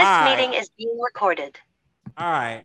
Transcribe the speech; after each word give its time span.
This 0.00 0.06
Hi. 0.06 0.34
meeting 0.34 0.54
is 0.54 0.70
being 0.78 0.98
recorded. 0.98 1.60
All 2.16 2.26
right. 2.26 2.64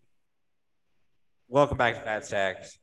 Welcome 1.49 1.75
back 1.75 1.95
to 1.95 2.01
Fat 2.01 2.25
Stacks. 2.25 2.79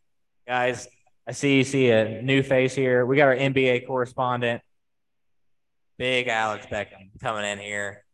Guys, 0.47 0.89
I 1.27 1.33
see 1.33 1.57
you 1.57 1.65
see 1.65 1.91
a 1.91 2.21
new 2.21 2.43
face 2.43 2.75
here. 2.75 3.07
We 3.07 3.17
got 3.17 3.29
our 3.29 3.35
NBA 3.35 3.87
correspondent, 3.87 4.61
Big 5.97 6.29
Alex 6.29 6.67
Beckham, 6.67 7.19
coming 7.19 7.47
in 7.47 7.61
here, 7.61 8.05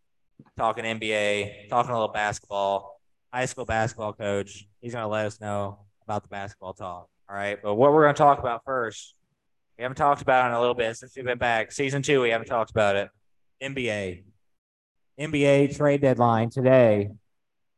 talking 0.56 0.84
NBA, 0.84 1.70
talking 1.70 1.90
a 1.90 1.94
little 1.94 2.14
basketball, 2.14 3.00
high 3.34 3.46
school 3.46 3.64
basketball 3.64 4.12
coach. 4.12 4.64
He's 4.80 4.92
going 4.92 5.02
to 5.02 5.08
let 5.08 5.26
us 5.26 5.40
know 5.40 5.80
about 6.04 6.22
the 6.22 6.28
basketball 6.28 6.72
talk. 6.72 7.08
All 7.28 7.34
right. 7.34 7.58
But 7.60 7.74
what 7.74 7.92
we're 7.92 8.04
going 8.04 8.14
to 8.14 8.18
talk 8.18 8.38
about 8.38 8.62
first, 8.64 9.16
we 9.76 9.82
haven't 9.82 9.96
talked 9.96 10.22
about 10.22 10.44
it 10.44 10.50
in 10.50 10.54
a 10.54 10.60
little 10.60 10.76
bit 10.76 10.96
since 10.96 11.16
we've 11.16 11.24
been 11.24 11.38
back. 11.38 11.72
Season 11.72 12.00
two, 12.00 12.22
we 12.22 12.30
haven't 12.30 12.46
talked 12.46 12.70
about 12.70 12.94
it. 12.94 13.08
NBA. 13.60 14.22
NBA 15.18 15.76
trade 15.76 16.00
deadline 16.00 16.50
today. 16.50 17.10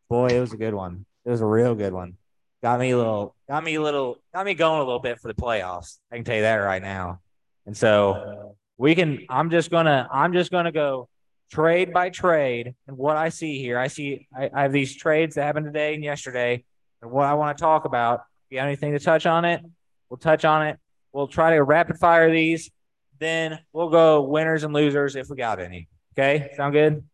Boy, 0.09 0.29
it 0.29 0.41
was 0.41 0.53
a 0.53 0.57
good 0.57 0.75
one. 0.75 1.07
It 1.25 1.31
was 1.31 1.41
a 1.41 1.47
real 1.47 1.75
good 1.75 1.93
one. 1.93 2.17
Got 2.63 2.81
me 2.81 2.91
a 2.91 2.97
little, 2.97 3.35
got 3.49 3.65
me 3.65 3.77
a 3.77 3.83
little, 3.83 4.19
got 4.35 4.45
me 4.45 4.55
going 4.55 4.81
a 4.81 4.85
little 4.85 5.01
bit 5.01 5.19
for 5.19 5.29
the 5.29 5.35
playoffs. 5.35 5.99
I 6.13 6.17
can 6.17 6.25
tell 6.25 6.37
you 6.37 6.43
that 6.43 6.57
right 6.57 6.83
now. 6.83 7.21
And 7.67 7.77
so 7.77 8.57
we 8.77 8.95
can. 8.95 9.25
I'm 9.29 9.51
just 9.51 9.71
gonna. 9.71 10.09
I'm 10.13 10.33
just 10.33 10.51
gonna 10.51 10.73
go 10.73 11.09
trade 11.51 11.93
by 11.93 12.11
trade. 12.11 12.75
And 12.87 12.97
what 12.97 13.17
I 13.17 13.29
see 13.29 13.59
here, 13.59 13.79
I 13.79 13.89
see. 13.89 14.27
I, 14.37 14.51
I 14.53 14.63
have 14.63 14.73
these 14.73 14.97
trades 14.97 15.37
that 15.37 15.45
happened 15.45 15.67
today 15.67 15.95
and 15.95 16.05
yesterday. 16.05 16.65
And 17.03 17.11
what 17.11 17.27
I 17.27 17.35
want 17.35 17.57
to 17.57 17.63
talk 17.63 17.85
about. 17.85 18.21
If 18.49 18.55
you 18.55 18.59
have 18.59 18.67
anything 18.67 18.93
to 18.93 18.99
touch 18.99 19.27
on 19.27 19.45
it, 19.45 19.63
we'll 20.09 20.19
touch 20.19 20.45
on 20.45 20.67
it. 20.67 20.79
We'll 21.13 21.29
try 21.29 21.55
to 21.55 21.63
rapid 21.63 21.99
fire 21.99 22.31
these. 22.31 22.71
Then 23.19 23.61
we'll 23.73 23.91
go 23.91 24.23
winners 24.23 24.65
and 24.65 24.75
losers 24.75 25.15
if 25.15 25.29
we 25.31 25.37
got 25.37 25.61
any. 25.61 25.89
Okay, 26.15 26.51
sound 26.57 26.73
good? 26.73 27.05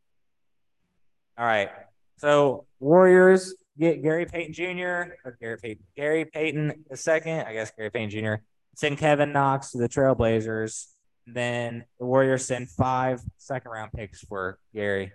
All 1.38 1.44
right. 1.46 1.70
So 2.18 2.66
Warriors 2.80 3.54
get 3.78 4.02
Gary 4.02 4.26
Payton 4.26 4.54
Jr. 4.54 5.12
or 5.24 5.36
Gary 5.40 5.58
Payton, 5.62 5.84
Gary 5.96 6.24
Payton 6.24 6.84
the 6.88 6.96
second. 6.96 7.40
I 7.46 7.52
guess 7.52 7.70
Gary 7.76 7.90
Payton 7.90 8.10
Jr. 8.10 8.34
Send 8.74 8.98
Kevin 8.98 9.32
Knox 9.32 9.72
to 9.72 9.78
the 9.78 9.88
Trailblazers. 9.88 10.86
Then 11.26 11.84
the 11.98 12.06
Warriors 12.06 12.44
send 12.46 12.70
five 12.70 13.20
second 13.36 13.70
round 13.70 13.92
picks 13.92 14.20
for 14.22 14.58
Gary. 14.74 15.12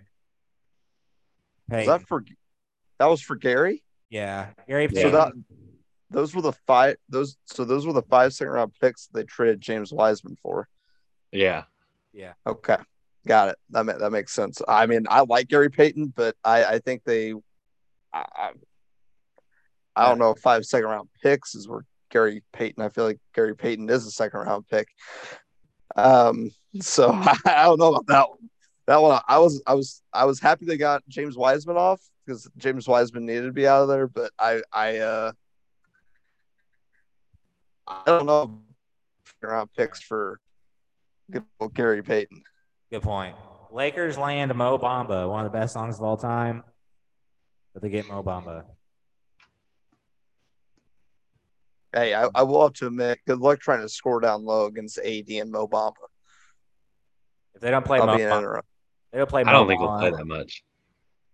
Was 1.68 1.78
Payton. 1.78 1.86
that 1.92 2.06
for 2.08 2.24
that 2.98 3.06
was 3.06 3.20
for 3.22 3.36
Gary? 3.36 3.82
yeah, 4.10 4.48
Gary 4.68 4.88
So 4.88 4.94
Payton. 4.94 5.12
that 5.12 5.32
those 6.10 6.34
were 6.34 6.42
the 6.42 6.52
five 6.66 6.96
those 7.08 7.36
so 7.46 7.64
those 7.64 7.86
were 7.86 7.94
the 7.94 8.02
five 8.02 8.32
second 8.34 8.52
round 8.52 8.72
picks 8.80 9.06
they 9.08 9.24
traded 9.24 9.60
James 9.60 9.92
Wiseman 9.92 10.36
for. 10.42 10.68
Yeah. 11.32 11.64
Yeah. 12.12 12.34
Okay. 12.46 12.76
Got 13.26 13.50
it. 13.50 13.56
That 13.70 13.86
ma- 13.86 13.98
that 13.98 14.10
makes 14.10 14.32
sense. 14.32 14.60
I 14.66 14.86
mean, 14.86 15.06
I 15.08 15.20
like 15.20 15.48
Gary 15.48 15.70
Payton, 15.70 16.12
but 16.16 16.34
I 16.44 16.64
I 16.64 16.78
think 16.80 17.04
they 17.04 17.32
I 18.12 18.24
I, 18.34 18.50
I 19.94 20.08
don't 20.08 20.18
know 20.18 20.30
if 20.30 20.38
five 20.40 20.64
second 20.64 20.88
round 20.88 21.08
picks 21.22 21.54
is 21.54 21.68
where 21.68 21.84
Gary 22.10 22.42
Payton. 22.52 22.82
I 22.82 22.88
feel 22.88 23.04
like 23.04 23.18
Gary 23.34 23.54
Payton 23.54 23.88
is 23.90 24.06
a 24.06 24.10
second 24.10 24.40
round 24.40 24.66
pick. 24.68 24.88
Um 25.94 26.50
so 26.80 27.10
I 27.46 27.64
don't 27.64 27.78
know 27.78 27.94
about 27.94 28.06
that 28.06 28.28
one. 28.28 28.50
That 28.86 29.00
one 29.00 29.20
I 29.28 29.38
was 29.38 29.62
I 29.66 29.74
was 29.74 30.02
I 30.12 30.24
was 30.24 30.40
happy 30.40 30.66
they 30.66 30.76
got 30.76 31.02
James 31.08 31.36
Wiseman 31.36 31.76
off 31.76 32.00
because 32.26 32.48
James 32.56 32.88
Wiseman 32.88 33.26
needed 33.26 33.46
to 33.46 33.52
be 33.52 33.68
out 33.68 33.82
of 33.82 33.88
there, 33.88 34.08
but 34.08 34.32
I 34.38 34.62
I 34.72 34.98
uh 34.98 35.32
I 37.86 38.02
don't 38.06 38.26
know 38.26 38.58
if 39.24 39.34
round 39.42 39.70
picks 39.76 40.00
for 40.00 40.40
good 41.30 41.44
old 41.60 41.74
Gary 41.74 42.02
Payton. 42.02 42.42
Good 42.92 43.02
point. 43.02 43.34
Lakers 43.70 44.18
land 44.18 44.54
Mo 44.54 44.76
Bamba, 44.76 45.26
one 45.26 45.46
of 45.46 45.50
the 45.50 45.58
best 45.58 45.72
songs 45.72 45.96
of 45.96 46.02
all 46.02 46.18
time. 46.18 46.62
But 47.72 47.82
they 47.82 47.88
get 47.88 48.06
Mo 48.06 48.22
Bamba. 48.22 48.64
Hey, 51.94 52.12
I, 52.12 52.28
I 52.34 52.42
will 52.42 52.64
have 52.64 52.74
to 52.74 52.88
admit, 52.88 53.20
good 53.26 53.38
luck 53.38 53.60
trying 53.60 53.80
to 53.80 53.88
score 53.88 54.20
down 54.20 54.44
low 54.44 54.66
against 54.66 54.98
AD 54.98 55.30
and 55.30 55.50
Mo 55.50 55.66
Bamba. 55.66 55.94
If 57.54 57.62
they 57.62 57.70
don't 57.70 57.84
play 57.84 57.98
I'll 57.98 58.06
Mo 58.06 58.18
Bamba, 58.18 58.60
they 59.10 59.18
don't 59.18 59.30
play 59.30 59.42
Mo 59.42 59.48
I 59.48 59.52
don't 59.54 59.68
think 59.68 59.80
we'll 59.80 59.98
play 59.98 60.10
that 60.10 60.26
much. 60.26 60.62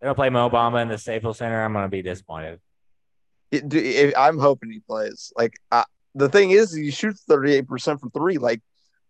They 0.00 0.06
don't 0.06 0.14
play 0.14 0.30
Mo 0.30 0.48
Bamba 0.48 0.80
in 0.82 0.88
the 0.88 0.98
Staples 0.98 1.38
Center. 1.38 1.60
I'm 1.60 1.72
gonna 1.72 1.88
be 1.88 2.02
disappointed. 2.02 2.60
It- 3.50 3.68
do- 3.68 3.78
if- 3.78 4.14
I'm 4.16 4.38
hoping 4.38 4.70
he 4.70 4.78
plays. 4.78 5.32
Like 5.36 5.54
I, 5.72 5.82
the 6.14 6.28
thing 6.28 6.52
is, 6.52 6.72
he 6.72 6.92
shoots 6.92 7.24
38 7.28 7.66
percent 7.66 7.98
from 7.98 8.12
three. 8.12 8.38
Like 8.38 8.60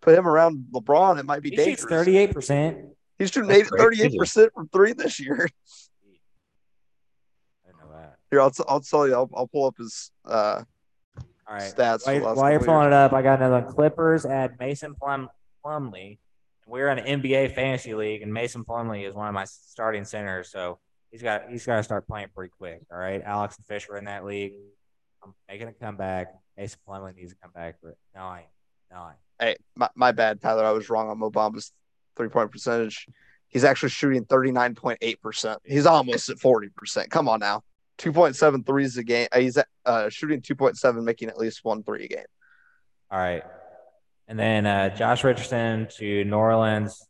put 0.00 0.14
him 0.14 0.26
around 0.26 0.66
LeBron, 0.72 1.19
it 1.19 1.25
might 1.26 1.42
be 1.42 1.50
He 1.50 1.56
dangerous. 1.56 1.81
shoots 1.81 1.91
38 1.91 2.32
percent. 2.32 2.78
He's 3.19 3.31
shooting 3.31 3.64
38 3.64 4.19
percent 4.19 4.53
from 4.54 4.69
three 4.69 4.92
this 4.92 5.19
year. 5.20 5.48
I 7.66 7.70
know 7.84 7.92
that. 7.92 8.16
Here, 8.31 8.41
I'll, 8.41 8.50
t- 8.50 8.64
I'll 8.69 8.81
tell 8.81 9.06
you. 9.09 9.14
I'll, 9.14 9.31
I'll 9.34 9.48
pull 9.48 9.66
up 9.66 9.76
his 9.78 10.10
uh, 10.25 10.62
All 11.47 11.54
right. 11.54 11.62
stats. 11.62 12.06
While, 12.22 12.36
while 12.36 12.50
you're 12.50 12.60
pulling 12.60 12.86
it 12.88 12.92
up, 12.92 13.12
I 13.12 13.22
got 13.22 13.41
another 13.41 13.64
one. 13.64 13.75
Clippers 13.75 14.25
add 14.25 14.56
Mason 14.59 14.94
Plum 14.94 15.28
Plumlee. 15.64 16.19
We're 16.66 16.88
in 16.91 16.98
an 16.98 17.20
NBA 17.22 17.54
fantasy 17.54 17.94
league, 17.94 18.22
and 18.22 18.32
Mason 18.32 18.65
Plumlee 18.65 19.09
is 19.09 19.15
one 19.15 19.26
of 19.28 19.34
my 19.34 19.44
starting 19.47 20.04
centers. 20.04 20.50
So 20.50 20.78
he's 21.10 21.22
got 21.22 21.48
he's 21.50 21.65
got 21.65 21.76
to 21.76 21.82
start 21.82 22.06
playing 22.06 22.28
pretty 22.34 22.53
quick. 22.56 22.82
All 22.92 22.98
right, 22.98 23.22
Alex 23.25 23.56
and 23.56 23.65
Fisher 23.66 23.97
in 23.97 24.04
that 24.04 24.25
league. 24.25 24.53
I'm 25.25 25.34
making 25.48 25.69
a 25.69 25.72
comeback. 25.72 26.28
Mason 26.56 26.78
Plumlee 26.86 27.16
needs 27.16 27.32
to 27.32 27.38
come 27.42 27.50
back. 27.54 27.76
But 27.82 27.94
no, 28.15 28.20
I 28.20 28.44
my, 29.78 29.89
my 29.94 30.12
bad, 30.12 30.43
Tyler. 30.43 30.65
I 30.65 30.72
was 30.72 30.91
wrong 30.91 31.09
on 31.09 31.19
Mo 31.19 31.31
Bamba's 31.31 31.72
three 32.16 32.28
point 32.28 32.50
percentage. 32.50 33.06
He's 33.47 33.65
actually 33.65 33.89
shooting 33.89 34.27
39.8%. 34.27 35.56
He's 35.65 35.87
almost 35.87 36.28
at 36.28 36.37
40%. 36.37 37.09
Come 37.09 37.28
on 37.31 37.41
now. 37.41 37.62
2.7 37.97 38.66
threes 38.66 38.99
a 38.99 39.03
game. 39.03 39.27
Uh, 39.33 39.41
He's 39.41 39.59
uh, 39.87 40.11
shooting 40.11 40.43
2.7, 40.43 41.03
making 41.03 41.31
at 41.31 41.39
least 41.39 41.65
one 41.65 41.83
three 41.83 42.05
a 42.05 42.09
game. 42.09 42.25
All 43.11 43.19
right. 43.19 43.43
And 44.27 44.39
then 44.39 44.66
uh, 44.66 44.94
Josh 44.94 45.25
Richardson 45.25 45.89
to 45.97 46.25
New 46.25 46.37
Orleans. 46.37 47.09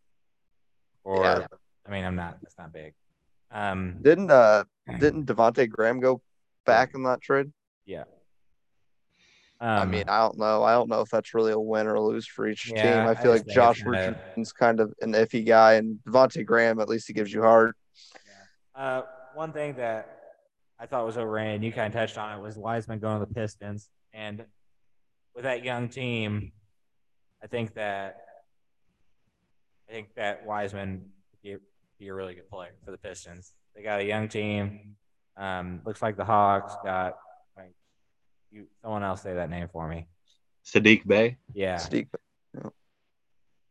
Or 1.03 1.25
Yeah. 1.25 1.47
I 1.87 1.91
mean, 1.91 2.05
I'm 2.05 2.15
not. 2.15 2.39
That's 2.41 2.57
not 2.57 2.73
big. 2.73 2.95
Um, 3.51 3.97
Didn't 4.03 4.31
uh 4.31 4.65
didn't 5.01 5.27
Devonte 5.27 5.69
Graham 5.69 6.01
go 6.01 6.21
back 6.67 6.95
in 6.95 7.03
that 7.05 7.21
trade? 7.21 7.51
yeah. 7.87 8.05
I 9.61 9.83
Um, 9.83 9.91
mean, 9.91 10.05
I 10.09 10.21
don't 10.21 10.39
know. 10.39 10.63
I 10.63 10.73
don't 10.73 10.89
know 10.89 11.01
if 11.01 11.11
that's 11.11 11.35
really 11.35 11.53
a 11.53 11.59
win 11.59 11.87
or 11.87 11.95
a 11.95 12.01
lose 12.01 12.27
for 12.27 12.47
each 12.47 12.73
Yeah, 12.73 12.83
team. 12.83 13.07
I 13.07 13.11
I 13.11 13.15
feel 13.15 13.33
just 13.35 13.47
like 13.47 13.55
Josh 13.55 13.85
Richardson's 13.85 14.53
kind 14.53 14.79
of 14.79 14.95
an 15.01 15.13
iffy 15.15 15.45
guy, 15.45 15.75
and 15.75 15.99
Devonte 16.07 16.45
Graham 16.47 16.81
at 16.81 16.89
least 16.89 17.09
he 17.09 17.13
gives 17.13 17.33
you 17.33 17.43
heart. 17.43 17.77
Uh, 18.75 19.03
one 19.35 19.53
thing 19.53 19.75
that 19.75 20.09
I 20.79 20.87
thought 20.87 21.05
was 21.05 21.19
overrated, 21.19 21.57
and 21.57 21.65
you 21.65 21.73
kind 21.73 21.89
of 21.89 21.93
touched 21.93 22.19
on 22.19 22.39
it, 22.39 22.43
was 22.43 22.57
Wiseman 22.57 23.01
going 23.01 23.19
to 23.19 23.27
the 23.27 23.35
Pistons. 23.35 23.91
And 24.13 24.45
with 25.35 25.43
that 25.45 25.65
young 25.65 25.89
team, 25.89 26.53
I 27.43 27.49
think 27.49 27.75
that 27.75 28.17
I 29.89 29.93
think 29.93 30.15
that 30.15 30.47
Wiseman 30.47 31.11
would 31.33 31.61
be, 31.99 32.07
a 32.09 32.15
really 32.15 32.35
good 32.35 32.49
player 32.49 32.75
for 32.85 32.93
the 32.93 32.99
Pistons. 32.99 33.55
They 33.75 33.83
got 33.83 34.01
a 34.01 34.05
young 34.05 34.29
team. 34.29 34.97
Um, 35.37 35.81
looks 35.85 36.03
like 36.03 36.17
the 36.17 36.25
Hawks 36.25 36.75
got 36.85 37.15
you. 38.51 38.67
Someone 38.83 39.03
else 39.03 39.23
say 39.23 39.35
that 39.35 39.51
name 39.51 39.69
for 39.73 39.89
me. 39.89 40.07
Saddiq 40.65 41.07
Bey. 41.07 41.39
Yeah. 41.55 41.77
Saddiq. 41.77 42.09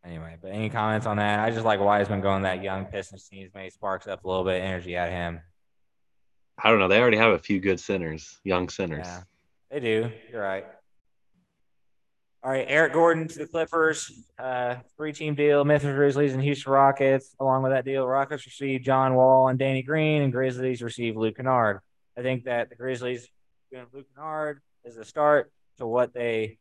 Anyway, 0.05 0.37
but 0.41 0.51
any 0.51 0.69
comments 0.69 1.05
on 1.05 1.17
that? 1.17 1.39
I 1.39 1.51
just 1.51 1.65
like 1.65 1.81
Wiseman 1.81 2.21
going 2.21 2.43
that 2.43 2.63
young 2.63 2.85
Pistons 2.85 3.27
team. 3.27 3.49
Maybe 3.53 3.69
sparks 3.69 4.07
up 4.07 4.23
a 4.23 4.27
little 4.27 4.45
bit 4.45 4.57
of 4.57 4.63
energy 4.63 4.97
out 4.97 5.09
of 5.09 5.13
him. 5.13 5.41
I 6.57 6.69
don't 6.69 6.79
know. 6.79 6.87
They 6.87 6.99
already 6.99 7.17
have 7.17 7.33
a 7.33 7.39
few 7.39 7.59
good 7.59 7.79
centers, 7.79 8.39
young 8.43 8.69
centers. 8.69 9.05
Yeah, 9.05 9.21
they 9.69 9.79
do. 9.79 10.11
You're 10.31 10.41
right. 10.41 10.65
All 12.41 12.51
right, 12.51 12.65
Eric 12.69 12.93
Gordon 12.93 13.27
to 13.27 13.39
the 13.39 13.47
Clippers. 13.47 14.11
Uh, 14.39 14.75
three-team 14.95 15.35
deal. 15.35 15.65
Memphis 15.65 15.93
Grizzlies 15.93 16.33
and 16.33 16.41
Houston 16.41 16.71
Rockets. 16.71 17.35
Along 17.39 17.61
with 17.61 17.73
that 17.73 17.83
deal, 17.83 18.07
Rockets 18.07 18.45
receive 18.45 18.81
John 18.81 19.15
Wall 19.15 19.49
and 19.49 19.59
Danny 19.59 19.81
Green, 19.81 20.21
and 20.21 20.31
Grizzlies 20.31 20.81
receive 20.81 21.17
Luke 21.17 21.35
Kennard. 21.35 21.81
I 22.17 22.21
think 22.21 22.45
that 22.45 22.69
the 22.69 22.75
Grizzlies 22.75 23.27
doing 23.71 23.87
Luke 23.91 24.07
Kennard 24.15 24.61
is 24.87 24.97
a 24.97 25.05
start 25.05 25.51
to 25.77 25.85
what 25.85 26.13
they 26.13 26.57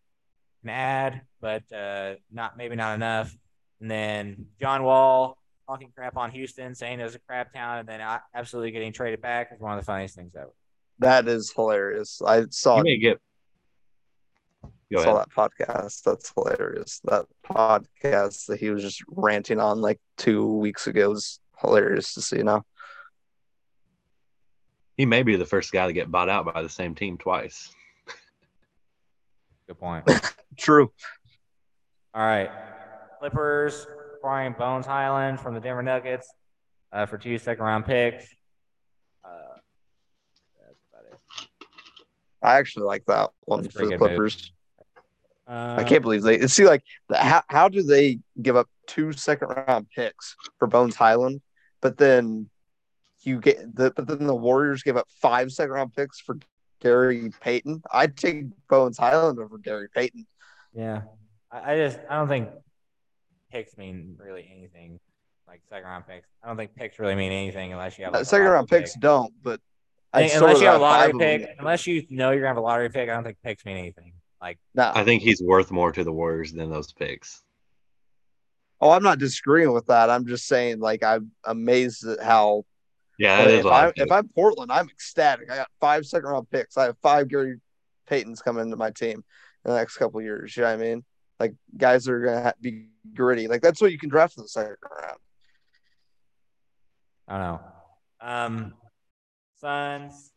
can 0.62 0.70
add, 0.70 1.22
but 1.40 1.62
uh, 1.72 2.14
not 2.30 2.56
maybe 2.56 2.76
not 2.76 2.94
enough. 2.94 3.34
And 3.80 3.90
then 3.90 4.46
John 4.60 4.82
Wall 4.82 5.38
talking 5.66 5.90
crap 5.94 6.16
on 6.16 6.30
Houston, 6.32 6.74
saying 6.74 7.00
it 7.00 7.04
was 7.04 7.14
a 7.14 7.18
crap 7.20 7.52
town, 7.52 7.78
and 7.78 7.88
then 7.88 8.00
absolutely 8.34 8.72
getting 8.72 8.92
traded 8.92 9.22
back 9.22 9.50
is 9.54 9.60
one 9.60 9.72
of 9.72 9.80
the 9.80 9.86
funniest 9.86 10.16
things 10.16 10.34
ever. 10.36 10.52
That 10.98 11.28
is 11.28 11.52
hilarious. 11.54 12.20
I 12.26 12.46
saw 12.50 12.78
You 12.78 12.84
may 12.84 12.98
get. 12.98 13.20
Go 14.92 15.02
saw 15.02 15.16
ahead. 15.16 15.26
that 15.26 15.68
podcast. 15.68 16.02
That's 16.02 16.32
hilarious. 16.34 17.00
That 17.04 17.26
podcast 17.44 18.46
that 18.46 18.60
he 18.60 18.70
was 18.70 18.82
just 18.82 19.02
ranting 19.08 19.60
on 19.60 19.80
like 19.80 20.00
two 20.16 20.52
weeks 20.52 20.86
ago 20.86 21.10
was 21.10 21.40
hilarious 21.60 22.14
to 22.14 22.22
see 22.22 22.42
now. 22.42 22.64
He 24.96 25.04
may 25.04 25.22
be 25.22 25.36
the 25.36 25.44
first 25.44 25.72
guy 25.72 25.86
to 25.86 25.92
get 25.92 26.10
bought 26.10 26.30
out 26.30 26.52
by 26.52 26.62
the 26.62 26.68
same 26.68 26.94
team 26.94 27.18
twice. 27.18 27.74
Good 29.66 29.78
point. 29.78 30.04
True. 30.56 30.90
All 32.14 32.22
right. 32.22 32.50
Clippers 33.18 33.86
acquiring 34.16 34.54
Bones 34.58 34.86
Hyland 34.86 35.40
from 35.40 35.54
the 35.54 35.60
Denver 35.60 35.82
Nuggets. 35.82 36.32
uh, 36.92 37.06
for 37.06 37.18
two 37.18 37.38
second 37.38 37.64
round 37.64 37.84
picks. 37.84 38.24
Uh, 39.24 39.28
that's 40.64 40.78
about 40.92 41.04
it. 41.12 41.18
I 42.42 42.56
actually 42.58 42.86
like 42.86 43.04
that 43.06 43.30
one 43.44 43.68
for 43.68 43.86
the. 43.86 43.96
Clippers. 43.98 44.52
Uh, 45.48 45.76
I 45.78 45.84
can't 45.84 46.02
believe 46.02 46.22
they 46.22 46.46
see 46.48 46.66
like 46.66 46.82
the, 47.08 47.16
how 47.16 47.42
how 47.48 47.68
do 47.68 47.82
they 47.82 48.18
give 48.40 48.56
up 48.56 48.68
two 48.86 49.12
second 49.12 49.48
round 49.48 49.88
picks 49.94 50.34
for 50.58 50.66
Bones 50.66 50.96
Hyland, 50.96 51.40
but 51.80 51.96
then 51.98 52.48
you 53.22 53.40
get 53.40 53.74
the 53.74 53.92
but 53.94 54.06
then 54.06 54.26
the 54.26 54.34
Warriors 54.34 54.82
give 54.82 54.96
up 54.96 55.06
five 55.20 55.52
second 55.52 55.72
round 55.72 55.94
picks 55.94 56.20
for 56.20 56.38
Gary 56.86 57.30
Payton. 57.40 57.82
I'd 57.92 58.16
take 58.16 58.44
Bones 58.68 58.96
Hyland 58.96 59.38
over 59.38 59.58
Gary 59.58 59.88
Payton. 59.94 60.26
Yeah, 60.74 61.02
I, 61.50 61.72
I 61.72 61.76
just 61.76 61.98
I 62.08 62.16
don't 62.16 62.28
think 62.28 62.48
picks 63.50 63.76
mean 63.76 64.16
really 64.18 64.48
anything. 64.54 65.00
Like 65.48 65.62
second 65.68 65.88
round 65.88 66.06
picks, 66.06 66.28
I 66.42 66.48
don't 66.48 66.56
think 66.56 66.74
picks 66.74 66.98
really 66.98 67.14
mean 67.14 67.32
anything 67.32 67.72
unless 67.72 67.98
you 67.98 68.04
have 68.04 68.12
like, 68.12 68.20
Uh, 68.20 68.22
a 68.22 68.24
second 68.24 68.46
round 68.46 68.68
lottery 68.70 68.80
picks 68.80 68.94
pick. 68.94 69.00
don't, 69.02 69.32
but 69.42 69.60
I 70.12 70.26
think 70.26 70.40
unless 70.40 70.60
you 70.60 70.66
have 70.66 70.80
a 70.80 70.82
lottery 70.82 71.12
five 71.12 71.14
of 71.14 71.20
pick, 71.20 71.56
unless 71.58 71.86
you 71.86 72.06
know 72.10 72.30
you're 72.30 72.40
gonna 72.40 72.48
have 72.48 72.56
a 72.56 72.60
lottery 72.60 72.90
pick, 72.90 73.08
I 73.08 73.14
don't 73.14 73.24
think 73.24 73.38
picks 73.42 73.64
mean 73.64 73.76
anything. 73.76 74.12
Like 74.40 74.58
No, 74.74 74.92
I 74.94 75.04
think 75.04 75.22
he's 75.22 75.40
worth 75.42 75.70
more 75.70 75.92
to 75.92 76.04
the 76.04 76.12
Warriors 76.12 76.52
than 76.52 76.70
those 76.70 76.92
picks. 76.92 77.42
oh, 78.80 78.90
I'm 78.90 79.02
not 79.02 79.18
disagreeing 79.18 79.72
with 79.72 79.86
that. 79.86 80.10
I'm 80.10 80.26
just 80.26 80.46
saying 80.46 80.80
like 80.80 81.02
I'm 81.02 81.30
amazed 81.44 82.06
at 82.06 82.22
how 82.22 82.64
Yeah, 83.18 83.38
that 83.38 83.50
is 83.50 83.58
if 83.60 83.64
what 83.64 83.72
I 83.72 83.86
I 83.86 83.92
think. 83.92 84.06
if 84.06 84.12
I'm 84.12 84.28
Portland, 84.28 84.70
I'm 84.70 84.88
ecstatic. 84.88 85.50
I 85.50 85.56
got 85.56 85.68
five 85.80 86.06
second 86.06 86.28
round 86.28 86.50
picks. 86.50 86.76
I 86.76 86.84
have 86.84 86.98
five 87.02 87.28
Gary 87.28 87.56
Paytons 88.10 88.42
coming 88.42 88.64
into 88.64 88.76
my 88.76 88.90
team 88.90 89.24
in 89.64 89.70
the 89.70 89.76
next 89.76 89.96
couple 89.96 90.20
of 90.20 90.24
years. 90.24 90.56
You 90.56 90.62
know 90.62 90.70
what 90.70 90.80
I 90.80 90.82
mean? 90.82 91.04
Like 91.40 91.54
guys 91.76 92.04
that 92.04 92.12
are 92.12 92.20
gonna 92.20 92.54
be 92.60 92.88
gritty. 93.14 93.48
Like 93.48 93.62
that's 93.62 93.80
what 93.80 93.92
you 93.92 93.98
can 93.98 94.08
draft 94.08 94.36
in 94.36 94.42
the 94.42 94.48
second 94.48 94.76
round. 94.82 95.18
I 97.28 97.38
don't 97.38 97.46
know. 97.46 97.60
Um, 98.20 98.74
Suns 99.60 100.32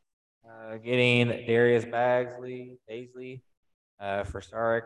uh, 0.48 0.78
getting 0.78 1.28
Darius 1.28 1.86
Bazley, 1.86 2.78
Bazley, 2.90 3.42
uh, 4.00 4.24
for 4.24 4.42
Stark, 4.42 4.86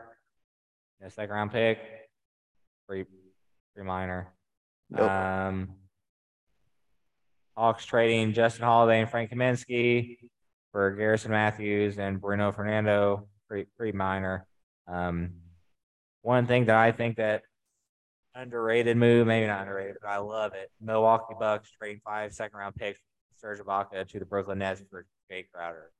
a 1.01 1.09
second 1.09 1.33
round 1.33 1.51
pick, 1.51 1.79
pretty 2.87 3.09
pretty 3.73 3.87
minor. 3.87 4.33
Nope. 4.89 5.09
Um, 5.09 5.69
Hawks 7.55 7.85
trading 7.85 8.33
Justin 8.33 8.65
Holiday 8.65 9.01
and 9.01 9.09
Frank 9.09 9.31
Kaminsky 9.31 10.17
for 10.71 10.91
Garrison 10.91 11.31
Matthews 11.31 11.97
and 11.99 12.19
Bruno 12.19 12.51
Fernando, 12.51 13.27
pretty 13.47 13.69
pretty 13.77 13.95
minor. 13.95 14.45
Um, 14.87 15.31
one 16.21 16.47
thing 16.47 16.65
that 16.65 16.75
I 16.75 16.91
think 16.91 17.17
that 17.17 17.43
underrated 18.35 18.97
move, 18.97 19.27
maybe 19.27 19.45
not 19.47 19.61
underrated, 19.61 19.97
but 20.01 20.09
I 20.09 20.17
love 20.17 20.53
it. 20.53 20.71
Milwaukee 20.81 21.35
Bucks 21.39 21.69
trading 21.71 22.01
five 22.03 22.33
second 22.33 22.57
round 22.57 22.75
picks, 22.75 22.99
Serge 23.37 23.59
Ibaka 23.59 24.07
to 24.09 24.19
the 24.19 24.25
Brooklyn 24.25 24.59
Nets 24.59 24.81
for 24.89 25.05
Jae 25.31 25.45
Crowder. 25.53 25.91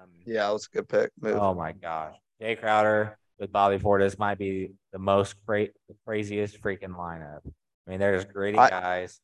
Um, 0.00 0.08
Yeah, 0.24 0.50
was 0.50 0.66
a 0.72 0.76
good 0.76 0.88
pick. 0.88 1.10
Move. 1.20 1.36
Oh 1.38 1.54
my 1.54 1.72
gosh, 1.72 2.14
Jae 2.40 2.58
Crowder 2.58 3.18
with 3.38 3.52
Bobby 3.52 3.78
Portis 3.78 4.18
might 4.18 4.38
be 4.38 4.72
the 4.92 4.98
most 4.98 5.34
cra- 5.46 5.68
craziest 6.06 6.60
freaking 6.62 6.96
lineup. 6.96 7.40
I 7.86 7.90
mean, 7.90 7.98
they're 8.00 8.16
just 8.16 8.32
gritty 8.32 8.56
I- 8.58 8.70
guys, 8.70 9.20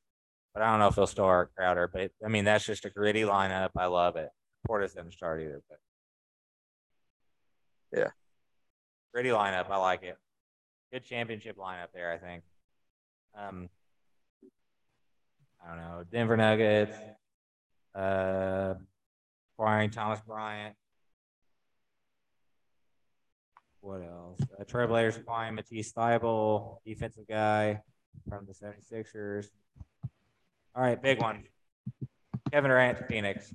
but 0.54 0.62
I 0.62 0.70
don't 0.70 0.78
know 0.80 0.88
if 0.88 0.94
he'll 0.94 1.06
start 1.06 1.54
Crowder. 1.54 1.88
But 1.92 2.10
I 2.24 2.28
mean, 2.28 2.44
that's 2.44 2.64
just 2.64 2.84
a 2.84 2.90
gritty 2.90 3.22
lineup. 3.22 3.70
I 3.76 3.86
love 3.86 4.16
it. 4.16 4.28
Portis 4.68 4.94
didn't 4.94 5.12
start 5.12 5.40
either, 5.42 5.60
but 5.68 5.78
Yeah. 7.98 8.10
gritty 9.12 9.30
lineup. 9.30 9.70
I 9.70 9.76
like 9.78 10.02
it. 10.02 10.16
Good 10.92 11.04
championship 11.04 11.56
lineup 11.56 11.88
there. 11.94 12.12
I 12.12 12.18
think. 12.18 12.44
Um, 13.34 13.68
I 15.64 15.68
don't 15.68 15.76
know 15.78 16.04
Denver 16.10 16.36
Nuggets. 16.36 16.96
Uh, 17.94 18.74
acquiring 19.54 19.90
Thomas 19.90 20.20
Bryant. 20.20 20.76
What 23.80 24.02
else? 24.02 24.38
Uh, 24.58 24.64
Trailblazers 24.64 25.18
acquiring 25.18 25.56
Matisse 25.56 25.92
Thybulle, 25.92 26.78
defensive 26.84 27.26
guy 27.28 27.80
from 28.28 28.46
the 28.46 28.52
76ers. 28.54 29.46
All 30.74 30.82
right, 30.82 31.00
big 31.00 31.20
one. 31.20 31.44
Kevin 32.50 32.70
Durant 32.70 32.98
to 32.98 33.04
Phoenix. 33.04 33.52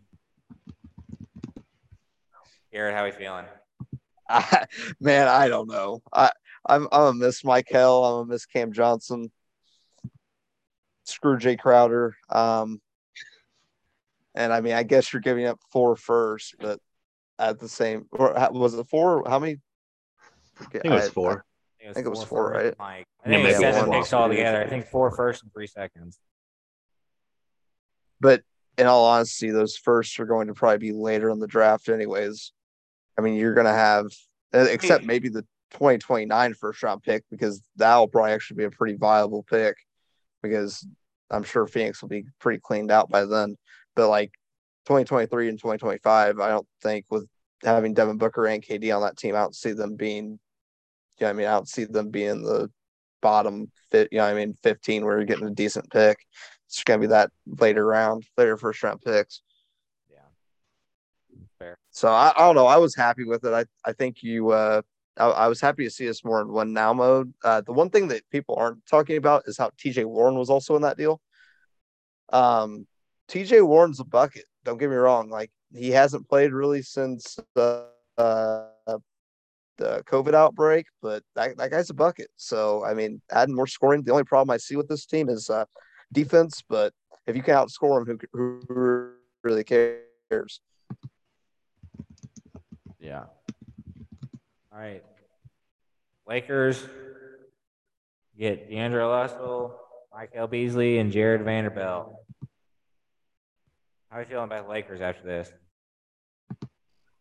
Garrett, 2.71 2.93
how 2.93 3.01
are 3.01 3.05
we 3.05 3.11
feeling? 3.11 3.45
I, 4.29 4.65
man, 4.99 5.27
I 5.27 5.47
don't 5.47 5.69
know. 5.69 6.01
I 6.13 6.31
I'm 6.65 6.83
I'm 6.91 7.13
gonna 7.13 7.13
miss 7.13 7.43
Michael. 7.43 8.03
I'm 8.05 8.13
gonna 8.21 8.33
miss 8.33 8.45
Cam 8.45 8.71
Johnson. 8.71 9.31
Screw 11.05 11.37
Jae 11.37 11.57
Crowder. 11.57 12.15
Um, 12.29 12.81
and 14.35 14.51
I 14.53 14.61
mean, 14.61 14.73
I 14.73 14.83
guess 14.83 15.11
you're 15.11 15.21
giving 15.21 15.45
up 15.45 15.59
four 15.71 15.95
first, 15.95 16.55
but 16.59 16.79
at 17.39 17.59
the 17.59 17.69
same, 17.69 18.05
or 18.11 18.33
was 18.51 18.73
it 18.73 18.87
four? 18.89 19.23
How 19.27 19.39
many? 19.39 19.57
I 20.59 20.65
think 20.65 20.85
it 20.85 20.91
was 20.91 21.09
four. 21.09 21.45
I 21.81 21.93
think 21.93 22.05
it 22.05 22.09
was 22.09 22.23
four, 22.23 22.53
first, 22.53 22.63
right? 22.65 22.75
Mike. 22.77 23.07
I 23.25 23.29
Yeah, 23.29 23.37
think 23.37 23.49
it's 23.49 23.59
maybe 23.61 23.73
seven 23.73 23.89
one. 23.89 23.99
picks 23.99 24.13
all 24.13 24.27
together. 24.27 24.61
I 24.61 24.67
think 24.67 24.87
four 24.87 25.09
first 25.15 25.43
and 25.43 25.53
three 25.53 25.67
seconds. 25.67 26.19
But 28.19 28.41
in 28.77 28.87
all 28.87 29.05
honesty, 29.05 29.49
those 29.49 29.77
firsts 29.77 30.19
are 30.19 30.25
going 30.25 30.47
to 30.47 30.53
probably 30.53 30.91
be 30.91 30.93
later 30.93 31.29
in 31.29 31.39
the 31.39 31.47
draft, 31.47 31.89
anyways. 31.89 32.51
I 33.17 33.21
mean, 33.21 33.35
you're 33.35 33.53
going 33.53 33.65
to 33.65 33.73
have, 33.73 34.05
uh, 34.53 34.67
except 34.69 35.03
maybe 35.03 35.29
the 35.29 35.41
2029 35.71 36.53
first 36.53 36.83
round 36.83 37.03
pick, 37.03 37.23
because 37.31 37.61
that'll 37.75 38.07
probably 38.07 38.31
actually 38.31 38.57
be 38.57 38.63
a 38.65 38.71
pretty 38.71 38.95
viable 38.95 39.43
pick 39.43 39.77
because 40.41 40.85
I'm 41.29 41.43
sure 41.43 41.67
Phoenix 41.67 42.01
will 42.01 42.09
be 42.09 42.25
pretty 42.39 42.59
cleaned 42.59 42.91
out 42.91 43.09
by 43.09 43.25
then. 43.25 43.57
But 43.95 44.09
like 44.09 44.31
2023 44.85 45.49
and 45.49 45.59
2025, 45.59 46.39
I 46.39 46.49
don't 46.49 46.67
think 46.81 47.05
with 47.09 47.27
having 47.63 47.93
Devin 47.93 48.17
Booker 48.17 48.45
and 48.45 48.63
KD 48.63 48.95
on 48.95 49.01
that 49.01 49.17
team, 49.17 49.35
I 49.35 49.39
don't 49.39 49.55
see 49.55 49.71
them 49.71 49.95
being, 49.95 50.39
you 51.19 51.25
know, 51.25 51.29
I 51.29 51.33
mean, 51.33 51.47
I 51.47 51.51
don't 51.51 51.67
see 51.67 51.85
them 51.85 52.09
being 52.09 52.43
the 52.43 52.69
bottom 53.21 53.71
fit, 53.91 54.09
you 54.11 54.19
know, 54.19 54.25
I 54.25 54.33
mean, 54.33 54.55
15 54.63 55.03
where 55.03 55.17
you're 55.17 55.25
getting 55.25 55.47
a 55.47 55.51
decent 55.51 55.89
pick. 55.89 56.19
It's 56.67 56.83
going 56.83 56.99
to 56.99 57.07
be 57.07 57.11
that 57.11 57.31
later 57.45 57.85
round, 57.85 58.25
later 58.37 58.57
first 58.57 58.83
round 58.83 59.01
picks. 59.01 59.41
Yeah. 60.11 60.19
Fair. 61.59 61.77
So 61.91 62.09
I, 62.09 62.33
I 62.35 62.39
don't 62.39 62.55
know. 62.55 62.67
I 62.67 62.77
was 62.77 62.95
happy 62.95 63.23
with 63.23 63.45
it. 63.45 63.53
I, 63.53 63.65
I 63.85 63.93
think 63.93 64.21
you, 64.21 64.51
uh, 64.51 64.81
I, 65.15 65.27
I 65.27 65.47
was 65.47 65.61
happy 65.61 65.85
to 65.85 65.89
see 65.89 66.09
us 66.09 66.23
more 66.23 66.41
in 66.41 66.49
one 66.49 66.73
now 66.73 66.93
mode. 66.93 67.33
Uh, 67.43 67.61
the 67.61 67.71
one 67.71 67.89
thing 67.89 68.09
that 68.09 68.29
people 68.31 68.55
aren't 68.55 68.85
talking 68.85 69.17
about 69.17 69.43
is 69.47 69.57
how 69.57 69.71
TJ 69.77 70.05
Warren 70.05 70.35
was 70.35 70.49
also 70.49 70.75
in 70.75 70.81
that 70.81 70.97
deal. 70.97 71.21
Um, 72.29 72.85
TJ 73.29 73.65
Warren's 73.65 73.99
a 73.99 74.06
bucket. 74.06 74.45
Don't 74.65 74.77
get 74.77 74.89
me 74.89 74.95
wrong. 74.95 75.30
Like 75.30 75.51
he 75.73 75.89
hasn't 75.92 76.27
played 76.27 76.51
really 76.51 76.81
since 76.81 77.39
uh, 77.56 77.83
uh, 78.18 78.65
the 79.77 80.03
COVID 80.06 80.33
outbreak, 80.33 80.87
but 81.01 81.23
that, 81.35 81.57
that 81.57 81.71
guy's 81.71 81.89
a 81.89 81.94
bucket. 81.94 82.30
So 82.35 82.83
I 82.83 82.94
mean, 82.94 83.21
adding 83.31 83.56
more 83.56 83.68
scoring. 83.68 84.03
The 84.03 84.11
only 84.11 84.23
problem 84.23 84.53
I 84.53 84.57
see 84.57 84.75
with 84.75 84.87
this 84.87 85.06
team 85.06 85.30
is 85.30 85.49
uh, 85.49 85.65
defense. 86.11 86.64
But 86.68 86.94
if 87.26 87.35
you 87.35 87.44
can 87.44 87.56
outscore 87.56 88.06
them, 88.06 88.19
who, 88.33 88.59
who 88.68 89.09
really 89.44 89.64
cares? 89.64 90.61
Yeah. 92.99 93.23
All 94.71 94.80
right. 94.80 95.04
Lakers 96.28 96.85
get 98.37 98.69
D'Angelo 98.69 99.09
Russell, 99.09 99.80
Michael 100.14 100.47
Beasley, 100.47 100.97
and 100.99 101.11
Jared 101.11 101.44
Vanderbilt. 101.44 102.14
How 104.09 104.18
are 104.18 104.21
you 104.21 104.28
feeling 104.28 104.45
about 104.45 104.66
the 104.66 104.71
Lakers 104.71 105.02
after 105.02 105.23
this? 105.23 105.52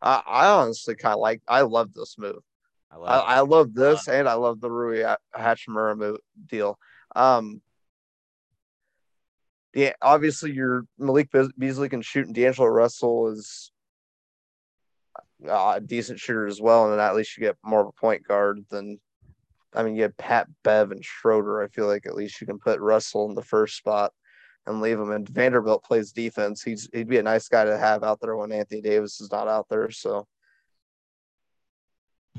I, 0.03 0.23
I 0.27 0.47
honestly 0.49 0.95
kind 0.95 1.15
of 1.15 1.21
like. 1.21 1.43
I 1.49 1.63
love 1.63 1.93
this 1.93 2.17
move. 2.19 2.43
I 2.91 2.97
I, 2.97 2.99
love 2.99 3.19
it. 3.19 3.29
I 3.29 3.41
love 3.41 3.75
this, 3.75 4.09
and 4.09 4.29
I 4.29 4.35
love 4.35 4.61
the 4.61 4.71
Rui 4.71 5.03
Ha- 5.03 5.17
Hachimura 5.37 5.97
mo- 5.97 6.19
deal. 6.47 6.79
Um, 7.15 7.61
yeah, 9.77 9.93
obviously, 10.01 10.53
your 10.53 10.87
Malik 10.99 11.29
Beasley 11.59 11.91
can 11.91 12.01
shoot, 12.01 12.25
and 12.25 12.35
D'Angelo 12.35 12.67
Russell 12.67 13.29
is 13.29 13.71
uh, 15.47 15.75
a 15.77 15.81
decent 15.83 16.19
shooter 16.19 16.47
as 16.47 16.63
well. 16.63 16.85
And 16.85 16.95
then 16.95 17.01
at 17.01 17.15
least 17.15 17.37
you 17.37 17.43
get 17.43 17.59
more 17.63 17.83
of 17.83 17.89
a 17.89 18.01
point 18.01 18.27
guard 18.27 18.65
than. 18.71 18.99
I 19.75 19.83
mean, 19.83 19.95
you 19.95 20.05
have 20.05 20.17
Pat 20.17 20.47
Bev 20.65 20.93
and 20.93 21.05
Schroeder. 21.05 21.63
I 21.63 21.69
feel 21.69 21.87
like 21.87 22.07
at 22.07 22.15
least 22.15 22.41
you 22.41 22.47
can 22.47 22.59
put 22.59 22.81
Russell 22.81 23.29
in 23.29 23.35
the 23.35 23.43
first 23.43 23.77
spot 23.77 24.15
and 24.67 24.81
leave 24.81 24.99
him. 24.99 25.11
And 25.11 25.29
Vanderbilt 25.29 25.85
plays 25.85 26.11
defense. 26.11 26.63
He's 26.63 26.89
he'd 26.95 27.09
be 27.09 27.19
a 27.19 27.23
nice 27.23 27.47
guy 27.47 27.67
to 27.67 27.77
have 27.77 28.03
out 28.03 28.19
there 28.23 28.35
when 28.35 28.53
Anthony 28.53 28.81
Davis 28.81 29.21
is 29.21 29.31
not 29.31 29.47
out 29.47 29.67
there. 29.69 29.91
So 29.91 30.27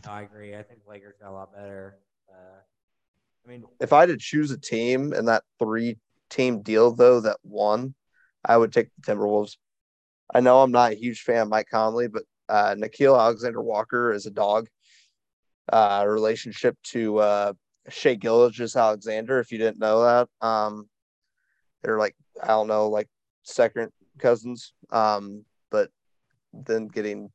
I 0.09 0.23
agree. 0.23 0.55
I 0.55 0.63
think 0.63 0.79
Lakers 0.89 1.17
got 1.21 1.29
a 1.29 1.33
lot 1.33 1.53
better. 1.53 1.99
Uh, 2.27 2.61
I 3.45 3.47
mean, 3.47 3.63
if 3.79 3.93
I 3.93 3.99
had 3.99 4.09
to 4.09 4.17
choose 4.17 4.49
a 4.49 4.57
team 4.57 5.13
in 5.13 5.25
that 5.25 5.43
three 5.59 5.97
team 6.29 6.61
deal 6.61 6.91
though 6.91 7.21
that 7.21 7.37
won, 7.43 7.95
I 8.43 8.57
would 8.57 8.73
take 8.73 8.89
the 8.95 9.11
Timberwolves. 9.11 9.57
I 10.33 10.41
know 10.41 10.61
I'm 10.61 10.71
not 10.71 10.91
a 10.91 10.95
huge 10.95 11.21
fan 11.21 11.43
of 11.43 11.49
Mike 11.49 11.69
Conley, 11.69 12.07
but 12.07 12.23
uh, 12.49 12.75
Nickeil 12.75 13.19
Alexander 13.19 13.61
Walker 13.61 14.11
is 14.11 14.25
a 14.25 14.31
dog. 14.31 14.67
Uh, 15.71 16.05
relationship 16.07 16.77
to 16.81 17.17
uh, 17.17 17.53
Shai 17.89 18.15
Gilgeous 18.15 18.75
Alexander, 18.75 19.39
if 19.39 19.51
you 19.51 19.57
didn't 19.57 19.79
know 19.79 20.03
that. 20.03 20.29
Um, 20.45 20.87
they're 21.81 21.99
like 21.99 22.15
I 22.41 22.47
don't 22.47 22.67
know, 22.67 22.89
like 22.89 23.07
second 23.43 23.91
cousins. 24.17 24.73
Um, 24.91 25.43
but 25.69 25.89
then 26.53 26.87
getting 26.87 27.31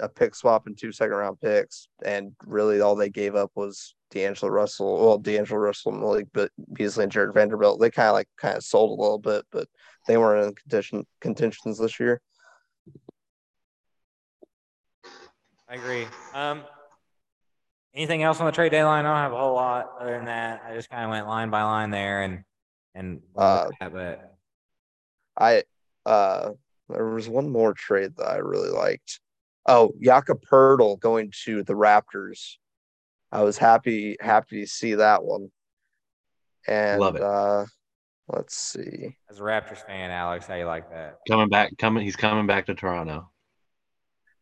a 0.00 0.08
pick 0.08 0.34
swap 0.34 0.66
and 0.66 0.76
two 0.76 0.92
second 0.92 1.16
round 1.16 1.40
picks, 1.40 1.88
and 2.04 2.32
really 2.46 2.80
all 2.80 2.96
they 2.96 3.08
gave 3.10 3.34
up 3.34 3.50
was 3.54 3.94
D'Angelo 4.10 4.50
Russell. 4.52 4.98
Well, 5.04 5.18
D'Angelo 5.18 5.60
Russell 5.60 5.92
Malik 5.92 6.26
but 6.32 6.50
Beasley 6.72 7.04
and 7.04 7.12
Jared 7.12 7.34
Vanderbilt. 7.34 7.80
They 7.80 7.90
kind 7.90 8.08
of 8.08 8.14
like 8.14 8.28
kind 8.36 8.56
of 8.56 8.64
sold 8.64 8.98
a 8.98 9.02
little 9.02 9.18
bit, 9.18 9.44
but 9.50 9.68
they 10.06 10.16
weren't 10.16 10.46
in 10.46 10.54
contention 10.54 11.06
contentions 11.20 11.78
this 11.78 11.98
year. 11.98 12.20
I 15.68 15.74
agree. 15.74 16.06
Um, 16.32 16.62
anything 17.94 18.22
else 18.22 18.38
on 18.38 18.46
the 18.46 18.52
trade 18.52 18.70
deadline? 18.70 19.04
I 19.04 19.08
don't 19.08 19.18
have 19.18 19.32
a 19.32 19.36
whole 19.36 19.54
lot 19.54 19.90
other 20.00 20.12
than 20.12 20.26
that. 20.26 20.62
I 20.64 20.74
just 20.74 20.90
kind 20.90 21.04
of 21.04 21.10
went 21.10 21.26
line 21.26 21.50
by 21.50 21.62
line 21.62 21.90
there 21.90 22.22
and 22.22 22.44
and 22.94 23.20
Uh, 23.36 23.68
that, 23.80 23.92
but 23.92 24.36
I 25.38 25.64
uh 26.04 26.52
there 26.88 27.06
was 27.06 27.28
one 27.28 27.50
more 27.50 27.74
trade 27.74 28.12
that 28.16 28.26
I 28.26 28.36
really 28.36 28.70
liked. 28.70 29.20
Oh, 29.66 29.92
Jakob 30.00 30.42
Poeltl 30.44 30.98
going 31.00 31.32
to 31.44 31.62
the 31.62 31.74
Raptors. 31.74 32.56
I 33.32 33.42
was 33.42 33.58
happy 33.58 34.16
happy 34.20 34.62
to 34.62 34.66
see 34.66 34.94
that 34.94 35.24
one. 35.24 35.50
And 36.68 37.00
Love 37.00 37.16
it. 37.16 37.22
uh 37.22 37.66
let's 38.28 38.56
see. 38.56 39.16
as 39.30 39.40
a 39.40 39.42
Raptors 39.42 39.84
fan, 39.84 40.10
Alex, 40.10 40.46
how 40.46 40.54
you 40.54 40.64
like 40.64 40.90
that? 40.90 41.18
Coming 41.28 41.48
back, 41.48 41.76
coming. 41.78 42.04
He's 42.04 42.16
coming 42.16 42.46
back 42.46 42.66
to 42.66 42.74
Toronto. 42.74 43.30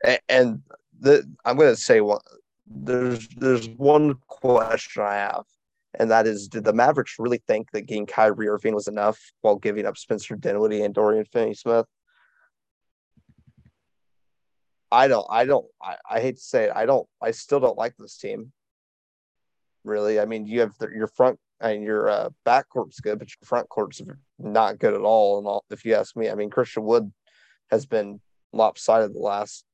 And, 0.04 0.20
and 0.28 0.62
the 1.00 1.24
I'm 1.44 1.56
gonna 1.56 1.76
say 1.76 2.00
one 2.00 2.20
there's 2.66 3.28
there's 3.28 3.68
one 3.68 4.14
question 4.26 5.02
I 5.02 5.14
have, 5.14 5.44
and 5.98 6.10
that 6.10 6.26
is 6.26 6.48
did 6.48 6.64
the 6.64 6.72
Mavericks 6.72 7.16
really 7.18 7.42
think 7.46 7.70
that 7.72 7.82
getting 7.82 8.06
Kyrie 8.06 8.48
Irving 8.48 8.74
was 8.74 8.88
enough 8.88 9.18
while 9.40 9.56
giving 9.56 9.86
up 9.86 9.96
Spencer 9.96 10.36
Dinwiddie 10.36 10.82
and 10.82 10.94
Dorian 10.94 11.24
Finney 11.24 11.54
Smith? 11.54 11.86
I 14.94 15.08
don't 15.08 15.26
I 15.28 15.44
don't 15.44 15.66
I, 15.82 15.96
I 16.08 16.20
hate 16.20 16.36
to 16.36 16.42
say 16.42 16.64
it, 16.64 16.72
I 16.74 16.86
don't 16.86 17.06
I 17.20 17.32
still 17.32 17.60
don't 17.60 17.76
like 17.78 17.96
this 17.96 18.16
team. 18.16 18.52
Really. 19.84 20.20
I 20.20 20.24
mean 20.24 20.46
you 20.46 20.60
have 20.60 20.76
the, 20.78 20.88
your 20.88 21.08
front 21.08 21.38
and 21.60 21.82
your 21.82 22.08
uh, 22.08 22.28
back 22.44 22.68
court's 22.68 23.00
good, 23.00 23.18
but 23.18 23.28
your 23.28 23.46
front 23.46 23.68
court's 23.68 24.00
not 24.38 24.78
good 24.78 24.94
at 24.94 25.00
all. 25.00 25.38
And 25.38 25.46
all, 25.46 25.64
if 25.70 25.84
you 25.84 25.94
ask 25.94 26.16
me, 26.16 26.30
I 26.30 26.34
mean 26.34 26.50
Christian 26.50 26.84
Wood 26.84 27.12
has 27.70 27.86
been 27.86 28.20
lopsided 28.52 29.14
the 29.14 29.18
last 29.18 29.64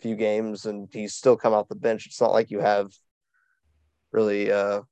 few 0.00 0.16
games 0.16 0.66
and 0.66 0.88
he's 0.92 1.14
still 1.14 1.36
come 1.36 1.54
off 1.54 1.68
the 1.68 1.74
bench. 1.74 2.06
It's 2.06 2.20
not 2.20 2.32
like 2.32 2.50
you 2.50 2.60
have 2.60 2.92
really 4.12 4.52
uh 4.52 4.82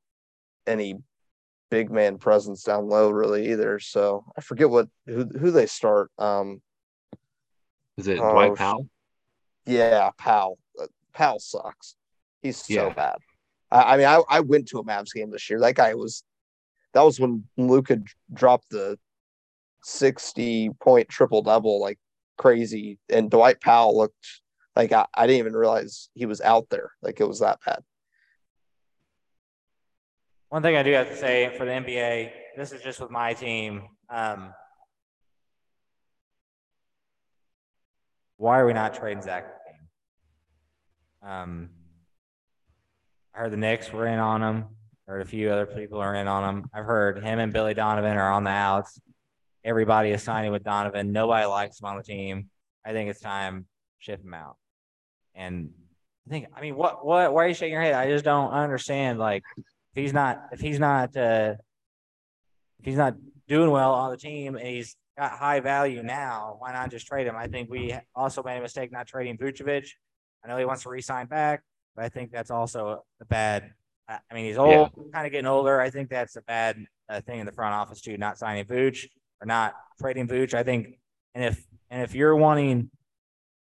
any 0.66 0.96
big 1.70 1.90
man 1.90 2.18
presence 2.18 2.62
down 2.62 2.88
low 2.88 3.10
really 3.10 3.50
either. 3.52 3.78
So 3.78 4.24
I 4.36 4.40
forget 4.40 4.70
what 4.70 4.88
who 5.06 5.24
who 5.26 5.50
they 5.50 5.66
start. 5.66 6.10
Um 6.18 6.62
Is 7.98 8.08
it 8.08 8.18
Oh, 8.18 8.32
Dwight 8.32 8.54
sh- 8.54 8.58
Powell? 8.58 8.88
Yeah, 9.66 10.10
Powell. 10.18 10.58
Uh, 10.80 10.86
Powell 11.12 11.38
sucks. 11.40 11.96
He's 12.42 12.56
so 12.56 12.88
Yeah. 12.88 12.94
bad. 12.94 13.16
I, 13.70 13.94
I 13.94 13.96
mean, 13.96 14.06
I, 14.06 14.22
I 14.28 14.40
went 14.40 14.68
to 14.68 14.78
a 14.78 14.84
Mavs 14.84 15.12
game 15.12 15.30
this 15.30 15.48
year. 15.48 15.60
That 15.60 15.74
guy 15.74 15.94
was 15.94 16.24
that 16.94 17.02
was 17.02 17.18
when 17.18 17.44
Luka 17.56 18.00
dropped 18.32 18.70
the 18.70 18.98
sixty 19.84 20.70
point 20.80 21.08
triple 21.08 21.42
double 21.42 21.80
like 21.80 21.98
crazy, 22.38 22.98
and 23.08 23.30
Dwight 23.30 23.60
Powell 23.60 23.96
looked 23.96 24.40
like 24.74 24.92
I, 24.92 25.06
I 25.14 25.26
didn't 25.26 25.38
even 25.38 25.54
realize 25.54 26.08
he 26.14 26.26
was 26.26 26.40
out 26.40 26.68
there. 26.70 26.92
Like 27.02 27.20
it 27.20 27.28
was 27.28 27.40
that 27.40 27.60
bad. 27.64 27.82
One 30.48 30.62
thing 30.62 30.76
I 30.76 30.82
do 30.82 30.92
have 30.92 31.08
to 31.08 31.16
say 31.16 31.54
for 31.56 31.64
the 31.64 31.70
NBA, 31.70 32.30
this 32.58 32.72
is 32.72 32.82
just 32.82 33.00
with 33.00 33.10
my 33.10 33.32
team. 33.32 33.88
Um, 34.10 34.52
why 38.42 38.58
are 38.58 38.66
we 38.66 38.72
not 38.72 38.92
trading 38.92 39.22
Zach? 39.22 39.46
Um, 41.22 41.70
I 43.32 43.38
heard 43.38 43.52
the 43.52 43.56
Knicks 43.56 43.92
were 43.92 44.04
in 44.04 44.18
on 44.18 44.42
him. 44.42 44.64
I 45.06 45.12
heard 45.12 45.22
a 45.22 45.24
few 45.24 45.48
other 45.52 45.64
people 45.64 46.00
are 46.00 46.16
in 46.16 46.26
on 46.26 46.42
him. 46.56 46.64
I've 46.74 46.84
heard 46.84 47.22
him 47.22 47.38
and 47.38 47.52
Billy 47.52 47.72
Donovan 47.72 48.16
are 48.16 48.32
on 48.32 48.42
the 48.42 48.50
outs. 48.50 49.00
Everybody 49.62 50.10
is 50.10 50.24
signing 50.24 50.50
with 50.50 50.64
Donovan. 50.64 51.12
Nobody 51.12 51.46
likes 51.46 51.80
him 51.80 51.86
on 51.86 51.96
the 51.98 52.02
team. 52.02 52.50
I 52.84 52.90
think 52.90 53.10
it's 53.10 53.20
time 53.20 53.60
to 53.60 53.66
ship 54.00 54.24
him 54.24 54.34
out. 54.34 54.56
And 55.36 55.70
I 56.26 56.30
think, 56.30 56.46
I 56.52 56.62
mean, 56.62 56.74
what, 56.74 57.06
what, 57.06 57.32
why 57.32 57.44
are 57.44 57.48
you 57.48 57.54
shaking 57.54 57.74
your 57.74 57.82
head? 57.82 57.94
I 57.94 58.08
just 58.08 58.24
don't 58.24 58.50
understand. 58.50 59.20
Like, 59.20 59.44
if 59.56 60.02
he's 60.02 60.12
not, 60.12 60.48
if 60.50 60.60
he's 60.60 60.80
not, 60.80 61.16
uh, 61.16 61.54
if 62.80 62.86
he's 62.86 62.96
not 62.96 63.14
doing 63.46 63.70
well 63.70 63.94
on 63.94 64.10
the 64.10 64.16
team 64.16 64.56
and 64.56 64.66
he's 64.66 64.96
got 65.22 65.38
high 65.38 65.60
value 65.60 66.02
now, 66.02 66.56
why 66.58 66.72
not 66.72 66.90
just 66.90 67.06
trade 67.06 67.26
him? 67.26 67.36
I 67.36 67.46
think 67.46 67.70
we 67.70 67.94
also 68.14 68.42
made 68.42 68.58
a 68.58 68.62
mistake 68.62 68.90
not 68.90 69.06
trading 69.06 69.38
Vucevic. 69.38 69.88
I 70.44 70.48
know 70.48 70.56
he 70.56 70.64
wants 70.64 70.82
to 70.82 70.88
re-sign 70.88 71.26
back, 71.26 71.62
but 71.94 72.04
I 72.04 72.08
think 72.08 72.32
that's 72.32 72.50
also 72.50 73.04
a 73.20 73.24
bad. 73.24 73.72
I 74.08 74.34
mean, 74.34 74.46
he's 74.46 74.58
old, 74.58 74.90
kind 75.12 75.24
of 75.24 75.32
getting 75.32 75.46
older. 75.46 75.80
I 75.80 75.90
think 75.90 76.10
that's 76.10 76.34
a 76.36 76.42
bad 76.42 76.84
uh, 77.08 77.20
thing 77.20 77.38
in 77.38 77.46
the 77.46 77.52
front 77.52 77.72
office 77.72 78.00
too, 78.00 78.18
not 78.18 78.36
signing 78.36 78.64
Vooch 78.64 79.06
or 79.40 79.46
not 79.46 79.74
trading 80.00 80.26
Vooch. 80.26 80.54
I 80.54 80.64
think, 80.64 80.98
and 81.34 81.44
if 81.44 81.64
and 81.88 82.02
if 82.02 82.14
you're 82.14 82.34
wanting, 82.34 82.90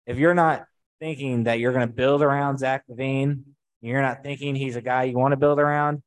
if 0.06 0.18
you're 0.18 0.34
not 0.34 0.66
thinking 1.00 1.44
that 1.44 1.58
you're 1.58 1.72
going 1.72 1.86
to 1.86 1.92
build 1.92 2.22
around 2.22 2.58
Zach 2.58 2.84
LaVine, 2.88 3.42
you're 3.80 4.02
not 4.02 4.22
thinking 4.22 4.54
he's 4.54 4.76
a 4.76 4.82
guy 4.82 5.04
you 5.04 5.18
want 5.18 5.32
to 5.32 5.36
build 5.36 5.58
around, 5.58 6.02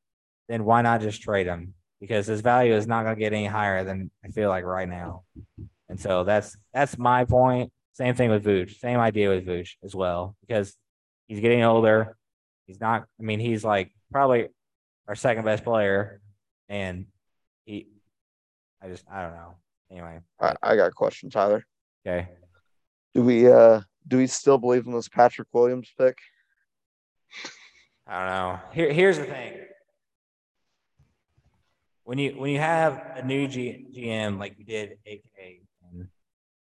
then 0.47 0.63
why 0.63 0.81
not 0.81 1.01
just 1.01 1.21
trade 1.21 1.47
him? 1.47 1.73
Because 2.03 2.27
his 2.27 2.41
value 2.41 2.73
is 2.73 2.85
not 2.85 3.03
going 3.03 3.15
to 3.15 3.19
get 3.19 3.31
any 3.31 3.45
higher 3.45 3.85
than 3.85 4.11
I 4.25 4.27
feel 4.27 4.49
like 4.49 4.65
right 4.65 4.89
now. 4.89 5.23
And 5.87 5.97
so 5.97 6.25
that's 6.25 6.57
that's 6.73 6.97
my 6.97 7.23
point. 7.23 7.71
Same 7.93 8.13
thing 8.13 8.29
with 8.29 8.43
Vooch. 8.43 8.77
Same 8.77 8.99
idea 8.99 9.29
with 9.29 9.45
Vooch 9.45 9.75
as 9.85 9.95
well. 9.95 10.35
Because 10.45 10.75
he's 11.27 11.39
getting 11.39 11.63
older. 11.63 12.17
He's 12.67 12.81
not. 12.81 13.05
I 13.17 13.23
mean, 13.23 13.39
he's 13.39 13.63
like 13.63 13.93
probably 14.11 14.49
our 15.07 15.15
second 15.15 15.45
best 15.45 15.63
player, 15.63 16.19
and 16.67 17.05
he. 17.63 17.87
I 18.81 18.89
just 18.89 19.05
I 19.09 19.21
don't 19.21 19.35
know. 19.35 19.55
Anyway, 19.89 20.19
I, 20.41 20.55
I 20.61 20.75
got 20.75 20.87
a 20.87 20.91
question, 20.91 21.29
Tyler. 21.29 21.65
okay. 22.05 22.27
Do 23.15 23.23
we 23.23 23.49
uh 23.49 23.79
do 24.09 24.17
we 24.17 24.27
still 24.27 24.57
believe 24.57 24.87
in 24.87 24.91
this 24.91 25.07
Patrick 25.07 25.47
Williams 25.53 25.89
pick? 25.97 26.17
I 28.05 28.19
don't 28.19 28.29
know. 28.35 28.59
Here, 28.73 28.91
here's 28.91 29.17
the 29.17 29.23
thing. 29.23 29.53
When 32.03 32.17
you 32.17 32.31
when 32.31 32.51
you 32.51 32.59
have 32.59 33.01
a 33.15 33.23
new 33.23 33.47
G, 33.47 33.85
GM 33.95 34.39
like 34.39 34.55
you 34.57 34.65
did 34.65 34.97
AK, 35.07 35.21
and, 35.91 36.07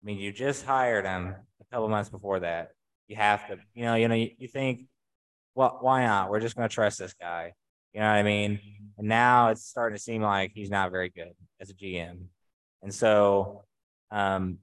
I 0.01 0.05
mean 0.05 0.17
you 0.17 0.31
just 0.31 0.65
hired 0.65 1.05
him 1.05 1.36
a 1.62 1.65
couple 1.74 1.88
months 1.89 2.10
before 2.10 2.41
that. 2.41 2.72
You 3.08 3.15
have 3.15 3.48
to, 3.48 3.58
you 3.74 3.84
know, 3.84 3.96
you 3.96 4.08
know, 4.08 4.15
you, 4.15 4.31
you 4.38 4.48
think, 4.48 4.86
well, 5.55 5.77
why 5.81 6.05
not? 6.05 6.29
We're 6.29 6.39
just 6.39 6.55
going 6.55 6.69
to 6.69 6.74
trust 6.74 7.00
this 7.00 7.13
guy. 7.19 7.53
You 7.93 8.01
know 8.01 8.05
what 8.05 8.13
I 8.13 8.24
mean? 8.24 8.60
And 8.98 9.08
now 9.08 9.50
it's 9.50 9.65
starting 9.65 9.98
to 9.98 10.01
seem 10.01 10.22
like 10.22 10.51
he's 10.53 10.69
not 10.69 10.91
very 10.91 11.10
good 11.10 11.31
as 11.60 11.72
a 11.72 11.74
GM. 11.74 12.19
And 12.84 12.93
so, 12.93 13.63
um, 14.12 14.60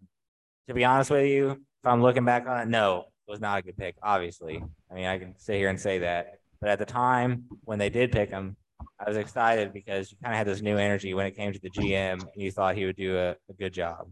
to 0.68 0.74
be 0.74 0.84
honest 0.84 1.10
with 1.10 1.26
you, 1.26 1.50
if 1.50 1.86
I'm 1.86 2.02
looking 2.02 2.24
back 2.24 2.46
on 2.46 2.60
it, 2.60 2.68
no, 2.68 3.06
it 3.26 3.30
was 3.30 3.40
not 3.40 3.58
a 3.58 3.62
good 3.62 3.76
pick. 3.76 3.96
Obviously, 4.02 4.62
I 4.90 4.94
mean, 4.94 5.06
I 5.06 5.18
can 5.18 5.34
sit 5.38 5.56
here 5.56 5.68
and 5.68 5.80
say 5.80 5.98
that. 5.98 6.38
But 6.60 6.70
at 6.70 6.78
the 6.78 6.86
time 6.86 7.44
when 7.64 7.78
they 7.78 7.90
did 7.90 8.12
pick 8.12 8.30
him, 8.30 8.56
I 8.98 9.08
was 9.08 9.16
excited 9.16 9.72
because 9.72 10.10
you 10.10 10.16
kind 10.22 10.34
of 10.34 10.38
had 10.38 10.46
this 10.46 10.62
new 10.62 10.78
energy 10.78 11.12
when 11.12 11.26
it 11.26 11.36
came 11.36 11.52
to 11.52 11.60
the 11.60 11.70
GM, 11.70 12.22
and 12.22 12.42
you 12.42 12.50
thought 12.50 12.76
he 12.76 12.86
would 12.86 12.96
do 12.96 13.16
a, 13.16 13.30
a 13.30 13.52
good 13.58 13.72
job, 13.72 14.10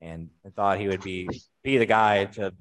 and, 0.00 0.28
and 0.44 0.54
thought 0.54 0.78
he 0.78 0.88
would 0.88 1.02
be 1.02 1.28
be 1.62 1.78
the 1.78 1.86
guy 1.86 2.26
to, 2.26 2.52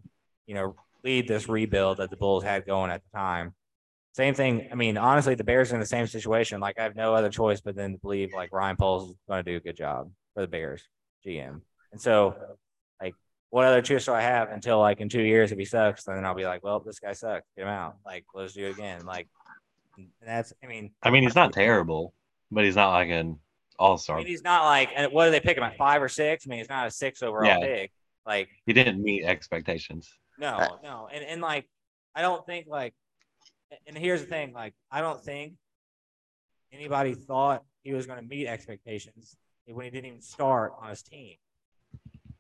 you 0.45 0.55
know, 0.55 0.75
lead 1.03 1.27
this 1.27 1.49
rebuild 1.49 1.97
that 1.97 2.09
the 2.09 2.17
Bulls 2.17 2.43
had 2.43 2.65
going 2.65 2.91
at 2.91 3.01
the 3.03 3.17
time. 3.17 3.53
Same 4.13 4.33
thing. 4.33 4.69
I 4.71 4.75
mean, 4.75 4.97
honestly, 4.97 5.35
the 5.35 5.43
Bears 5.43 5.71
are 5.71 5.75
in 5.75 5.79
the 5.79 5.85
same 5.85 6.07
situation. 6.07 6.59
Like 6.59 6.79
I 6.79 6.83
have 6.83 6.95
no 6.95 7.13
other 7.13 7.29
choice 7.29 7.61
but 7.61 7.75
then 7.75 7.91
to 7.93 7.97
believe 7.99 8.33
like 8.33 8.51
Ryan 8.51 8.75
Poles 8.75 9.11
is 9.11 9.15
going 9.27 9.43
to 9.43 9.51
do 9.51 9.57
a 9.57 9.59
good 9.59 9.77
job 9.77 10.09
for 10.33 10.41
the 10.41 10.47
Bears 10.47 10.83
GM. 11.25 11.61
And 11.91 12.01
so, 12.01 12.35
like, 13.01 13.13
what 13.49 13.65
other 13.65 13.81
choice 13.81 14.05
do 14.05 14.13
I 14.13 14.21
have 14.21 14.49
until 14.49 14.79
like 14.79 15.01
in 15.01 15.09
two 15.09 15.21
years 15.21 15.51
if 15.51 15.59
he 15.59 15.65
sucks? 15.65 16.03
Then 16.03 16.25
I'll 16.25 16.33
be 16.33 16.45
like, 16.45 16.63
well, 16.63 16.79
this 16.79 16.99
guy 16.99 17.13
sucks. 17.13 17.45
Get 17.55 17.63
him 17.63 17.67
out. 17.69 17.97
Like, 18.05 18.25
let's 18.33 18.53
do 18.53 18.65
it 18.65 18.71
again. 18.71 19.05
Like, 19.05 19.27
that's. 20.25 20.53
I 20.63 20.67
mean, 20.67 20.91
I 21.03 21.09
mean, 21.11 21.23
he's 21.23 21.35
not 21.35 21.53
terrible, 21.53 22.13
but 22.51 22.63
he's 22.63 22.75
not 22.75 22.91
like 22.91 23.09
an 23.09 23.39
all 23.79 23.93
I 23.93 23.97
star. 23.97 24.17
mean, 24.17 24.27
he's 24.27 24.43
not 24.43 24.65
like. 24.65 24.89
And 24.95 25.11
what 25.11 25.25
do 25.25 25.31
they 25.31 25.39
pick 25.39 25.57
him 25.57 25.63
at 25.63 25.77
five 25.77 26.01
or 26.01 26.09
six? 26.09 26.45
I 26.45 26.49
mean, 26.49 26.59
he's 26.59 26.69
not 26.69 26.87
a 26.87 26.91
six 26.91 27.21
overall 27.21 27.47
Yeah. 27.47 27.59
pick. 27.59 27.91
Like, 28.25 28.49
He 28.65 28.73
didn't 28.73 29.01
meet 29.01 29.23
expectations. 29.23 30.09
No, 30.39 30.49
uh, 30.49 30.77
no, 30.83 31.09
and 31.11 31.23
and 31.23 31.41
like 31.41 31.67
I 32.13 32.21
don't 32.21 32.45
think 32.45 32.67
like, 32.67 32.93
and 33.87 33.97
here's 33.97 34.21
the 34.21 34.27
thing, 34.27 34.53
like 34.53 34.73
I 34.91 35.01
don't 35.01 35.23
think 35.23 35.53
anybody 36.71 37.13
thought 37.13 37.63
he 37.83 37.93
was 37.93 38.05
going 38.05 38.19
to 38.21 38.25
meet 38.27 38.47
expectations 38.47 39.35
when 39.65 39.85
he 39.85 39.89
didn't 39.89 40.05
even 40.05 40.21
start 40.21 40.73
on 40.79 40.89
his 40.89 41.01
team. 41.01 41.35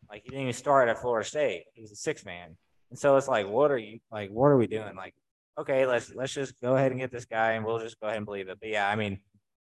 Like 0.09 0.23
he 0.23 0.29
didn't 0.29 0.43
even 0.43 0.53
start 0.53 0.89
at 0.89 0.99
Florida 0.99 1.27
State; 1.27 1.65
he 1.73 1.81
was 1.81 1.91
a 1.91 1.95
six 1.95 2.23
man, 2.23 2.55
and 2.89 2.99
so 2.99 3.15
it's 3.17 3.27
like, 3.27 3.47
what 3.47 3.71
are 3.71 3.77
you 3.77 3.99
like? 4.11 4.29
What 4.29 4.47
are 4.47 4.57
we 4.57 4.67
doing? 4.67 4.95
Like, 4.95 5.13
okay, 5.57 5.85
let's 5.85 6.13
let's 6.13 6.33
just 6.33 6.59
go 6.61 6.75
ahead 6.75 6.91
and 6.91 6.99
get 6.99 7.11
this 7.11 7.25
guy, 7.25 7.53
and 7.53 7.65
we'll 7.65 7.79
just 7.79 7.99
go 7.99 8.07
ahead 8.07 8.17
and 8.17 8.25
believe 8.25 8.49
it. 8.49 8.57
But 8.59 8.69
yeah, 8.69 8.87
I 8.87 8.95
mean, 8.95 9.19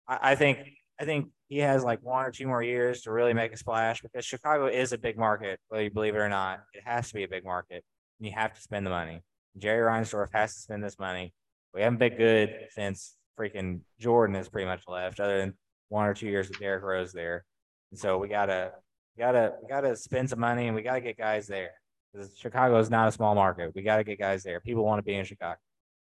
I, 0.06 0.32
I 0.32 0.34
think 0.34 0.58
I 1.00 1.04
think 1.04 1.28
he 1.48 1.58
has 1.58 1.82
like 1.82 2.00
one 2.02 2.24
or 2.24 2.30
two 2.30 2.46
more 2.46 2.62
years 2.62 3.02
to 3.02 3.12
really 3.12 3.34
make 3.34 3.52
a 3.52 3.56
splash 3.56 4.02
because 4.02 4.24
Chicago 4.24 4.66
is 4.66 4.92
a 4.92 4.98
big 4.98 5.18
market, 5.18 5.58
whether 5.68 5.82
you 5.82 5.90
believe 5.90 6.14
it 6.14 6.18
or 6.18 6.28
not. 6.28 6.60
It 6.74 6.82
has 6.84 7.08
to 7.08 7.14
be 7.14 7.24
a 7.24 7.28
big 7.28 7.44
market, 7.44 7.84
and 8.18 8.26
you 8.26 8.32
have 8.34 8.54
to 8.54 8.60
spend 8.60 8.86
the 8.86 8.90
money. 8.90 9.22
Jerry 9.58 9.90
Reinsdorf 9.90 10.28
has 10.32 10.54
to 10.54 10.60
spend 10.60 10.84
this 10.84 10.98
money. 10.98 11.32
We 11.74 11.82
haven't 11.82 11.98
been 11.98 12.16
good 12.16 12.54
since 12.70 13.16
freaking 13.38 13.80
Jordan 13.98 14.36
has 14.36 14.48
pretty 14.48 14.66
much 14.66 14.82
left, 14.86 15.20
other 15.20 15.38
than 15.38 15.54
one 15.88 16.06
or 16.06 16.14
two 16.14 16.28
years 16.28 16.48
with 16.48 16.58
Derrick 16.60 16.84
Rose 16.84 17.12
there. 17.12 17.44
And 17.90 17.98
so 17.98 18.18
we 18.18 18.28
gotta, 18.28 18.72
we 19.16 19.22
gotta, 19.22 19.54
we 19.62 19.68
gotta 19.68 19.96
spend 19.96 20.30
some 20.30 20.40
money, 20.40 20.66
and 20.66 20.76
we 20.76 20.82
gotta 20.82 21.00
get 21.00 21.18
guys 21.18 21.46
there. 21.46 21.72
Chicago 22.36 22.78
is 22.78 22.90
not 22.90 23.08
a 23.08 23.12
small 23.12 23.34
market. 23.34 23.72
We 23.74 23.82
gotta 23.82 24.04
get 24.04 24.18
guys 24.18 24.42
there. 24.42 24.60
People 24.60 24.84
want 24.84 24.98
to 24.98 25.04
be 25.04 25.14
in 25.14 25.24
Chicago. 25.24 25.58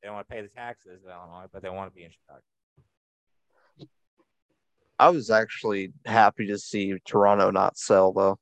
They 0.01 0.07
don't 0.07 0.15
want 0.15 0.27
to 0.27 0.33
pay 0.33 0.41
the 0.41 0.49
taxes 0.49 1.01
in 1.03 1.09
Illinois, 1.09 1.47
but 1.51 1.61
they 1.61 1.69
want 1.69 1.91
to 1.91 1.95
be 1.95 2.03
in 2.03 2.11
Chicago. 2.11 2.41
I 4.99 5.09
was 5.09 5.29
actually 5.29 5.93
happy 6.05 6.47
to 6.47 6.57
see 6.57 6.95
Toronto 7.05 7.51
not 7.51 7.77
sell 7.77 8.11
though. 8.13 8.39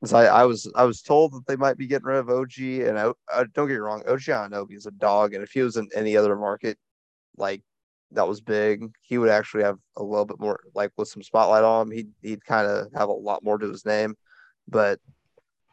Because 0.00 0.12
I, 0.12 0.26
I 0.26 0.44
was 0.44 0.70
I 0.74 0.84
was 0.84 1.00
told 1.00 1.32
that 1.32 1.46
they 1.46 1.56
might 1.56 1.78
be 1.78 1.86
getting 1.86 2.06
rid 2.06 2.18
of 2.18 2.28
OG 2.28 2.58
and 2.58 2.98
I, 2.98 3.06
I, 3.06 3.12
uh, 3.32 3.44
don't 3.54 3.68
get 3.68 3.74
me 3.74 3.78
wrong, 3.78 4.02
OG 4.06 4.20
Anunoby 4.20 4.76
is 4.76 4.86
a 4.86 4.90
dog, 4.90 5.32
and 5.32 5.42
if 5.42 5.52
he 5.52 5.62
was 5.62 5.76
in 5.76 5.88
any 5.94 6.16
other 6.16 6.36
market, 6.36 6.78
like 7.38 7.62
that 8.12 8.28
was 8.28 8.40
big, 8.40 8.90
he 9.00 9.18
would 9.18 9.30
actually 9.30 9.64
have 9.64 9.78
a 9.96 10.02
little 10.02 10.26
bit 10.26 10.38
more 10.38 10.60
like 10.74 10.92
with 10.96 11.08
some 11.08 11.22
spotlight 11.22 11.64
on 11.64 11.86
him. 11.86 11.92
He'd 11.92 12.08
he'd 12.22 12.44
kind 12.44 12.66
of 12.66 12.92
have 12.94 13.08
a 13.08 13.12
lot 13.12 13.42
more 13.42 13.56
to 13.56 13.68
his 13.68 13.86
name, 13.86 14.14
but 14.68 15.00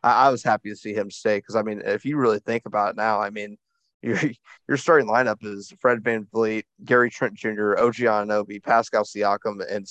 I, 0.04 0.28
I 0.28 0.30
was 0.30 0.44
happy 0.44 0.70
to 0.70 0.76
see 0.76 0.94
him 0.94 1.10
stay 1.10 1.38
because 1.38 1.56
I 1.56 1.64
mean, 1.64 1.82
if 1.86 2.06
you 2.06 2.18
really 2.18 2.40
think 2.40 2.66
about 2.66 2.92
it 2.92 2.96
now, 2.98 3.22
I 3.22 3.30
mean, 3.30 3.58
your 4.02 4.20
your 4.68 4.78
starting 4.78 5.08
lineup 5.08 5.44
is 5.44 5.74
Fred 5.80 6.04
Van 6.04 6.26
VanVleet, 6.34 6.64
Gary 6.84 7.10
Trent 7.10 7.36
Jr., 7.36 7.78
OG 7.78 7.96
Anunoby, 7.96 8.62
Pascal 8.62 9.04
Siakam, 9.04 9.64
and 9.70 9.88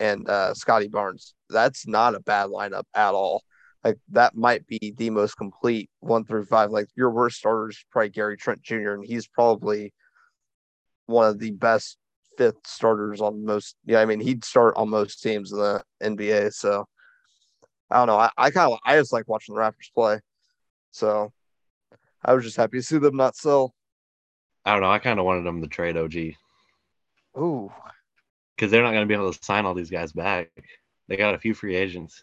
and 0.00 0.28
uh, 0.28 0.54
Scottie 0.54 0.88
Barnes. 0.88 1.34
That's 1.48 1.86
not 1.86 2.14
a 2.14 2.20
bad 2.20 2.50
lineup 2.50 2.84
at 2.94 3.14
all. 3.14 3.42
Like 3.84 3.98
that 4.10 4.34
might 4.34 4.66
be 4.66 4.94
the 4.96 5.10
most 5.10 5.36
complete 5.36 5.90
one 6.00 6.24
through 6.24 6.46
five. 6.46 6.70
Like 6.70 6.88
your 6.96 7.10
worst 7.10 7.36
starter 7.36 7.68
is 7.68 7.84
probably 7.90 8.08
Gary 8.08 8.36
Trent 8.36 8.62
Jr. 8.62 8.94
and 8.94 9.04
he's 9.04 9.28
probably 9.28 9.92
one 11.06 11.28
of 11.28 11.38
the 11.38 11.50
best 11.52 11.98
fifth 12.38 12.66
starters 12.66 13.20
on 13.20 13.44
most. 13.44 13.76
Yeah, 13.84 14.00
I 14.00 14.06
mean 14.06 14.20
he'd 14.20 14.44
start 14.44 14.74
on 14.76 14.88
most 14.88 15.22
teams 15.22 15.52
in 15.52 15.58
the 15.58 15.82
NBA. 16.02 16.54
So 16.54 16.86
I 17.90 17.98
don't 17.98 18.06
know. 18.06 18.16
I, 18.16 18.30
I 18.36 18.50
kind 18.50 18.72
of 18.72 18.78
I 18.84 18.96
just 18.96 19.12
like 19.12 19.28
watching 19.28 19.54
the 19.54 19.60
Raptors 19.60 19.92
play. 19.94 20.20
So 20.90 21.32
I 22.24 22.34
was 22.34 22.44
just 22.44 22.56
happy 22.56 22.78
to 22.78 22.82
see 22.82 22.98
them 22.98 23.16
not 23.16 23.36
sell. 23.36 23.74
I 24.64 24.72
don't 24.72 24.82
know. 24.82 24.90
I 24.90 24.98
kind 24.98 25.18
of 25.18 25.26
wanted 25.26 25.44
them 25.44 25.60
to 25.60 25.68
trade 25.68 25.96
OG 25.96 26.14
Ooh, 27.36 27.70
because 28.56 28.70
they're 28.70 28.82
not 28.82 28.92
going 28.92 29.02
to 29.02 29.06
be 29.06 29.14
able 29.14 29.32
to 29.32 29.44
sign 29.44 29.66
all 29.66 29.74
these 29.74 29.90
guys 29.90 30.12
back. 30.12 30.50
They 31.08 31.16
got 31.16 31.34
a 31.34 31.38
few 31.38 31.52
free 31.52 31.76
agents. 31.76 32.22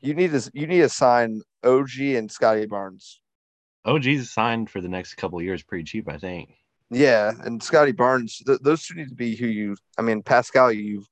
you 0.00 0.14
need 0.14 0.32
to 0.32 0.50
you 0.52 0.66
need 0.66 0.80
to 0.80 0.88
sign 0.88 1.40
OG 1.64 1.98
and 2.00 2.30
Scottie 2.30 2.66
Barnes. 2.66 3.20
OG's 3.84 4.30
signed 4.30 4.68
for 4.68 4.80
the 4.80 4.88
next 4.88 5.14
couple 5.14 5.38
of 5.38 5.44
years 5.44 5.62
pretty 5.62 5.84
cheap, 5.84 6.08
I 6.08 6.18
think. 6.18 6.50
Yeah, 6.90 7.32
and 7.44 7.62
Scottie 7.62 7.92
Barnes. 7.92 8.42
Th- 8.46 8.58
those 8.60 8.84
two 8.84 8.94
need 8.94 9.08
to 9.08 9.14
be 9.14 9.36
who 9.36 9.46
you. 9.46 9.76
I 9.96 10.02
mean, 10.02 10.22
Pascal. 10.22 10.72
You, 10.72 11.04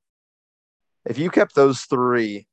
if 1.06 1.18
you 1.18 1.30
kept 1.30 1.54
those 1.54 1.82
three. 1.82 2.46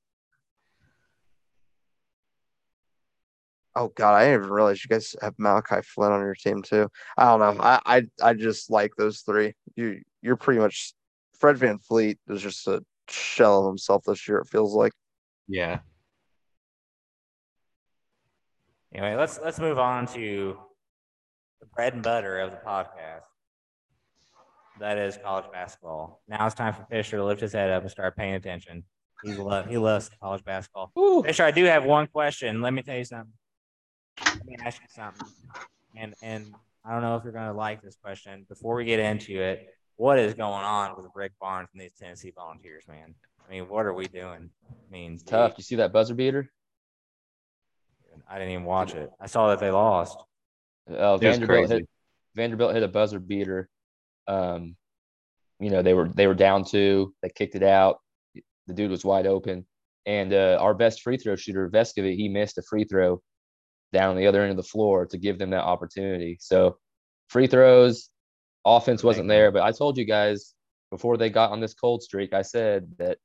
Oh 3.76 3.92
God, 3.96 4.14
I 4.16 4.26
didn't 4.26 4.42
even 4.42 4.54
realize 4.54 4.84
you 4.84 4.90
guys 4.90 5.16
have 5.22 5.34
Malachi 5.38 5.82
Flynn 5.84 6.12
on 6.12 6.22
your 6.22 6.36
team 6.36 6.62
too. 6.62 6.90
I 7.18 7.26
don't 7.26 7.40
know. 7.40 7.64
I 7.64 7.80
I, 7.86 8.04
I 8.22 8.34
just 8.34 8.70
like 8.70 8.92
those 8.98 9.22
three. 9.22 9.54
You 9.76 10.02
you're 10.22 10.36
pretty 10.36 10.60
much 10.60 10.94
Fred 11.40 11.58
VanVleet 11.58 12.18
is 12.30 12.42
just 12.42 12.68
a 12.68 12.84
shell 13.10 13.62
of 13.62 13.68
himself 13.68 14.04
this 14.06 14.28
year. 14.28 14.38
It 14.38 14.48
feels 14.48 14.74
like. 14.76 14.94
Yeah. 15.48 15.80
Anyway, 18.94 19.16
let's 19.16 19.40
let's 19.44 19.60
move 19.60 19.80
on 19.80 20.06
to 20.08 20.58
the 21.60 21.66
bread 21.76 21.94
and 21.94 22.04
butter 22.04 22.40
of 22.40 22.52
the 22.52 22.58
podcast. 22.58 23.24
That 24.80 24.98
is 24.98 25.18
college 25.18 25.46
basketball. 25.52 26.22
Now 26.28 26.46
it's 26.46 26.56
time 26.56 26.74
for 26.74 26.86
Fisher 26.90 27.18
to 27.18 27.26
lift 27.26 27.42
his 27.42 27.54
head 27.54 27.70
up 27.70 27.82
and 27.82 27.92
start 27.92 28.16
paying 28.16 28.36
attention. 28.36 28.84
He 29.24 29.34
love 29.34 29.68
he 29.68 29.78
loves 29.78 30.10
college 30.22 30.44
basketball. 30.44 30.92
Fisher, 31.26 31.44
I 31.44 31.52
do 31.52 31.64
have 31.66 31.86
one 31.86 32.08
question. 32.08 32.62
Let 32.62 32.74
me 32.74 32.84
tell 32.84 32.98
you 32.98 33.06
something. 33.06 33.34
Let 34.22 34.46
me 34.46 34.58
ask 34.64 34.82
you 34.82 34.88
something. 34.90 35.28
And 35.96 36.14
and 36.22 36.54
I 36.86 36.92
don't 36.92 37.02
know 37.02 37.16
if 37.16 37.24
you're 37.24 37.34
gonna 37.34 37.54
like 37.54 37.82
this 37.82 37.96
question. 37.96 38.46
Before 38.50 38.76
we 38.76 38.86
get 38.86 39.00
into 39.00 39.40
it, 39.42 39.68
what 39.96 40.20
is 40.20 40.34
going 40.34 40.64
on 40.64 40.96
with 40.98 41.08
Rick 41.16 41.34
Barnes 41.40 41.70
and 41.74 41.82
these 41.82 41.94
Tennessee 41.94 42.32
Volunteers, 42.36 42.84
man? 42.88 43.16
I 43.48 43.52
mean, 43.52 43.68
what 43.68 43.86
are 43.86 43.94
we 43.94 44.08
doing? 44.08 44.50
I 44.70 44.92
mean, 44.92 45.20
Tough. 45.26 45.54
You 45.58 45.64
see 45.64 45.76
that 45.76 45.94
buzzer 45.94 46.16
beater? 46.16 46.52
I 48.30 48.38
didn't 48.38 48.54
even 48.54 48.66
watch 48.66 48.94
it. 48.94 49.12
I 49.20 49.28
saw 49.28 49.50
that 49.50 49.60
they 49.60 49.72
lost. 49.72 50.18
Uh, 50.90 51.16
It 51.16 51.22
Vanderbilt 51.22 51.48
crazy. 51.68 51.74
hit 51.76 51.90
Vanderbilt 52.36 52.74
hit 52.74 52.84
a 52.84 52.88
buzzer 52.88 53.20
beater. 53.20 53.70
Um, 54.28 54.76
you 55.60 55.70
know 55.70 55.82
they 55.82 55.94
were 55.94 56.10
they 56.10 56.28
were 56.28 56.34
down 56.34 56.64
two. 56.64 57.14
They 57.22 57.30
kicked 57.30 57.56
it 57.56 57.64
out. 57.64 58.00
The 58.68 58.74
dude 58.74 58.92
was 58.92 59.04
wide 59.06 59.28
open, 59.28 59.66
and 60.06 60.34
uh, 60.34 60.58
our 60.60 60.74
best 60.74 61.02
free 61.02 61.18
throw 61.18 61.36
shooter 61.36 61.70
Vescovi 61.70 62.16
he 62.16 62.30
missed 62.30 62.58
a 62.58 62.62
free 62.62 62.86
throw 62.86 63.22
down 63.94 64.18
the 64.18 64.28
other 64.28 64.42
end 64.42 64.52
of 64.52 64.58
the 64.58 64.64
floor 64.64 65.06
to 65.06 65.18
give 65.18 65.40
them 65.40 65.52
that 65.52 65.64
opportunity. 65.64 66.38
So 66.42 66.78
free 67.30 67.48
throws, 67.48 68.10
offense 68.66 69.04
wasn't 69.04 69.30
there. 69.30 69.52
But 69.52 69.62
I 69.62 69.72
told 69.72 69.98
you 69.98 70.04
guys 70.04 70.54
before 70.92 71.16
they 71.16 71.30
got 71.30 71.52
on 71.52 71.62
this 71.62 71.74
cold 71.74 72.04
streak, 72.04 72.34
I 72.34 72.42
said 72.42 72.88
that 72.98 73.20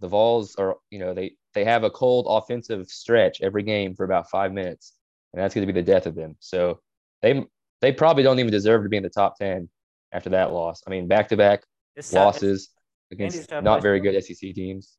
the 0.00 0.08
Vols 0.08 0.56
are 0.56 0.76
you 0.90 0.98
know 0.98 1.14
they 1.14 1.32
they 1.54 1.64
have 1.64 1.84
a 1.84 1.90
cold 1.90 2.26
offensive 2.28 2.88
stretch 2.88 3.40
every 3.42 3.62
game 3.62 3.94
for 3.94 4.04
about 4.04 4.30
five 4.30 4.52
minutes, 4.52 4.94
and 5.32 5.42
that's 5.42 5.54
going 5.54 5.66
to 5.66 5.72
be 5.72 5.78
the 5.78 5.86
death 5.86 6.06
of 6.06 6.14
them. 6.14 6.36
So 6.40 6.80
they 7.22 7.44
they 7.80 7.92
probably 7.92 8.22
don't 8.22 8.38
even 8.38 8.52
deserve 8.52 8.82
to 8.82 8.88
be 8.88 8.96
in 8.96 9.02
the 9.02 9.10
top 9.10 9.36
ten 9.36 9.68
after 10.12 10.30
that 10.30 10.52
loss. 10.52 10.82
I 10.86 10.90
mean, 10.90 11.06
back 11.06 11.28
to 11.28 11.36
back 11.36 11.64
losses 12.12 12.70
against 13.12 13.50
not 13.50 13.82
very 13.82 14.00
good 14.00 14.22
SEC 14.24 14.54
teams. 14.54 14.96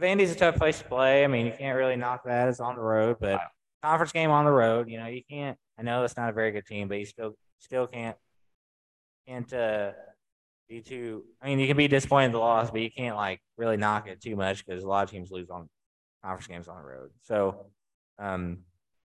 Vandy's 0.00 0.32
a 0.32 0.34
tough 0.34 0.56
place 0.56 0.78
to 0.78 0.84
play. 0.84 1.24
I 1.24 1.26
mean, 1.26 1.46
you 1.46 1.52
can't 1.52 1.76
really 1.76 1.96
knock 1.96 2.24
that. 2.24 2.48
It's 2.48 2.60
on 2.60 2.74
the 2.74 2.80
road, 2.80 3.16
but 3.20 3.40
conference 3.82 4.12
game 4.12 4.30
on 4.30 4.44
the 4.44 4.50
road, 4.50 4.88
you 4.88 4.98
know, 4.98 5.06
you 5.06 5.22
can't. 5.28 5.56
I 5.78 5.82
know 5.82 6.04
it's 6.04 6.16
not 6.16 6.28
a 6.30 6.32
very 6.32 6.50
good 6.52 6.66
team, 6.66 6.88
but 6.88 6.98
you 6.98 7.06
still 7.06 7.34
still 7.58 7.86
can't 7.86 8.16
can't 9.26 9.52
uh, 9.52 9.92
be 10.68 10.80
too. 10.80 11.24
I 11.42 11.46
mean, 11.46 11.58
you 11.58 11.66
can 11.66 11.76
be 11.76 11.88
disappointed 11.88 12.26
in 12.26 12.32
the 12.32 12.38
loss, 12.38 12.70
but 12.70 12.80
you 12.80 12.90
can't 12.90 13.16
like 13.16 13.40
really 13.56 13.76
knock 13.76 14.08
it 14.08 14.20
too 14.20 14.36
much 14.36 14.64
because 14.64 14.82
a 14.82 14.88
lot 14.88 15.04
of 15.04 15.10
teams 15.10 15.30
lose 15.30 15.50
on 15.50 15.68
conference 16.24 16.46
games 16.46 16.68
on 16.68 16.76
the 16.82 16.88
road. 16.88 17.10
So, 17.22 17.66
um, 18.18 18.58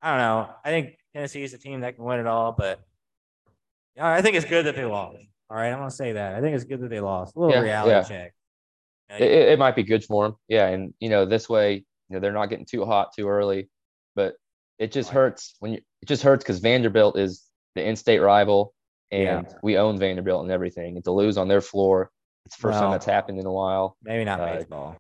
I 0.01 0.09
don't 0.11 0.19
know. 0.19 0.49
I 0.63 0.69
think 0.69 0.97
Tennessee 1.13 1.43
is 1.43 1.53
a 1.53 1.57
team 1.57 1.81
that 1.81 1.95
can 1.95 2.03
win 2.03 2.19
it 2.19 2.27
all, 2.27 2.51
but 2.51 2.81
you 3.95 4.01
know, 4.01 4.07
I 4.07 4.21
think 4.21 4.35
it's 4.35 4.45
good 4.45 4.65
that 4.65 4.75
they 4.75 4.85
lost. 4.85 5.17
All 5.49 5.55
right, 5.57 5.69
I'm 5.71 5.77
gonna 5.79 5.89
say 5.91 6.13
that. 6.13 6.35
I 6.35 6.41
think 6.41 6.55
it's 6.55 6.65
good 6.65 6.81
that 6.81 6.89
they 6.89 6.99
lost. 6.99 7.35
A 7.35 7.39
little 7.39 7.55
Yeah, 7.55 7.61
reality 7.61 7.91
yeah. 7.91 8.03
check. 8.03 8.33
You 9.09 9.19
know, 9.19 9.25
It, 9.25 9.31
it, 9.31 9.49
it 9.53 9.59
might 9.59 9.75
be 9.75 9.83
good 9.83 10.03
for 10.03 10.25
them. 10.25 10.35
Yeah, 10.49 10.67
and 10.67 10.93
you 10.99 11.09
know 11.09 11.25
this 11.25 11.47
way, 11.47 11.75
you 11.75 11.83
know 12.09 12.19
they're 12.19 12.33
not 12.33 12.47
getting 12.47 12.65
too 12.65 12.83
hot 12.85 13.13
too 13.15 13.29
early, 13.29 13.69
but 14.15 14.35
it 14.79 14.91
just 14.91 15.09
hurts 15.09 15.55
when 15.59 15.73
you. 15.73 15.79
It 16.01 16.07
just 16.07 16.21
hurts 16.23 16.43
because 16.43 16.59
Vanderbilt 16.59 17.17
is 17.17 17.43
the 17.75 17.83
in-state 17.87 18.19
rival, 18.19 18.73
Yeah. 19.11 19.39
and 19.39 19.55
we 19.63 19.77
own 19.77 19.97
Vanderbilt 19.97 20.43
and 20.43 20.51
everything. 20.51 20.95
And 20.95 21.03
to 21.05 21.11
lose 21.11 21.37
on 21.37 21.47
their 21.47 21.61
floor, 21.61 22.11
it's 22.45 22.55
the 22.55 22.61
first 22.61 22.73
Well- 22.75 22.83
time 22.83 22.91
that's 22.91 23.05
happened 23.05 23.39
in 23.39 23.45
a 23.45 23.51
while. 23.51 23.97
Maybe 24.03 24.23
not 24.23 24.39
Uh, 24.39 24.55
baseball. 24.55 24.95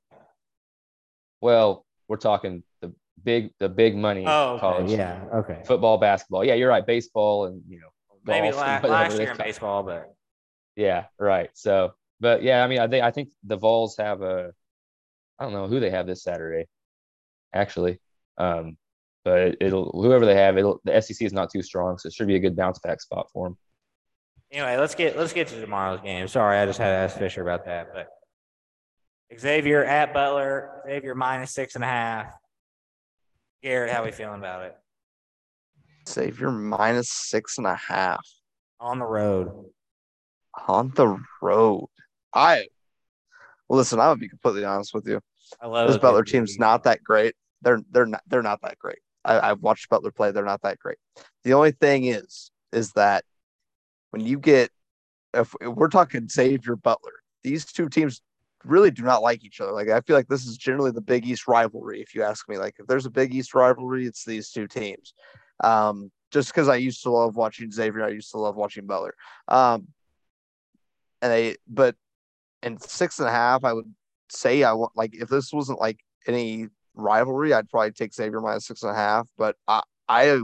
Well, 1.41 1.85
we're 2.07 2.17
talking 2.17 2.63
the 2.81 2.93
big, 3.23 3.53
the 3.59 3.69
big 3.69 3.95
money 3.95 4.25
Oh, 4.25 4.57
college 4.59 4.85
okay. 4.85 4.95
yeah, 4.97 5.23
okay. 5.33 5.61
football, 5.65 5.97
basketball. 5.97 6.43
Yeah, 6.43 6.55
you're 6.55 6.69
right. 6.69 6.85
Baseball 6.85 7.45
and 7.45 7.61
you 7.67 7.79
know 7.79 7.89
Maybe 8.25 8.49
golf 8.49 8.61
la- 8.61 8.63
and 8.73 8.83
whatever 8.83 8.87
last 9.09 9.19
year 9.19 9.31
in 9.31 9.37
baseball, 9.37 9.83
but 9.83 10.13
Yeah, 10.75 11.05
right. 11.19 11.49
So, 11.53 11.93
but 12.19 12.41
yeah, 12.43 12.63
I 12.63 12.67
mean, 12.67 12.79
I 12.79 12.87
think 12.87 13.03
I 13.03 13.11
think 13.11 13.29
the 13.43 13.55
Vols 13.57 13.97
have 13.97 14.21
a, 14.21 14.51
I 15.39 15.43
don't 15.43 15.53
know 15.53 15.67
who 15.67 15.79
they 15.79 15.89
have 15.91 16.07
this 16.07 16.23
Saturday, 16.23 16.67
actually, 17.53 17.99
um, 18.37 18.77
but 19.27 19.57
it'll 19.59 19.91
whoever 19.91 20.25
they 20.25 20.35
have, 20.35 20.57
it'll 20.57 20.79
the 20.85 21.01
SEC 21.01 21.21
is 21.21 21.33
not 21.33 21.51
too 21.51 21.61
strong, 21.61 21.97
so 21.97 22.07
it 22.07 22.13
should 22.13 22.27
be 22.27 22.37
a 22.37 22.39
good 22.39 22.55
bounce 22.55 22.79
back 22.79 23.01
spot 23.01 23.29
for 23.33 23.47
them. 23.47 23.57
anyway, 24.53 24.77
let's 24.77 24.95
get 24.95 25.17
let's 25.17 25.33
get 25.33 25.49
to 25.49 25.59
tomorrow's 25.59 25.99
game. 25.99 26.29
Sorry, 26.29 26.57
I 26.57 26.65
just 26.65 26.79
had 26.79 26.91
to 26.91 26.95
ask 26.95 27.17
Fisher 27.17 27.41
about 27.41 27.65
that. 27.65 27.89
But 27.93 28.07
Xavier 29.37 29.83
at 29.83 30.13
Butler, 30.13 30.81
Xavier 30.87 31.13
minus 31.13 31.53
six 31.53 31.75
and 31.75 31.83
a 31.83 31.87
half. 31.87 32.27
Garrett, 33.61 33.91
how 33.91 34.01
are 34.01 34.05
we 34.05 34.11
feeling 34.11 34.39
about 34.39 34.63
it 34.63 34.77
Xavier 36.07 36.51
minus 36.51 37.09
six 37.09 37.57
and 37.57 37.67
a 37.67 37.75
half 37.75 38.25
on 38.79 38.99
the 38.99 39.05
road? 39.05 39.51
on 40.69 40.93
the 40.95 41.19
road. 41.41 41.89
I 42.33 42.67
well, 43.67 43.77
listen. 43.77 43.99
I'm 43.99 44.07
gonna 44.11 44.19
be 44.19 44.29
completely 44.29 44.63
honest 44.63 44.93
with 44.93 45.05
you. 45.05 45.19
I 45.61 45.67
love 45.67 45.89
This 45.89 45.97
Butler 45.97 46.23
team's 46.23 46.57
not 46.57 46.83
that 46.83 47.03
great. 47.03 47.35
They're 47.61 47.81
they're 47.91 48.05
not 48.05 48.21
they're 48.27 48.41
not 48.41 48.61
that 48.61 48.79
great. 48.79 48.99
I, 49.27 49.51
I've 49.51 49.61
watched 49.61 49.89
Butler 49.89 50.11
play. 50.11 50.31
They're 50.31 50.45
not 50.45 50.61
that 50.63 50.79
great. 50.79 50.97
The 51.43 51.53
only 51.53 51.71
thing 51.71 52.05
is 52.05 52.51
is 52.71 52.91
that 52.93 53.23
when 54.11 54.25
you 54.25 54.39
get 54.39 54.71
if, 55.33 55.53
if 55.61 55.67
we're 55.67 55.89
talking 55.89 56.27
Xavier 56.27 56.75
Butler, 56.75 57.11
these 57.43 57.65
two 57.65 57.89
teams 57.89 58.21
really 58.63 58.91
do 58.91 59.03
not 59.03 59.21
like 59.21 59.43
each 59.43 59.61
other. 59.61 59.71
Like 59.71 59.89
I 59.89 60.01
feel 60.01 60.15
like 60.15 60.27
this 60.27 60.45
is 60.45 60.57
generally 60.57 60.91
the 60.91 61.01
Big 61.01 61.25
East 61.25 61.47
rivalry. 61.47 62.01
If 62.01 62.15
you 62.15 62.23
ask 62.23 62.47
me, 62.49 62.57
like 62.57 62.75
if 62.79 62.87
there's 62.87 63.05
a 63.05 63.11
Big 63.11 63.33
East 63.33 63.53
rivalry, 63.53 64.05
it's 64.05 64.25
these 64.25 64.49
two 64.49 64.67
teams. 64.67 65.13
Um, 65.63 66.11
just 66.31 66.49
because 66.49 66.67
I 66.67 66.75
used 66.75 67.03
to 67.03 67.11
love 67.11 67.35
watching 67.35 67.71
Xavier, 67.71 68.03
I 68.03 68.09
used 68.09 68.31
to 68.31 68.37
love 68.37 68.55
watching 68.55 68.85
Butler. 68.85 69.15
Um, 69.47 69.87
and 71.21 71.31
they, 71.31 71.55
but 71.67 71.95
in 72.63 72.79
six 72.79 73.19
and 73.19 73.27
a 73.27 73.31
half, 73.31 73.63
I 73.63 73.73
would 73.73 73.93
say 74.29 74.63
I 74.63 74.73
want 74.73 74.91
like 74.95 75.15
if 75.15 75.29
this 75.29 75.53
wasn't 75.53 75.79
like 75.79 75.99
any 76.27 76.67
rivalry, 76.97 77.53
I'd 77.53 77.69
probably 77.69 77.91
take 77.91 78.13
Xavier 78.13 78.41
minus 78.41 78.65
six 78.65 78.83
and 78.83 78.91
a 78.91 78.95
half. 78.95 79.27
But 79.37 79.55
I, 79.67 79.81
I 80.07 80.39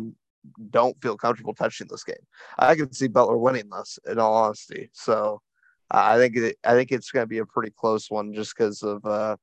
don't 0.70 1.02
feel 1.02 1.18
comfortable 1.18 1.54
touching 1.54 1.88
this 1.90 2.04
game. 2.04 2.16
I 2.58 2.76
can 2.76 2.92
see 2.94 3.08
Butler 3.08 3.38
winning 3.38 3.70
this, 3.70 4.00
in 4.08 4.20
all 4.20 4.34
honesty. 4.34 4.90
So 4.94 5.42
I 5.90 6.18
think 6.18 6.36
it, 6.36 6.58
I 6.64 6.74
think 6.74 6.92
it's 6.92 7.12
going 7.12 7.24
to 7.24 7.28
be 7.28 7.38
a 7.40 7.46
pretty 7.46 7.72
close 7.76 8.10
one, 8.10 8.34
just 8.34 8.56
because 8.56 8.84
of 8.84 9.06
uh, 9.06 9.38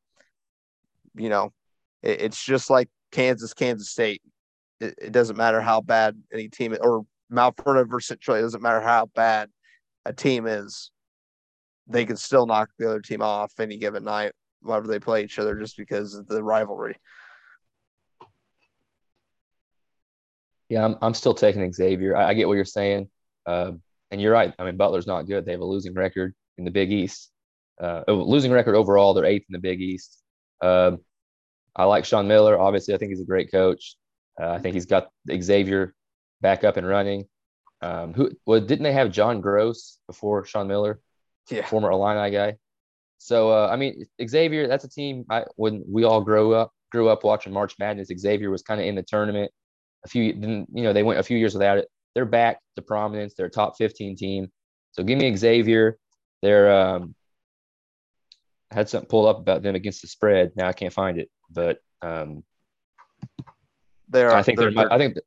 you 1.15 1.29
know, 1.29 1.53
it, 2.03 2.21
it's 2.23 2.45
just 2.45 2.71
like 2.71 2.89
Kansas, 3.13 3.55
Kansas 3.55 3.91
State. 3.91 4.23
It, 4.81 4.95
it, 5.01 5.13
doesn't 5.13 5.37
matter 5.37 5.61
how 5.61 5.81
bad 5.81 6.17
any 6.33 6.49
team 6.49 6.75
or 6.81 7.05
Mount 7.29 7.57
Vernon 7.63 7.89
versus 7.89 8.09
Central. 8.09 8.37
It 8.37 8.43
doesn't 8.43 8.63
matter 8.63 8.81
how 8.81 9.07
bad 9.15 9.51
a 10.05 10.13
team 10.13 10.47
is. 10.47 10.91
They 11.87 12.05
can 12.05 12.17
still 12.17 12.47
knock 12.47 12.71
the 12.79 12.89
other 12.89 13.01
team 13.01 13.21
off 13.21 13.53
any 13.59 13.77
given 13.77 14.05
night, 14.05 14.33
whenever 14.63 14.87
they 14.87 14.99
play 14.99 15.25
each 15.25 15.39
other, 15.39 15.59
just 15.59 15.77
because 15.77 16.15
of 16.15 16.27
the 16.27 16.43
rivalry. 16.43 16.97
Yeah, 20.69 20.85
I'm, 20.85 20.97
I'm 21.03 21.15
still 21.15 21.35
taking 21.35 21.73
Xavier. 21.73 22.17
I, 22.17 22.29
I 22.29 22.35
get 22.35 22.47
what 22.47 22.55
you're 22.55 22.65
saying. 22.65 23.09
Uh, 23.45 23.73
and 24.11 24.21
you're 24.21 24.33
right. 24.33 24.55
I 24.59 24.65
mean, 24.65 24.77
Butler's 24.77 25.07
not 25.07 25.23
good. 25.23 25.45
They 25.45 25.53
have 25.53 25.61
a 25.61 25.65
losing 25.65 25.95
record 25.95 26.35
in 26.59 26.65
the 26.65 26.71
Big 26.71 26.93
East. 26.93 27.31
Uh, 27.81 28.03
losing 28.09 28.53
record 28.53 28.75
overall. 28.75 29.15
They're 29.15 29.25
eighth 29.25 29.47
in 29.49 29.53
the 29.53 29.59
Big 29.59 29.81
East. 29.81 30.23
Uh, 30.61 30.97
I 31.75 31.85
like 31.85 32.05
Sean 32.05 32.29
Miller. 32.29 32.59
Obviously, 32.59 32.95
I 32.95 32.99
think 32.99 33.11
he's 33.11 33.21
a 33.21 33.27
great 33.27 33.51
coach. 33.51 33.97
Uh, 34.41 34.51
I 34.51 34.59
think 34.59 34.75
he's 34.75 34.87
got 34.87 35.09
Xavier 35.31 35.95
back 36.41 36.65
up 36.65 36.77
and 36.77 36.87
running. 36.87 37.27
Um, 37.83 38.13
who 38.13 38.31
well, 38.45 38.61
didn't 38.61 38.83
they 38.83 38.93
have 38.93 39.11
John 39.11 39.41
Gross 39.41 39.99
before 40.07 40.45
Sean 40.45 40.69
Miller? 40.69 41.01
Yeah, 41.49 41.67
former 41.67 41.91
Illini 41.91 42.31
guy. 42.31 42.57
So 43.23 43.51
uh, 43.51 43.69
I 43.71 43.77
mean, 43.77 44.07
Xavier, 44.27 44.67
that's 44.67 44.85
a 44.85 44.89
team. 44.89 45.27
I 45.29 45.45
when 45.57 45.85
we 45.87 46.05
all 46.05 46.23
grew 46.23 46.55
up 46.55 46.73
grew 46.91 47.11
up 47.11 47.23
watching 47.23 47.53
March 47.53 47.75
Madness. 47.79 48.11
Xavier 48.19 48.51
was 48.51 48.63
kind 48.63 48.81
of 48.81 48.87
in 48.87 48.95
the 48.95 49.03
tournament. 49.03 49.53
A 50.07 50.09
few, 50.09 50.33
then 50.33 50.67
you 50.73 50.83
know, 50.83 50.95
they 50.95 51.03
went 51.03 51.21
a 51.21 51.23
few 51.23 51.37
years 51.37 51.53
without 51.53 51.77
it. 51.77 51.87
They're 52.15 52.25
back 52.25 52.61
to 52.77 52.83
prominence. 52.83 53.35
They're 53.37 53.47
a 53.47 53.51
top 53.51 53.77
15 53.77 54.17
team. 54.17 54.49
So 54.93 55.03
give 55.03 55.19
me 55.19 55.37
Xavier. 55.37 55.99
They're 56.41 56.73
um, 56.73 57.15
had 58.71 58.89
something 58.89 59.09
pulled 59.09 59.29
up 59.29 59.39
about 59.39 59.63
them 59.63 59.75
against 59.75 60.01
the 60.01 60.09
spread. 60.09 60.53
Now 60.57 60.69
I 60.69 60.73
can't 60.73 60.93
find 60.93 61.19
it, 61.19 61.29
but 61.51 61.79
um, 62.01 62.43
they're. 64.09 64.33
I 64.33 64.43
think 64.43 64.59
they're. 64.59 64.73
they're 64.73 64.91
I 64.91 64.97
think. 64.97 65.19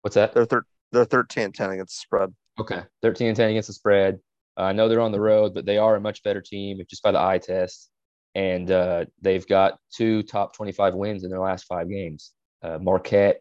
What's 0.00 0.14
that? 0.14 0.32
They're 0.32 0.46
thir- 0.46 0.64
they're 0.92 1.04
13 1.04 1.52
10 1.52 1.70
against 1.70 1.98
the 1.98 2.00
spread. 2.00 2.34
Okay, 2.58 2.82
13 3.02 3.28
and 3.28 3.36
10 3.36 3.50
against 3.50 3.66
the 3.66 3.74
spread. 3.74 4.18
Uh, 4.58 4.62
I 4.62 4.72
know 4.72 4.88
they're 4.88 5.00
on 5.00 5.12
the 5.12 5.20
road, 5.20 5.54
but 5.54 5.64
they 5.64 5.78
are 5.78 5.96
a 5.96 6.00
much 6.00 6.22
better 6.22 6.40
team 6.40 6.80
just 6.88 7.02
by 7.02 7.12
the 7.12 7.20
eye 7.20 7.38
test. 7.38 7.90
And 8.34 8.70
uh, 8.70 9.04
they've 9.22 9.46
got 9.46 9.78
two 9.92 10.22
top 10.22 10.54
25 10.54 10.94
wins 10.94 11.24
in 11.24 11.30
their 11.30 11.40
last 11.40 11.64
five 11.64 11.88
games. 11.88 12.32
Uh, 12.62 12.78
Marquette 12.78 13.40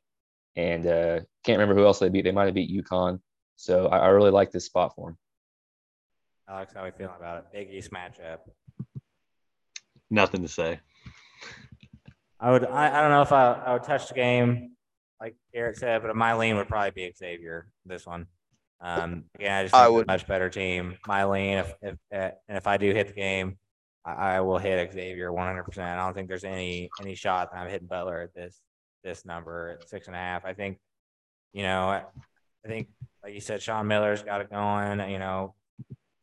and 0.56 0.86
uh, 0.86 1.20
can't 1.44 1.60
remember 1.60 1.76
who 1.76 1.86
else 1.86 2.00
they 2.00 2.10
beat. 2.10 2.24
They 2.24 2.32
might 2.32 2.46
have 2.46 2.54
beat 2.54 2.72
UConn. 2.84 3.20
So 3.56 3.88
I, 3.88 3.98
I 4.00 4.08
really 4.08 4.32
like 4.32 4.52
this 4.52 4.66
spot 4.66 4.94
for 4.96 5.10
them. 5.10 5.18
Alex, 6.50 6.74
how 6.74 6.82
are 6.82 6.86
we 6.86 6.92
feeling 6.92 7.16
about 7.18 7.40
it? 7.40 7.46
Big 7.52 7.76
East 7.76 7.92
matchup. 7.92 8.40
Nothing 10.10 10.42
to 10.44 10.48
say. 10.48 10.80
I 12.40 12.52
would. 12.52 12.66
I, 12.66 12.98
I 12.98 13.02
don't 13.02 13.12
know 13.12 13.24
if 13.24 13.32
I, 13.32 13.54
I 13.54 13.74
would 13.74 13.84
touch 13.84 14.08
the 14.08 14.14
game 14.14 14.72
like 15.20 15.36
Eric 15.54 15.76
said, 15.78 16.04
but 16.04 16.16
my 16.16 16.36
lean 16.36 16.56
would 16.58 16.68
probably 16.68 16.92
be 16.92 17.12
Xavier 17.18 17.68
this 17.86 18.06
one. 18.06 18.28
Um, 18.80 19.26
again, 19.36 19.52
I 19.52 19.64
just 19.64 19.76
I 19.76 19.88
would. 19.88 20.08
much 20.08 20.28
better 20.28 20.50
team. 20.50 20.98
My 21.08 21.26
lean, 21.26 21.60
if, 21.60 21.74
if 21.82 21.98
and 22.12 22.34
if 22.50 22.68
I 22.68 22.78
do 22.78 22.94
hit 22.94 23.08
the 23.08 23.14
game, 23.14 23.58
I, 24.06 24.12
I 24.12 24.42
will 24.42 24.58
hit 24.58 24.94
Xavier 24.94 25.32
100. 25.32 25.64
percent 25.64 25.88
I 25.88 26.06
don't 26.06 26.14
think 26.14 26.28
there's 26.28 26.44
any 26.44 26.90
any 27.02 27.16
shot 27.16 27.52
that 27.52 27.58
I'm 27.58 27.70
hitting 27.70 27.88
Butler 27.88 28.22
at 28.22 28.34
this 28.34 28.60
this 29.04 29.26
number 29.26 29.70
at 29.82 29.90
six 29.90 30.08
and 30.08 30.16
a 30.16 30.20
half. 30.20 30.46
I 30.46 30.54
think, 30.54 30.78
you 31.54 31.64
know, 31.64 31.88
I, 31.88 32.04
I 32.66 32.68
think 32.68 32.88
like 33.24 33.34
you 33.34 33.42
said, 33.42 33.62
Sean 33.62 33.88
Miller's 33.88 34.24
got 34.24 34.42
it 34.42 34.52
going. 34.52 35.10
You 35.10 35.20
know, 35.20 35.56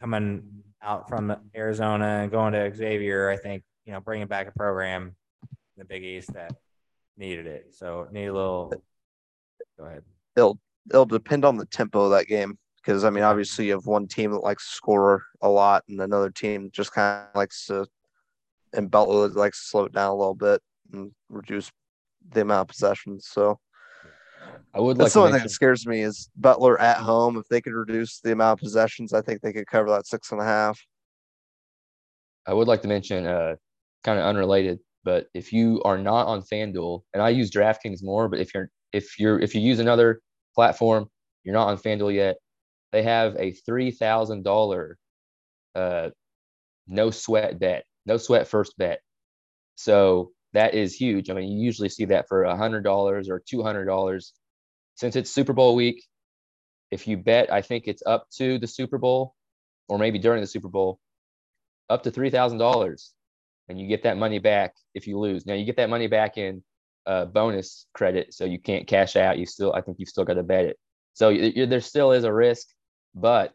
coming 0.01 0.62
out 0.81 1.09
from 1.09 1.35
Arizona 1.57 2.21
and 2.23 2.31
going 2.31 2.53
to 2.53 2.75
Xavier, 2.75 3.31
I 3.31 3.37
think 3.37 3.64
you 3.85 3.93
know 3.93 4.01
bringing 4.01 4.29
back 4.29 4.49
a 4.49 4.53
program 4.53 5.17
in 5.43 5.79
the 5.79 5.85
Big 5.85 6.05
East 6.05 6.33
that 6.35 6.53
needed 7.17 7.47
it. 7.47 7.75
So 7.75 8.07
need 8.12 8.27
a 8.27 8.33
little. 8.33 8.73
Go 9.79 9.87
ahead. 9.87 10.03
It'll 10.37 10.59
it'll 10.90 11.07
depend 11.07 11.44
on 11.44 11.57
the 11.57 11.66
tempo 11.66 12.05
of 12.05 12.11
that 12.11 12.27
game 12.27 12.59
because 12.77 13.05
I 13.05 13.11
mean 13.11 13.25
obviously 13.25 13.66
you 13.66 13.73
have 13.73 13.87
one 13.87 14.07
team 14.07 14.31
that 14.33 14.38
likes 14.38 14.68
to 14.68 14.75
score 14.75 15.25
a 15.40 15.49
lot 15.49 15.85
and 15.88 16.01
another 16.01 16.31
team 16.31 16.70
just 16.73 16.92
kind 16.92 17.27
of 17.29 17.37
likes 17.37 17.66
to 17.66 17.87
and 18.75 18.90
Butler 18.90 19.29
likes 19.29 19.62
to 19.62 19.68
slow 19.68 19.85
it 19.85 19.92
down 19.92 20.11
a 20.11 20.14
little 20.14 20.35
bit 20.35 20.61
and 20.92 21.12
reduce 21.29 21.70
the 22.33 22.40
amount 22.40 22.62
of 22.62 22.68
possessions. 22.68 23.29
So 23.31 23.59
I 24.75 24.81
would 24.81 24.97
That's 24.97 25.14
like 25.14 25.23
the 25.23 25.29
only 25.29 25.33
thing 25.33 25.42
that 25.42 25.51
scares 25.51 25.87
me 25.87 26.03
is 26.03 26.29
Butler 26.37 26.81
at 26.81 26.99
home. 26.99 27.37
If 27.37 27.47
they 27.49 27.61
could 27.61 27.73
reduce 27.73 28.20
the 28.20 28.33
amount 28.33 28.59
of 28.59 28.62
possessions, 28.62 29.12
I 29.12 29.23
think 29.23 29.40
they 29.40 29.53
could 29.53 29.66
cover 29.66 29.90
that 29.90 30.07
six 30.07 30.33
and 30.33 30.40
a 30.40 30.44
half. 30.44 30.81
I 32.47 32.53
would 32.53 32.68
like 32.68 32.83
to 32.83 32.88
mention, 32.88 33.27
uh, 33.27 33.55
kind 34.03 34.18
of 34.18 34.27
unrelated, 34.27 34.81
but 35.03 35.29
if 35.33 35.53
you 35.53 35.81
are 35.85 35.97
not 35.97 36.27
on 36.27 36.42
FanDuel, 36.42 37.03
and 37.14 37.23
I 37.23 37.31
use 37.31 37.51
DraftKings 37.51 38.03
more, 38.03 38.29
but 38.29 38.38
if 38.38 38.55
you're 38.55 38.68
if 38.92 39.18
you're 39.18 39.38
if 39.38 39.55
you 39.55 39.61
use 39.61 39.79
another 39.79 40.20
platform, 40.55 41.09
you're 41.43 41.55
not 41.55 41.69
on 41.69 41.79
FanDuel 41.79 42.14
yet, 42.14 42.37
they 42.93 43.03
have 43.03 43.37
a 43.37 43.53
three 43.53 43.90
thousand 43.90 44.45
dollar 44.45 44.99
uh 45.75 46.11
no 46.87 47.11
sweat 47.11 47.59
bet, 47.59 47.85
no 48.07 48.17
sweat 48.17 48.47
first 48.49 48.77
bet. 48.79 49.01
So 49.77 50.33
that 50.53 50.75
is 50.75 50.95
huge. 50.95 51.31
I 51.31 51.35
mean, 51.35 51.51
you 51.51 51.64
usually 51.64 51.88
see 51.88 52.05
that 52.07 52.29
for 52.29 52.45
a 52.45 52.57
hundred 52.57 52.85
dollars 52.85 53.29
or 53.29 53.43
two 53.45 53.62
hundred 53.62 53.87
dollars. 53.87 54.33
Since 54.97 55.17
it's 55.17 55.31
Super 55.31 55.53
Bowl 55.53 55.75
week, 55.75 56.05
if 56.90 57.09
you 57.09 57.17
bet, 57.17 57.53
I 57.53 57.62
think 57.62 57.85
it's 57.88 58.03
up 58.07 58.29
to 58.37 58.59
the 58.59 58.69
Super 58.69 58.99
Bowl, 58.99 59.35
or 59.88 59.99
maybe 59.99 60.19
during 60.21 60.40
the 60.40 60.47
Super 60.47 60.69
Bowl, 60.69 61.01
up 61.90 62.05
to 62.05 62.11
three 62.12 62.31
thousand 62.31 62.59
dollars, 62.59 63.12
and 63.69 63.81
you 63.81 63.88
get 63.88 64.05
that 64.05 64.17
money 64.17 64.38
back 64.38 64.75
if 64.95 65.07
you 65.09 65.19
lose. 65.19 65.47
Now 65.47 65.55
you 65.55 65.64
get 65.64 65.77
that 65.79 65.90
money 65.90 66.07
back 66.07 66.38
in 66.38 66.62
uh, 67.07 67.27
bonus 67.27 67.87
credit, 67.95 68.35
so 68.35 68.45
you 68.45 68.59
can't 68.59 68.87
cash 68.87 69.17
out. 69.17 69.38
You 69.38 69.47
still, 69.47 69.73
I 69.75 69.81
think 69.81 69.99
you've 69.99 70.09
still 70.09 70.25
got 70.25 70.35
to 70.35 70.43
bet 70.43 70.64
it. 70.64 70.79
So 71.12 71.29
you, 71.29 71.67
there 71.67 71.81
still 71.81 72.12
is 72.12 72.25
a 72.25 72.33
risk, 72.33 72.69
but 73.14 73.53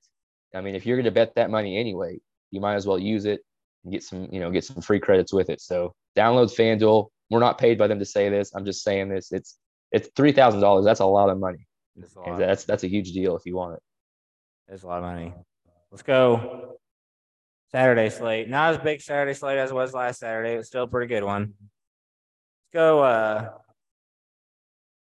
I 0.56 0.62
mean, 0.62 0.76
if 0.76 0.86
you're 0.86 0.98
going 0.98 1.06
to 1.06 1.12
bet 1.12 1.36
that 1.36 1.50
money 1.50 1.78
anyway, 1.78 2.20
you 2.52 2.62
might 2.62 2.76
as 2.76 2.88
well 2.88 2.98
use 3.00 3.26
it 3.26 3.42
and 3.84 3.94
get 3.94 4.04
some, 4.04 4.28
you 4.32 4.40
know, 4.40 4.52
get 4.52 4.64
some 4.64 4.82
free 4.82 5.00
credits 5.00 5.34
with 5.34 5.50
it. 5.50 5.62
So 5.62 5.94
download 6.18 6.56
FanDuel. 6.56 7.08
We're 7.30 7.40
not 7.40 7.60
paid 7.60 7.78
by 7.78 7.88
them 7.88 8.00
to 8.00 8.06
say 8.06 8.30
this. 8.30 8.52
I'm 8.56 8.66
just 8.66 8.84
saying 8.84 9.10
this. 9.10 9.32
It's 9.32 9.58
it's 9.92 10.10
three 10.16 10.32
thousand 10.32 10.62
dollars. 10.62 10.86
That's 10.86 11.00
a 11.00 11.06
lot 11.06 11.30
of 11.30 11.40
money. 11.40 11.68
Lot. 12.16 12.40
That's 12.40 12.64
that's 12.64 12.84
a 12.84 12.88
huge 12.88 13.12
deal 13.12 13.36
if 13.36 13.46
you 13.46 13.56
want 13.56 13.76
it. 13.76 13.82
It's 14.74 14.84
a 14.84 14.88
lot 14.88 14.98
of 14.98 15.04
money. 15.04 15.34
Let's 15.92 16.04
go. 16.04 16.78
Saturday 17.72 18.10
slate. 18.10 18.50
Not 18.50 18.76
as 18.76 18.78
big 18.80 19.02
Saturday 19.02 19.34
slate 19.34 19.58
as 19.58 19.72
it 19.72 19.76
was 19.76 19.94
last 19.94 20.20
Saturday. 20.20 20.56
It's 20.56 20.68
still 20.68 20.84
a 20.84 20.88
pretty 20.88 21.14
good 21.14 21.24
one. 21.24 21.54
Go. 22.74 23.02
Uh, 23.02 23.52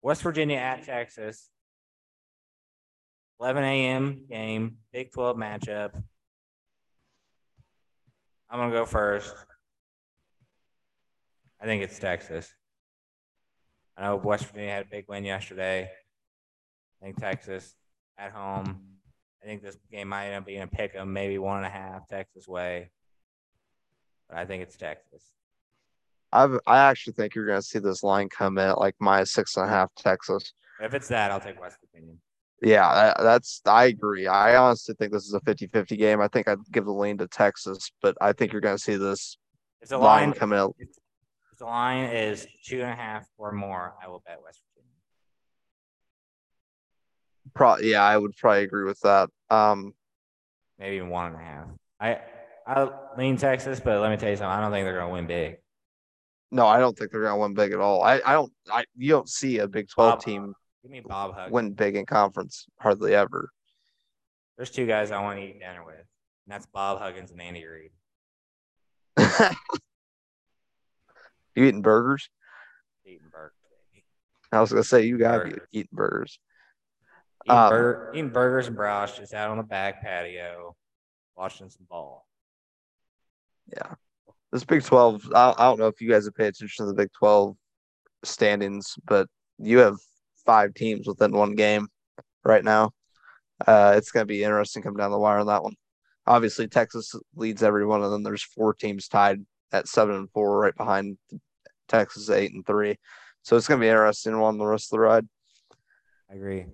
West 0.01 0.21
Virginia 0.21 0.57
at 0.57 0.83
Texas. 0.83 1.49
11 3.39 3.63
a.m. 3.63 4.25
game, 4.29 4.77
Big 4.91 5.11
12 5.13 5.37
matchup. 5.37 5.91
I'm 8.49 8.59
gonna 8.59 8.73
go 8.73 8.85
first. 8.85 9.33
I 11.61 11.65
think 11.65 11.83
it's 11.83 11.99
Texas. 11.99 12.51
I 13.95 14.03
know 14.03 14.15
West 14.17 14.45
Virginia 14.45 14.71
had 14.71 14.85
a 14.85 14.89
big 14.89 15.05
win 15.07 15.23
yesterday. 15.23 15.89
I 17.01 17.05
think 17.05 17.17
Texas 17.17 17.75
at 18.17 18.31
home. 18.31 18.81
I 19.41 19.45
think 19.45 19.61
this 19.61 19.77
game 19.91 20.09
might 20.09 20.27
end 20.27 20.35
up 20.35 20.45
being 20.45 20.61
a 20.61 20.67
pick 20.67 20.95
'em, 20.95 21.13
maybe 21.13 21.37
one 21.37 21.57
and 21.57 21.65
a 21.65 21.69
half 21.69 22.07
Texas 22.07 22.47
way. 22.47 22.91
But 24.27 24.37
I 24.37 24.45
think 24.45 24.63
it's 24.63 24.75
Texas. 24.75 25.31
I 26.31 26.47
I 26.67 26.79
actually 26.79 27.13
think 27.13 27.35
you're 27.35 27.45
going 27.45 27.59
to 27.59 27.65
see 27.65 27.79
this 27.79 28.03
line 28.03 28.29
come 28.29 28.57
in 28.57 28.69
at 28.69 28.79
like 28.79 28.95
minus 28.99 29.31
six 29.31 29.57
and 29.57 29.65
a 29.65 29.69
half 29.69 29.89
Texas. 29.95 30.53
If 30.81 30.93
it's 30.93 31.07
that, 31.09 31.31
I'll 31.31 31.39
take 31.39 31.59
West 31.59 31.77
Virginia. 31.81 32.15
Yeah, 32.61 32.93
that, 32.93 33.23
that's 33.23 33.61
I 33.65 33.85
agree. 33.85 34.27
I 34.27 34.55
honestly 34.57 34.95
think 34.95 35.13
this 35.13 35.25
is 35.25 35.33
a 35.33 35.39
50-50 35.41 35.97
game. 35.97 36.21
I 36.21 36.27
think 36.27 36.47
I'd 36.47 36.59
give 36.71 36.85
the 36.85 36.91
lean 36.91 37.17
to 37.19 37.27
Texas, 37.27 37.91
but 38.01 38.17
I 38.19 38.33
think 38.33 38.51
you're 38.51 38.61
going 38.61 38.77
to 38.77 38.83
see 38.83 38.97
this 38.97 39.37
if 39.81 39.89
the 39.89 39.97
line, 39.97 40.29
line 40.29 40.33
come 40.33 40.53
in. 40.53 40.69
If, 40.77 40.89
if 41.51 41.57
the 41.57 41.65
line 41.65 42.09
is 42.09 42.47
two 42.65 42.81
and 42.81 42.91
a 42.91 42.95
half 42.95 43.25
or 43.37 43.51
more, 43.51 43.95
I 44.03 44.09
will 44.09 44.21
bet 44.25 44.39
West 44.43 44.61
Virginia. 44.73 44.93
Pro, 47.53 47.77
yeah, 47.77 48.03
I 48.03 48.17
would 48.17 48.35
probably 48.35 48.63
agree 48.63 48.83
with 48.83 48.99
that. 49.01 49.29
Um, 49.49 49.93
maybe 50.77 50.97
even 50.97 51.09
one 51.09 51.27
and 51.27 51.35
a 51.35 51.39
half. 51.39 51.67
I 51.99 52.19
I 52.67 52.89
lean 53.17 53.37
Texas, 53.37 53.79
but 53.79 54.01
let 54.01 54.11
me 54.11 54.17
tell 54.17 54.29
you 54.29 54.35
something. 54.35 54.51
I 54.51 54.61
don't 54.61 54.71
think 54.71 54.85
they're 54.85 54.97
going 54.97 55.07
to 55.07 55.13
win 55.13 55.27
big. 55.27 55.57
No, 56.51 56.65
I 56.65 56.79
don't 56.79 56.97
think 56.97 57.11
they're 57.11 57.21
gonna 57.23 57.37
win 57.37 57.53
big 57.53 57.71
at 57.73 57.79
all. 57.79 58.01
I, 58.03 58.21
I 58.25 58.33
don't 58.33 58.51
I 58.71 58.83
you 58.97 59.09
don't 59.11 59.29
see 59.29 59.59
a 59.59 59.67
Big 59.67 59.87
Twelve 59.89 60.13
Bob- 60.15 60.23
team 60.23 60.53
Give 60.81 60.91
me 60.91 61.01
Bob 61.01 61.33
Huggins. 61.35 61.53
win 61.53 61.73
big 61.73 61.95
in 61.95 62.05
conference 62.05 62.65
hardly 62.79 63.13
ever. 63.13 63.49
There's 64.57 64.71
two 64.71 64.85
guys 64.87 65.11
I 65.11 65.21
want 65.21 65.39
to 65.39 65.45
eat 65.45 65.59
dinner 65.59 65.85
with, 65.85 65.95
and 65.95 66.05
that's 66.47 66.65
Bob 66.65 66.99
Huggins 66.99 67.31
and 67.31 67.41
Andy 67.41 67.65
Reid. 67.65 67.91
you 71.55 71.65
eating 71.65 71.81
burgers? 71.81 72.29
Eating 73.05 73.27
burgers. 73.31 73.53
baby. 73.93 74.03
I 74.51 74.61
was 74.61 74.71
gonna 74.71 74.83
say 74.83 75.03
you 75.05 75.17
gotta 75.17 75.43
be 75.45 75.49
Burgers. 75.51 75.67
eating 75.71 75.89
burgers. 75.93 76.39
Eating, 77.45 77.57
Um, 77.57 77.69
burger, 77.69 78.11
eating 78.13 78.29
burgers 78.29 78.67
and 78.67 78.75
browse 78.75 79.17
just 79.17 79.33
out 79.33 79.49
on 79.49 79.57
the 79.57 79.63
back 79.63 80.01
patio, 80.01 80.75
watching 81.35 81.69
some 81.69 81.85
ball. 81.89 82.25
Yeah. 83.71 83.93
This 84.51 84.63
Big 84.63 84.83
12, 84.83 85.31
I, 85.35 85.53
I 85.57 85.65
don't 85.65 85.79
know 85.79 85.87
if 85.87 86.01
you 86.01 86.09
guys 86.09 86.25
have 86.25 86.35
paid 86.35 86.47
attention 86.47 86.85
to 86.85 86.91
the 86.91 86.95
Big 86.95 87.11
12 87.13 87.55
standings, 88.23 88.95
but 89.05 89.27
you 89.59 89.79
have 89.79 89.97
five 90.45 90.73
teams 90.73 91.07
within 91.07 91.31
one 91.31 91.55
game 91.55 91.87
right 92.43 92.63
now. 92.63 92.91
Uh, 93.65 93.93
it's 93.95 94.11
going 94.11 94.23
to 94.23 94.27
be 94.27 94.43
interesting 94.43 94.81
coming 94.81 94.97
down 94.97 95.11
the 95.11 95.19
wire 95.19 95.39
on 95.39 95.47
that 95.47 95.63
one. 95.63 95.75
Obviously, 96.25 96.67
Texas 96.67 97.13
leads 97.35 97.63
everyone, 97.63 98.03
and 98.03 98.11
then 98.11 98.23
there's 98.23 98.43
four 98.43 98.73
teams 98.73 99.07
tied 99.07 99.39
at 99.71 99.87
seven 99.87 100.15
and 100.15 100.31
four, 100.31 100.59
right 100.59 100.75
behind 100.75 101.17
Texas 101.87 102.29
eight 102.29 102.53
and 102.53 102.65
three. 102.65 102.95
So 103.43 103.55
it's 103.55 103.67
going 103.67 103.79
to 103.79 103.83
be 103.83 103.89
interesting 103.89 104.39
one 104.39 104.57
the 104.57 104.65
rest 104.65 104.87
of 104.87 104.97
the 104.97 104.99
ride. 104.99 105.27
I 106.31 106.35
agree. 106.35 106.65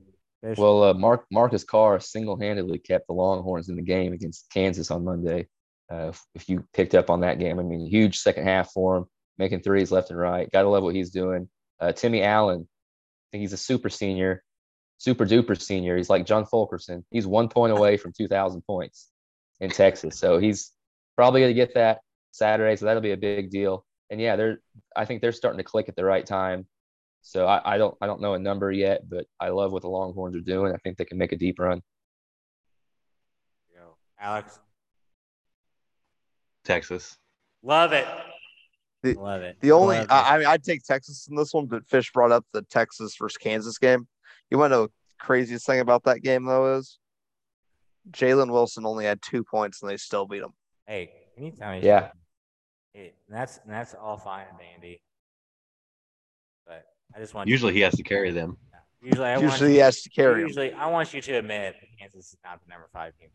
Fish. 0.42 0.58
Well, 0.58 0.84
uh, 0.84 0.94
Mark 0.94 1.26
Marcus 1.32 1.64
Carr 1.64 2.00
single-handedly 2.00 2.80
kept 2.80 3.08
the 3.08 3.14
Longhorns 3.14 3.70
in 3.70 3.76
the 3.76 3.82
game 3.82 4.14
against 4.14 4.50
Kansas 4.52 4.92
on 4.92 5.04
Monday. 5.04 5.48
Uh, 5.92 6.10
if, 6.10 6.24
if 6.34 6.50
you 6.50 6.66
picked 6.74 6.96
up 6.96 7.10
on 7.10 7.22
that 7.22 7.40
game, 7.40 7.60
I 7.60 7.64
mean, 7.64 7.86
huge 7.86 8.20
second 8.20 8.46
half 8.46 8.72
for 8.72 8.98
him, 8.98 9.06
making 9.38 9.62
threes 9.62 9.92
left 9.92 10.10
and 10.10 10.20
right. 10.20 10.52
Got 10.52 10.64
to 10.64 10.70
love 10.70 10.84
what 10.84 10.96
he's 10.96 11.12
doing. 11.12 11.50
Uh, 11.80 11.92
Timmy 11.92 12.24
Allen, 12.24 12.62
I 12.62 13.26
think 13.32 13.42
he's 13.42 13.54
a 13.54 13.58
super 13.58 13.90
senior, 13.90 14.44
super 14.98 15.26
duper 15.26 15.60
senior. 15.60 15.98
He's 15.98 16.10
like 16.10 16.26
John 16.26 16.46
Fulkerson. 16.46 17.06
He's 17.12 17.28
one 17.28 17.50
point 17.50 17.74
away 17.74 17.98
from 17.98 18.14
2,000 18.14 18.62
points 18.62 19.10
in 19.60 19.70
Texas, 19.70 20.18
so 20.18 20.38
he's 20.38 20.72
probably 21.16 21.42
going 21.42 21.52
to 21.52 21.54
get 21.54 21.76
that 21.76 22.00
Saturday. 22.32 22.76
So 22.76 22.86
that'll 22.86 23.02
be 23.02 23.12
a 23.12 23.18
big 23.18 23.50
deal. 23.50 23.86
And 24.10 24.22
yeah, 24.22 24.36
they're 24.36 24.62
I 24.96 25.06
think 25.06 25.22
they're 25.22 25.32
starting 25.32 25.58
to 25.58 25.64
click 25.64 25.90
at 25.90 25.96
the 25.96 26.06
right 26.06 26.26
time. 26.26 26.68
So 27.22 27.48
I, 27.48 27.74
I 27.74 27.78
don't 27.78 27.96
I 28.02 28.06
don't 28.06 28.22
know 28.22 28.36
a 28.36 28.40
number 28.40 28.72
yet, 28.72 29.10
but 29.10 29.26
I 29.40 29.50
love 29.50 29.72
what 29.72 29.82
the 29.82 29.90
Longhorns 29.90 30.36
are 30.36 30.42
doing. 30.42 30.74
I 30.74 30.78
think 30.78 30.98
they 30.98 31.06
can 31.06 31.18
make 31.18 31.32
a 31.32 31.38
deep 31.38 31.58
run. 31.60 31.82
You. 33.74 33.82
Alex, 34.20 34.60
Texas. 36.66 37.18
love 37.64 37.94
it. 37.94 38.08
The- 39.04 39.14
love 39.14 39.42
it. 39.42 39.58
The 39.62 39.72
only, 39.72 39.98
Love 39.98 40.06
it. 40.06 40.12
I, 40.12 40.36
I 40.36 40.38
mean, 40.40 40.48
I'd 40.48 40.64
take 40.64 40.84
Texas 40.84 41.28
in 41.30 41.36
this 41.36 41.54
one, 41.54 41.68
but 41.68 41.88
Fish 41.88 42.12
brought 42.12 42.32
up 42.32 42.46
the 42.54 42.64
Texas 42.64 43.16
versus 43.18 43.38
Kansas 43.38 43.78
game. 43.78 44.08
You 44.50 44.58
want 44.58 44.72
to 44.72 44.76
know 44.76 44.84
the 44.88 44.92
craziest 45.20 45.66
thing 45.66 45.80
about 45.80 46.04
that 46.06 46.22
game, 46.22 46.46
though, 46.46 46.76
is 46.78 46.98
Jalen 48.12 48.52
Wilson 48.52 48.86
only 48.86 49.06
had 49.06 49.22
two 49.22 49.44
points 49.44 49.82
and 49.82 49.90
they 49.90 49.98
still 49.98 50.26
beat 50.26 50.42
him. 50.42 50.54
hey, 50.88 51.12
can 51.36 51.46
you 51.46 51.52
tell 51.52 51.72
me? 51.72 51.82
Yeah. 51.82 52.00
something? 52.00 52.20
Hey, 52.94 53.14
and 53.28 53.38
that's 53.38 53.60
and 53.64 53.74
that's 53.74 53.94
all 53.94 54.18
fine 54.18 54.46
and 54.50 54.58
dandy. 54.58 55.02
But 56.66 56.86
I 57.16 57.20
just 57.20 57.34
want 57.34 57.50
Usually 57.50 57.74
he 57.74 57.82
has 57.82 57.96
to 57.96 58.04
carry 58.04 58.32
them. 58.32 58.58
Usually 59.02 59.28
I 59.28 59.38
want 59.38 59.52
Usually 59.52 59.70
you, 59.72 59.76
he 59.76 59.82
has 59.82 60.02
to 60.02 60.10
carry 60.10 60.42
him. 60.42 60.48
Usually 60.48 60.74
I 60.74 60.88
want 60.88 61.14
you 61.14 61.22
to 61.22 61.34
admit 61.34 61.76
Kansas 62.00 62.28
is 62.28 62.38
not 62.44 62.60
the 62.66 62.70
number 62.72 62.88
five 62.94 63.14
team. 63.20 63.30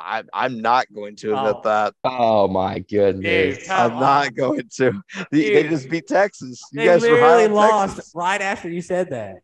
I, 0.00 0.22
I'm 0.32 0.60
not 0.60 0.86
going 0.92 1.16
to 1.16 1.36
admit 1.36 1.56
Oh. 1.58 1.60
that. 1.64 1.94
Oh 2.04 2.48
my 2.48 2.78
goodness. 2.80 3.58
Dude, 3.58 3.68
I'm 3.70 3.98
not 4.00 4.34
going 4.34 4.68
to. 4.76 5.02
They, 5.30 5.54
they 5.62 5.68
just 5.68 5.88
beat 5.88 6.06
Texas. 6.08 6.60
You 6.72 6.80
They 6.80 6.86
guys 6.86 7.02
literally 7.02 7.44
on 7.46 7.52
lost 7.52 7.96
Texas. 7.96 8.12
right 8.14 8.40
after 8.40 8.68
you 8.68 8.82
said 8.82 9.10
that. 9.10 9.36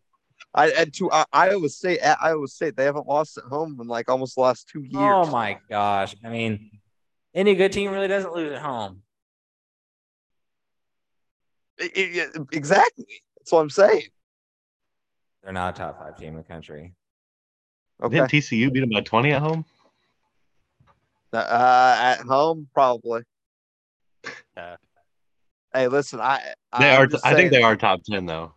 I 0.55 0.71
and 0.71 0.93
to 0.95 1.11
uh, 1.11 1.25
Iowa 1.33 1.69
State. 1.69 1.99
At 2.01 2.19
Iowa 2.23 2.49
State, 2.49 2.77
they 2.77 2.85
haven't 2.85 3.07
lost 3.07 3.37
at 3.39 3.45
home 3.45 3.79
in 3.81 3.87
like 3.89 4.09
almost 4.11 4.35
the 4.37 4.41
last 4.41 4.69
two 4.69 4.81
years. 4.81 4.95
Oh 4.95 5.27
my 5.31 5.59
gosh! 5.69 6.15
I 6.25 6.31
mean, 6.31 6.71
any 7.35 7.55
good 7.55 7.73
team 7.73 7.91
really 7.91 8.09
doesn't 8.09 8.33
lose 8.33 8.53
at 8.53 8.63
home. 8.63 9.03
I- 11.81 11.91
I- 11.97 12.27
I- 12.41 12.45
exactly. 12.53 13.07
That's 13.39 13.53
what 13.53 13.61
I'm 13.61 13.71
saying. 13.71 14.03
They're 15.43 15.53
not 15.53 15.75
a 15.75 15.79
top 15.79 15.99
five 15.99 16.17
team 16.19 16.31
in 16.31 16.37
the 16.37 16.43
country. 16.43 16.95
Okay. 18.03 18.17
Didn't 18.17 18.31
TCU 18.31 18.73
beat 18.73 18.81
them 18.81 18.91
by 18.91 19.01
20 19.03 19.33
at 19.33 19.43
home? 19.43 19.65
Uh, 21.39 21.97
at 21.99 22.21
home, 22.21 22.69
probably. 22.73 23.23
Yeah. 24.57 24.77
Hey, 25.73 25.89
listen, 25.89 26.21
I 26.21 26.41
They 26.79 26.91
I'm 26.91 27.03
are. 27.03 27.09
I 27.25 27.35
think 27.35 27.51
they 27.51 27.63
are 27.63 27.77
top 27.77 28.03
10 28.05 28.27
though. 28.27 28.53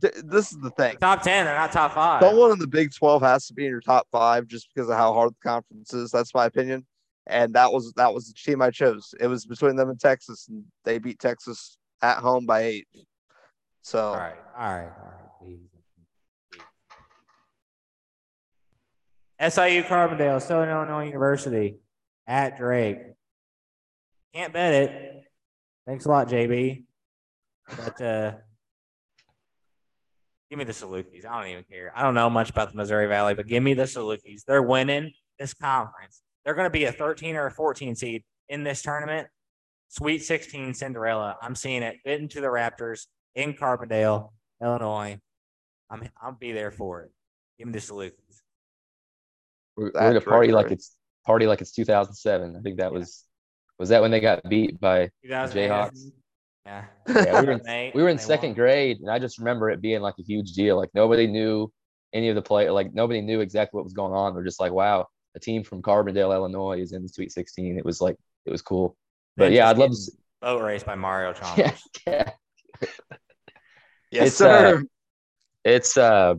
th- 0.00 0.14
this 0.24 0.52
is 0.52 0.58
the 0.60 0.70
thing. 0.70 0.96
Top 0.98 1.22
ten, 1.22 1.44
they're 1.44 1.54
not 1.56 1.72
top 1.72 1.92
five. 1.94 2.22
Someone 2.22 2.52
in 2.52 2.58
the 2.58 2.66
Big 2.66 2.94
Twelve 2.94 3.22
has 3.22 3.46
to 3.48 3.54
be 3.54 3.64
in 3.64 3.70
your 3.70 3.80
top 3.80 4.06
five 4.12 4.46
just 4.46 4.68
because 4.74 4.88
of 4.88 4.96
how 4.96 5.12
hard 5.12 5.30
the 5.32 5.48
conference 5.48 5.92
is. 5.92 6.10
That's 6.10 6.34
my 6.34 6.46
opinion. 6.46 6.86
And 7.26 7.54
that 7.54 7.72
was 7.72 7.92
that 7.94 8.12
was 8.12 8.28
the 8.28 8.34
team 8.34 8.62
I 8.62 8.70
chose. 8.70 9.14
It 9.20 9.26
was 9.26 9.46
between 9.46 9.76
them 9.76 9.90
and 9.90 10.00
Texas, 10.00 10.48
and 10.48 10.64
they 10.84 10.98
beat 10.98 11.18
Texas 11.18 11.78
at 12.00 12.18
home 12.18 12.46
by 12.46 12.62
eight. 12.62 12.88
So 13.82 14.08
all 14.08 14.16
right, 14.16 14.34
all 14.56 14.74
right, 14.74 14.84
all 14.86 15.12
right. 19.40 19.50
SIU 19.52 19.82
Carbondale, 19.82 20.40
Southern 20.40 20.68
Illinois 20.68 21.06
University, 21.06 21.76
at 22.26 22.56
Drake. 22.56 22.98
Can't 24.34 24.52
bet 24.52 24.74
it. 24.74 25.24
Thanks 25.86 26.06
a 26.06 26.08
lot, 26.08 26.28
JB. 26.28 26.84
But 27.68 28.00
uh, 28.00 28.32
give 30.50 30.58
me 30.58 30.64
the 30.64 30.72
Salukis. 30.72 31.26
I 31.26 31.40
don't 31.40 31.50
even 31.50 31.64
care. 31.64 31.92
I 31.94 32.02
don't 32.02 32.14
know 32.14 32.30
much 32.30 32.50
about 32.50 32.70
the 32.70 32.76
Missouri 32.76 33.06
Valley, 33.06 33.34
but 33.34 33.46
give 33.46 33.62
me 33.62 33.74
the 33.74 33.84
Salukis. 33.84 34.44
They're 34.46 34.62
winning 34.62 35.12
this 35.38 35.54
conference. 35.54 36.22
They're 36.44 36.54
going 36.54 36.66
to 36.66 36.70
be 36.70 36.84
a 36.84 36.92
13 36.92 37.36
or 37.36 37.46
a 37.46 37.50
14 37.50 37.94
seed 37.94 38.24
in 38.48 38.64
this 38.64 38.82
tournament. 38.82 39.28
Sweet 39.88 40.22
16 40.22 40.74
Cinderella. 40.74 41.36
I'm 41.42 41.54
seeing 41.54 41.82
it. 41.82 41.98
Fit 42.04 42.20
into 42.20 42.40
the 42.40 42.46
Raptors 42.46 43.06
in 43.34 43.54
Carbondale, 43.54 44.30
Illinois. 44.62 45.18
I'm 45.90 46.08
I'll 46.20 46.32
be 46.32 46.52
there 46.52 46.70
for 46.70 47.02
it. 47.02 47.12
Give 47.58 47.66
me 47.66 47.72
the 47.72 47.78
Salukis. 47.78 48.12
We're, 49.76 49.84
we're 49.84 49.90
gonna 49.92 50.20
party 50.20 50.52
right, 50.52 50.64
like 50.64 50.72
it's 50.72 50.96
party 51.24 51.46
like 51.46 51.60
it's 51.60 51.72
2007. 51.72 52.56
I 52.56 52.60
think 52.60 52.78
that 52.78 52.92
was 52.92 53.24
was 53.78 53.88
that 53.88 54.02
when 54.02 54.10
they 54.10 54.20
got 54.20 54.42
beat 54.48 54.80
by 54.80 55.10
Jayhawks. 55.26 56.10
Yeah. 56.64 56.84
yeah, 57.08 57.40
we 57.40 57.46
were 57.46 57.52
in, 57.52 57.58
2008, 57.58 57.94
we 57.94 58.02
were 58.02 58.08
in 58.08 58.18
second 58.18 58.50
won. 58.50 58.54
grade 58.54 58.98
and 59.00 59.10
I 59.10 59.18
just 59.18 59.38
remember 59.38 59.70
it 59.70 59.80
being 59.80 60.00
like 60.00 60.14
a 60.20 60.22
huge 60.22 60.52
deal. 60.52 60.76
Like 60.76 60.90
nobody 60.94 61.26
knew 61.26 61.72
any 62.12 62.28
of 62.28 62.36
the 62.36 62.42
play 62.42 62.70
like 62.70 62.94
nobody 62.94 63.20
knew 63.20 63.40
exactly 63.40 63.78
what 63.78 63.84
was 63.84 63.92
going 63.94 64.12
on. 64.12 64.34
We're 64.34 64.44
just 64.44 64.60
like, 64.60 64.72
wow, 64.72 65.08
a 65.34 65.40
team 65.40 65.64
from 65.64 65.82
Carbondale, 65.82 66.32
Illinois 66.32 66.80
is 66.80 66.92
in 66.92 67.02
the 67.02 67.08
Sweet 67.08 67.32
16. 67.32 67.78
It 67.78 67.84
was 67.84 68.00
like 68.00 68.16
it 68.46 68.50
was 68.50 68.62
cool. 68.62 68.96
But 69.36 69.46
Then 69.46 69.54
yeah, 69.54 69.70
I'd 69.70 69.78
love 69.78 69.90
to 69.90 70.12
boat 70.40 70.62
race 70.62 70.82
by 70.84 70.94
Mario 70.94 71.32
Chalmers. 71.38 71.56
yeah, 71.56 71.72
yeah. 72.06 72.30
yes, 74.10 74.26
It's, 74.28 74.40
uh, 74.40 74.60
sir. 74.60 74.84
It's 75.64 75.96
uh 75.96 76.34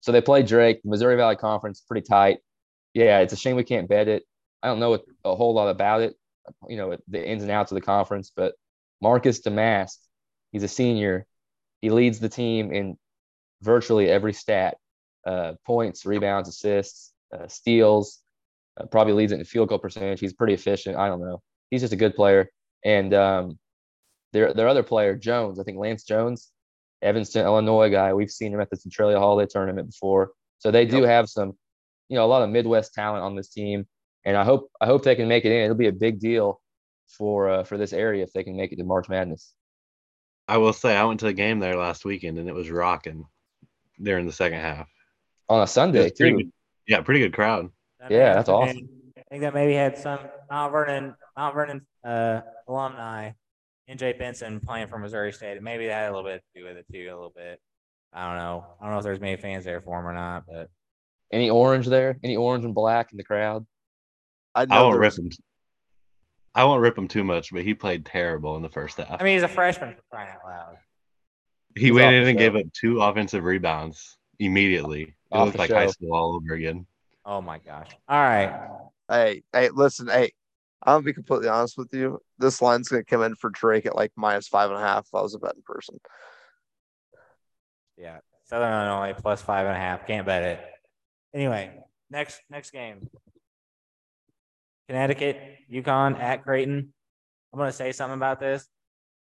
so 0.00 0.12
they 0.12 0.20
play 0.22 0.42
Drake, 0.42 0.80
Missouri 0.84 1.16
Valley 1.16 1.36
Conference, 1.36 1.82
pretty 1.86 2.06
tight. 2.06 2.38
Yeah, 2.94 3.20
it's 3.20 3.32
a 3.32 3.36
shame 3.36 3.56
we 3.56 3.64
can't 3.64 3.88
bet 3.88 4.08
it. 4.08 4.24
I 4.62 4.68
don't 4.68 4.80
know 4.80 4.98
a 5.24 5.34
whole 5.34 5.54
lot 5.54 5.68
about 5.68 6.02
it, 6.02 6.14
you 6.68 6.76
know, 6.76 6.96
the 7.08 7.26
ins 7.26 7.42
and 7.42 7.50
outs 7.50 7.72
of 7.72 7.76
the 7.76 7.80
conference, 7.80 8.32
but 8.34 8.54
Marcus 9.00 9.40
Domask, 9.40 9.96
he's 10.52 10.62
a 10.62 10.68
senior. 10.68 11.26
He 11.80 11.90
leads 11.90 12.18
the 12.18 12.28
team 12.28 12.72
in 12.72 12.98
virtually 13.62 14.08
every 14.08 14.32
stat. 14.32 14.76
Uh, 15.26 15.52
points, 15.66 16.06
rebounds, 16.06 16.48
assists, 16.48 17.12
uh, 17.34 17.46
steals, 17.46 18.20
uh, 18.80 18.86
probably 18.86 19.12
leads 19.12 19.32
it 19.32 19.38
in 19.38 19.44
field 19.44 19.68
goal 19.68 19.78
percentage. 19.78 20.18
He's 20.18 20.32
pretty 20.32 20.54
efficient. 20.54 20.96
I 20.96 21.08
don't 21.08 21.20
know. 21.20 21.42
He's 21.70 21.82
just 21.82 21.92
a 21.92 21.96
good 21.96 22.14
player. 22.14 22.50
And 22.86 23.12
um, 23.12 23.58
their 24.32 24.54
their 24.54 24.66
other 24.66 24.82
player, 24.82 25.14
Jones, 25.16 25.60
I 25.60 25.62
think 25.62 25.76
Lance 25.76 26.04
Jones, 26.04 26.50
Evanston, 27.02 27.44
Illinois 27.44 27.90
guy. 27.90 28.14
We've 28.14 28.30
seen 28.30 28.54
him 28.54 28.62
at 28.62 28.70
the 28.70 28.76
Centralia 28.76 29.18
Holiday 29.18 29.46
tournament 29.50 29.88
before. 29.90 30.30
So 30.58 30.70
they 30.70 30.86
do 30.86 31.02
have 31.02 31.28
some, 31.28 31.52
you 32.10 32.16
know, 32.16 32.24
a 32.24 32.26
lot 32.26 32.42
of 32.42 32.50
Midwest 32.50 32.92
talent 32.92 33.22
on 33.22 33.36
this 33.36 33.48
team. 33.48 33.86
And 34.26 34.36
I 34.36 34.44
hope 34.44 34.70
I 34.80 34.86
hope 34.86 35.02
they 35.02 35.14
can 35.14 35.28
make 35.28 35.46
it 35.46 35.52
in. 35.52 35.64
It'll 35.64 35.76
be 35.76 35.86
a 35.86 35.92
big 35.92 36.18
deal 36.20 36.60
for 37.16 37.48
uh, 37.48 37.64
for 37.64 37.78
this 37.78 37.94
area 37.94 38.22
if 38.22 38.32
they 38.34 38.44
can 38.44 38.56
make 38.56 38.72
it 38.72 38.76
to 38.76 38.84
March 38.84 39.08
Madness. 39.08 39.54
I 40.46 40.58
will 40.58 40.74
say 40.74 40.94
I 40.96 41.04
went 41.04 41.20
to 41.20 41.28
a 41.28 41.32
game 41.32 41.60
there 41.60 41.76
last 41.76 42.04
weekend 42.04 42.36
and 42.36 42.48
it 42.48 42.54
was 42.54 42.68
rocking 42.70 43.24
during 44.02 44.26
the 44.26 44.32
second 44.32 44.60
half. 44.60 44.88
On 45.48 45.62
a 45.62 45.66
Sunday 45.66 46.02
was 46.02 46.12
pretty 46.12 46.32
too. 46.32 46.38
good- 46.44 46.52
Yeah, 46.88 47.00
pretty 47.02 47.20
good 47.20 47.32
crowd. 47.32 47.70
That 48.00 48.10
Yeah, 48.10 48.34
that's 48.34 48.48
have 48.48 48.58
that's 48.58 48.76
awesome. 48.76 48.88
I 49.16 49.22
think 49.30 49.42
that 49.42 49.54
maybe 49.54 49.74
had 49.74 49.96
some 49.96 50.18
Mount 50.50 50.72
Vernon, 50.72 51.14
Mount 51.36 51.54
Vernon 51.54 51.86
uh, 52.04 52.40
alumni, 52.66 53.30
NJ 53.88 54.18
Benson 54.18 54.60
playing 54.60 54.88
for 54.88 54.98
Missouri 54.98 55.32
State. 55.32 55.62
Maybe 55.62 55.86
that 55.86 55.94
had 55.94 56.10
a 56.10 56.14
little 56.14 56.28
bit 56.28 56.42
to 56.54 56.60
do 56.60 56.66
with 56.66 56.76
it 56.76 56.86
too, 56.92 57.06
a 57.08 57.14
little 57.14 57.32
bit. 57.34 57.60
I 58.12 58.26
don't 58.26 58.38
know. 58.38 58.66
I 58.80 58.84
don't 58.84 58.92
know 58.92 58.98
if 58.98 59.04
there's 59.04 59.20
many 59.20 59.36
fans 59.36 59.64
there 59.64 59.80
for 59.80 59.98
him 60.00 60.06
or 60.06 60.12
not, 60.12 60.44
but 60.48 60.68
Any 61.32 61.50
orange 61.50 61.86
there? 61.86 62.18
Any 62.22 62.36
orange 62.36 62.64
and 62.64 62.74
black 62.74 63.12
in 63.12 63.18
the 63.18 63.24
crowd? 63.24 63.66
I 64.54 64.66
I 64.68 64.82
won't 64.82 64.98
rip 64.98 65.16
him. 65.16 65.30
I 66.54 66.64
won't 66.64 66.80
rip 66.80 66.98
him 66.98 67.06
too 67.06 67.22
much, 67.22 67.52
but 67.52 67.62
he 67.62 67.74
played 67.74 68.04
terrible 68.04 68.56
in 68.56 68.62
the 68.62 68.68
first 68.68 68.96
half. 68.96 69.20
I 69.20 69.24
mean, 69.24 69.34
he's 69.34 69.44
a 69.44 69.48
freshman 69.48 69.94
for 69.94 70.02
crying 70.10 70.30
out 70.30 70.44
loud. 70.44 70.76
he 71.76 71.84
he's 71.84 71.92
went 71.92 72.14
in 72.14 72.24
the 72.24 72.30
and 72.30 72.38
gave 72.38 72.56
up 72.56 72.66
two 72.72 73.00
offensive 73.00 73.44
rebounds 73.44 74.16
immediately. 74.40 75.02
It 75.02 75.36
Off 75.36 75.46
looked 75.46 75.52
the 75.56 75.62
like 75.62 75.70
high 75.70 75.86
school 75.86 76.12
all 76.12 76.34
over 76.34 76.54
again. 76.54 76.86
Oh 77.24 77.40
my 77.40 77.58
gosh. 77.58 77.90
All 78.08 78.20
right. 78.20 78.68
Hey, 79.08 79.42
hey, 79.52 79.70
listen, 79.72 80.08
hey, 80.08 80.32
I'm 80.82 80.94
gonna 80.94 81.04
be 81.04 81.12
completely 81.12 81.48
honest 81.48 81.78
with 81.78 81.92
you. 81.92 82.20
This 82.38 82.60
line's 82.60 82.88
gonna 82.88 83.04
come 83.04 83.22
in 83.22 83.36
for 83.36 83.50
Drake 83.50 83.86
at 83.86 83.94
like 83.94 84.10
minus 84.16 84.48
five 84.48 84.70
and 84.70 84.78
a 84.78 84.82
half 84.82 85.06
if 85.06 85.14
I 85.14 85.20
was 85.20 85.34
a 85.34 85.38
betting 85.38 85.62
person. 85.64 86.00
Yeah. 87.96 88.18
Southern 88.44 88.72
Illinois 88.72 89.14
plus 89.16 89.42
five 89.42 89.66
and 89.66 89.76
a 89.76 89.78
half. 89.78 90.06
Can't 90.06 90.26
bet 90.26 90.42
it. 90.42 90.60
Anyway, 91.32 91.72
next 92.10 92.40
next 92.50 92.70
game. 92.70 93.08
Connecticut, 94.88 95.40
UConn 95.72 96.18
at 96.18 96.42
Creighton. 96.42 96.92
I'm 97.52 97.58
gonna 97.58 97.72
say 97.72 97.92
something 97.92 98.16
about 98.16 98.40
this. 98.40 98.66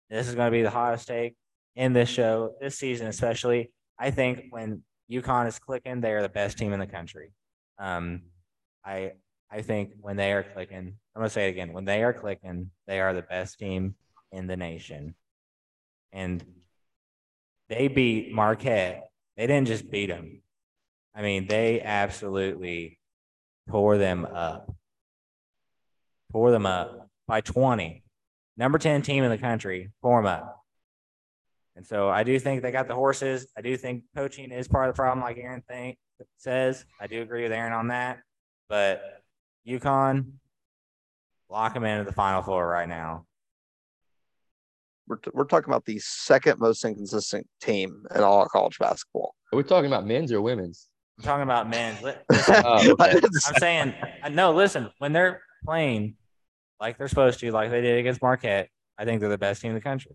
This 0.08 0.28
is 0.28 0.34
gonna 0.34 0.50
be 0.50 0.62
the 0.62 0.70
hottest 0.70 1.08
take 1.08 1.34
in 1.74 1.92
this 1.92 2.08
show 2.08 2.54
this 2.60 2.78
season, 2.78 3.08
especially. 3.08 3.72
I 3.98 4.10
think 4.10 4.46
when 4.50 4.82
UConn 5.10 5.48
is 5.48 5.58
clicking, 5.58 6.00
they 6.00 6.12
are 6.12 6.22
the 6.22 6.28
best 6.28 6.58
team 6.58 6.72
in 6.72 6.80
the 6.80 6.86
country. 6.86 7.32
Um, 7.78 8.22
I 8.84 9.12
I 9.50 9.62
think 9.62 9.92
when 10.00 10.16
they 10.16 10.32
are 10.32 10.42
clicking, 10.42 10.96
I'm 11.14 11.20
gonna 11.20 11.30
say 11.30 11.48
it 11.48 11.50
again. 11.50 11.72
When 11.72 11.84
they 11.84 12.04
are 12.04 12.12
clicking, 12.12 12.70
they 12.86 13.00
are 13.00 13.12
the 13.12 13.22
best 13.22 13.58
team 13.58 13.96
in 14.32 14.46
the 14.46 14.56
nation. 14.56 15.14
And 16.12 16.44
they 17.68 17.88
beat 17.88 18.32
Marquette. 18.32 19.10
They 19.36 19.46
didn't 19.46 19.66
just 19.66 19.90
beat 19.90 20.06
them. 20.06 20.42
I 21.16 21.22
mean, 21.22 21.46
they 21.48 21.80
absolutely 21.80 22.98
tore 23.70 23.96
them 23.96 24.26
up. 24.26 24.70
Tore 26.30 26.50
them 26.50 26.66
up 26.66 27.08
by 27.26 27.40
20. 27.40 28.02
Number 28.58 28.78
10 28.78 29.00
team 29.02 29.24
in 29.24 29.30
the 29.30 29.38
country, 29.38 29.90
tore 30.02 30.20
them 30.20 30.26
up. 30.26 30.62
And 31.74 31.86
so 31.86 32.08
I 32.08 32.22
do 32.22 32.38
think 32.38 32.62
they 32.62 32.70
got 32.70 32.86
the 32.88 32.94
horses. 32.94 33.46
I 33.56 33.62
do 33.62 33.76
think 33.76 34.04
coaching 34.14 34.50
is 34.50 34.68
part 34.68 34.88
of 34.88 34.94
the 34.94 34.98
problem, 34.98 35.24
like 35.24 35.38
Aaron 35.38 35.62
think, 35.68 35.98
says. 36.36 36.84
I 37.00 37.06
do 37.06 37.22
agree 37.22 37.42
with 37.42 37.52
Aaron 37.52 37.72
on 37.72 37.88
that. 37.88 38.18
But 38.68 39.02
UConn, 39.66 40.32
lock 41.48 41.74
them 41.74 41.84
into 41.84 42.04
the 42.04 42.12
final 42.12 42.42
four 42.42 42.66
right 42.66 42.88
now. 42.88 43.24
We're, 45.08 45.16
t- 45.16 45.30
we're 45.32 45.44
talking 45.44 45.70
about 45.70 45.84
the 45.84 45.98
second 45.98 46.58
most 46.58 46.84
inconsistent 46.84 47.46
team 47.60 48.04
in 48.14 48.22
all 48.22 48.42
of 48.42 48.48
college 48.48 48.78
basketball. 48.78 49.34
Are 49.52 49.56
we 49.56 49.62
talking 49.62 49.86
about 49.86 50.06
men's 50.06 50.32
or 50.32 50.40
women's? 50.40 50.88
I'm 51.18 51.24
talking 51.24 51.42
about 51.42 51.68
men's. 51.68 52.02
Li- 52.02 52.12
listen, 52.30 52.54
Oh, 52.64 52.90
okay. 53.00 53.18
I'm 53.46 53.54
saying, 53.58 53.94
uh, 54.22 54.28
no, 54.28 54.52
listen, 54.52 54.90
when 54.98 55.12
they're 55.12 55.42
playing 55.64 56.16
like 56.80 56.98
they're 56.98 57.08
supposed 57.08 57.40
to, 57.40 57.50
like 57.52 57.70
they 57.70 57.80
did 57.80 57.98
against 57.98 58.20
Marquette, 58.20 58.68
I 58.98 59.04
think 59.04 59.20
they're 59.20 59.28
the 59.30 59.38
best 59.38 59.62
team 59.62 59.70
in 59.70 59.74
the 59.76 59.80
country. 59.80 60.12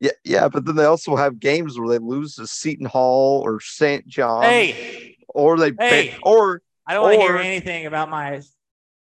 yeah, 0.00 0.12
yeah, 0.24 0.48
but 0.48 0.64
then 0.64 0.76
they 0.76 0.84
also 0.84 1.16
have 1.16 1.40
games 1.40 1.78
where 1.78 1.88
they 1.88 1.98
lose 1.98 2.36
to 2.36 2.46
Seton 2.46 2.86
Hall 2.86 3.42
or 3.44 3.60
St. 3.60 4.06
John, 4.06 4.42
Hey, 4.44 5.16
or 5.28 5.58
they 5.58 5.72
Hey! 5.78 6.14
or 6.22 6.62
I 6.86 6.94
don't 6.94 7.02
want 7.04 7.14
to 7.20 7.26
hear 7.26 7.36
anything 7.36 7.86
about 7.86 8.08
my 8.08 8.40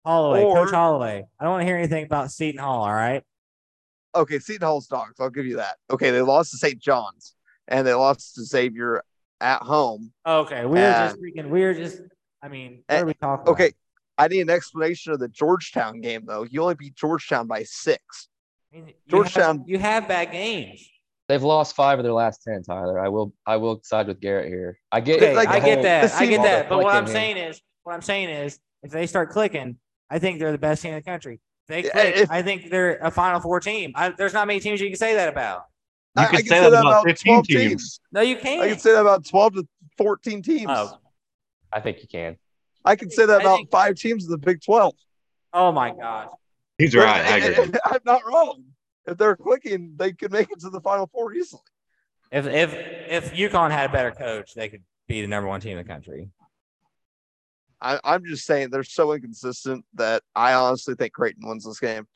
Holloway, 0.05 0.43
Or- 0.43 0.55
Coach 0.65 0.73
Holloway. 0.73 1.23
I 1.39 1.43
don't 1.43 1.51
want 1.53 1.61
to 1.61 1.65
hear 1.67 1.77
anything 1.77 2.03
about 2.05 2.31
Seton 2.31 2.59
Hall. 2.59 2.83
All 2.83 2.93
right. 2.93 3.23
okay, 4.15 4.39
Seton 4.39 4.65
Hall's 4.65 4.87
dogs. 4.87 5.19
I'll 5.19 5.29
give 5.29 5.45
you 5.45 5.57
that. 5.57 5.77
Okay, 5.91 6.09
they 6.09 6.21
lost 6.21 6.51
to 6.51 6.57
St. 6.57 6.79
John's 6.79 7.35
and 7.67 7.85
they 7.85 7.93
lost 7.93 8.33
to 8.35 8.43
Xavier 8.43 9.03
at 9.41 9.61
home. 9.61 10.11
Okay. 10.25 10.65
We're 10.65 10.91
just 10.91 11.17
freaking, 11.17 11.49
we're 11.49 11.73
just, 11.73 12.01
I 12.41 12.47
mean, 12.47 12.83
what 12.87 12.95
Eh, 12.95 13.01
are 13.01 13.05
we 13.05 13.13
talking 13.15 13.41
about? 13.43 13.51
Okay, 13.51 13.71
I 14.17 14.27
need 14.27 14.41
an 14.41 14.49
explanation 14.49 15.11
of 15.13 15.19
the 15.19 15.27
Georgetown 15.27 15.99
game 16.01 16.23
though. 16.25 16.43
You 16.49 16.61
only 16.61 16.75
beat 16.75 16.95
Georgetown 16.95 17.47
by 17.47 17.63
six. 17.63 18.29
I 18.71 18.77
mean, 18.77 18.87
you 18.87 18.93
Georgetown- 19.09 19.59
Have, 19.59 19.67
you 19.67 19.79
have 19.79 20.07
bad 20.07 20.31
games. 20.31 20.87
They've 21.27 21.41
lost 21.43 21.75
five 21.75 21.97
of 21.97 22.03
their 22.03 22.13
last 22.13 22.41
ten. 22.45 22.61
Tyler, 22.61 22.99
I 22.99 23.07
will 23.07 23.33
I 23.45 23.55
will 23.57 23.79
side 23.83 24.07
with 24.07 24.19
Garrett 24.19 24.49
here. 24.49 24.77
I 24.91 24.99
get 24.99 25.17
Okay, 25.17 25.35
like, 25.35 25.47
I 25.47 25.59
get 25.61 25.81
that. 25.83 26.11
I 26.13 26.25
get 26.25 26.41
that. 26.43 26.67
But 26.67 26.79
what 26.83 26.93
I'm 26.93 27.05
clicking 27.05 27.13
saying 27.13 27.37
is, 27.37 27.61
what 27.83 27.93
I'm 27.93 28.01
saying 28.01 28.29
is, 28.29 28.59
if 28.83 28.91
they 28.91 29.07
start 29.07 29.29
clicking, 29.29 29.77
I 30.09 30.19
think 30.19 30.39
they're 30.39 30.51
the 30.51 30.57
best 30.57 30.81
team 30.81 30.91
in 30.93 30.97
the 30.99 31.03
country. 31.03 31.39
They 31.69 31.83
click, 31.83 32.17
if- 32.17 32.29
I 32.31 32.41
think 32.41 32.69
they're 32.69 32.97
a 32.97 33.09
Final 33.11 33.39
Four 33.39 33.61
team. 33.61 33.93
I, 33.95 34.09
there's 34.09 34.33
not 34.33 34.45
many 34.45 34.59
teams 34.59 34.81
you 34.81 34.89
can 34.89 34.97
say 34.97 35.15
that 35.15 35.29
about. 35.29 35.63
You 36.17 36.23
I- 36.23 36.25
could 36.27 36.39
I 36.39 36.41
say 36.41 36.47
can 36.61 36.71
that 36.71 36.79
about 36.81 37.05
15 37.05 37.33
12 37.33 37.47
teams. 37.47 37.99
No, 38.11 38.21
you 38.21 38.35
can't. 38.37 38.61
I 38.61 38.69
can 38.69 38.79
say 38.79 38.91
that 38.91 39.01
about 39.01 39.25
12 39.25 39.53
to 39.55 39.67
14 39.97 40.41
teams. 40.41 40.65
Oh. 40.69 40.97
I 41.71 41.79
think 41.79 42.01
you 42.01 42.07
can. 42.07 42.37
I 42.83 42.95
can 42.95 43.09
say 43.09 43.25
that 43.25 43.39
I 43.39 43.43
about 43.43 43.57
think- 43.57 43.71
five 43.71 43.95
teams 43.95 44.25
in 44.25 44.31
the 44.31 44.37
Big 44.37 44.61
12. 44.61 44.93
Oh 45.53 45.71
my 45.71 45.91
gosh. 45.91 46.29
He's 46.77 46.95
right. 46.95 47.25
I 47.25 47.37
agree. 47.37 47.79
I'm 47.85 47.99
not 48.05 48.25
wrong. 48.25 48.63
If 49.05 49.17
they're 49.17 49.35
clicking, 49.35 49.93
they 49.97 50.11
could 50.13 50.31
make 50.31 50.51
it 50.51 50.59
to 50.61 50.69
the 50.69 50.81
Final 50.81 51.07
Four 51.07 51.33
easily. 51.33 51.61
If 52.31 52.45
if 52.47 52.73
if 52.73 53.33
UConn 53.33 53.71
had 53.71 53.89
a 53.89 53.93
better 53.93 54.11
coach, 54.11 54.53
they 54.53 54.69
could 54.69 54.83
be 55.07 55.21
the 55.21 55.27
number 55.27 55.47
one 55.49 55.59
team 55.59 55.77
in 55.77 55.85
the 55.85 55.91
country. 55.91 56.29
I, 57.81 57.99
I'm 58.03 58.23
just 58.25 58.45
saying 58.45 58.69
they're 58.69 58.83
so 58.83 59.11
inconsistent 59.13 59.85
that 59.95 60.21
I 60.35 60.53
honestly 60.53 60.93
think 60.95 61.13
Creighton 61.13 61.47
wins 61.47 61.65
this 61.65 61.79
game. 61.79 62.07